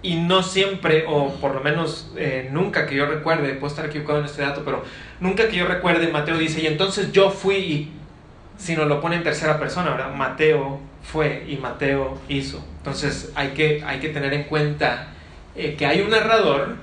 Y 0.01 0.15
no 0.15 0.43
siempre, 0.43 1.05
o 1.09 1.35
por 1.41 1.55
lo 1.55 1.61
menos 1.61 2.13
eh, 2.17 2.49
nunca 2.53 2.87
que 2.87 2.95
yo 2.95 3.07
recuerde, 3.07 3.55
puedo 3.55 3.67
estar 3.67 3.87
equivocado 3.87 4.21
en 4.21 4.27
este 4.27 4.43
dato, 4.43 4.63
pero 4.65 4.85
nunca 5.19 5.49
que 5.49 5.57
yo 5.57 5.67
recuerde, 5.67 6.07
Mateo 6.09 6.39
dice, 6.39 6.63
y 6.63 6.67
entonces 6.67 7.11
yo 7.11 7.31
fui, 7.31 7.91
sino 8.57 8.85
lo 8.85 9.01
pone 9.01 9.17
en 9.17 9.25
tercera 9.25 9.59
persona, 9.59 9.91
¿verdad? 9.91 10.15
Mateo 10.15 10.79
fue 11.03 11.45
y 11.49 11.57
Mateo 11.57 12.19
hizo. 12.29 12.65
Entonces 12.79 13.33
hay 13.35 13.49
que, 13.49 13.83
hay 13.85 13.99
que 13.99 14.11
tener 14.11 14.33
en 14.35 14.45
cuenta 14.45 15.09
eh, 15.57 15.75
que 15.77 15.87
hay 15.87 16.01
un 16.01 16.11
narrador 16.11 16.77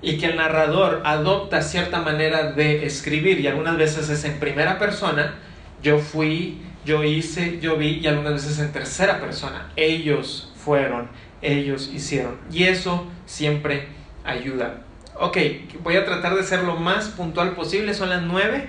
y 0.00 0.16
que 0.18 0.26
el 0.26 0.36
narrador 0.36 1.02
adopta 1.04 1.62
cierta 1.62 2.00
manera 2.00 2.52
de 2.52 2.86
escribir 2.86 3.40
y 3.40 3.46
algunas 3.46 3.76
veces 3.76 4.08
es 4.08 4.24
en 4.24 4.40
primera 4.40 4.78
persona, 4.78 5.34
yo 5.82 5.98
fui, 5.98 6.58
yo 6.84 7.04
hice, 7.04 7.58
yo 7.60 7.76
vi 7.76 7.98
y 7.98 8.06
algunas 8.06 8.34
veces 8.34 8.58
en 8.58 8.72
tercera 8.72 9.20
persona. 9.20 9.70
Ellos 9.76 10.52
fueron, 10.56 11.08
ellos 11.40 11.90
hicieron. 11.92 12.38
Y 12.50 12.64
eso 12.64 13.06
siempre 13.26 13.88
ayuda. 14.24 14.84
Ok, 15.18 15.38
voy 15.82 15.96
a 15.96 16.04
tratar 16.04 16.34
de 16.34 16.42
ser 16.42 16.64
lo 16.64 16.76
más 16.76 17.08
puntual 17.08 17.54
posible. 17.54 17.94
Son 17.94 18.10
las 18.10 18.22
nueve. 18.22 18.68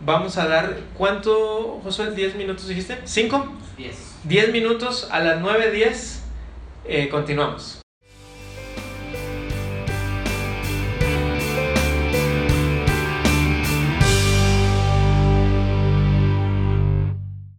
Vamos 0.00 0.38
a 0.38 0.46
dar, 0.46 0.78
¿cuánto, 0.96 1.80
Josué? 1.82 2.14
¿10 2.14 2.36
minutos 2.36 2.68
dijiste? 2.68 3.02
¿5? 3.04 3.50
10. 3.76 4.14
10 4.24 4.52
minutos 4.52 5.08
a 5.10 5.18
las 5.18 5.40
9.10 5.40 6.18
eh, 6.84 7.08
continuamos. 7.10 7.77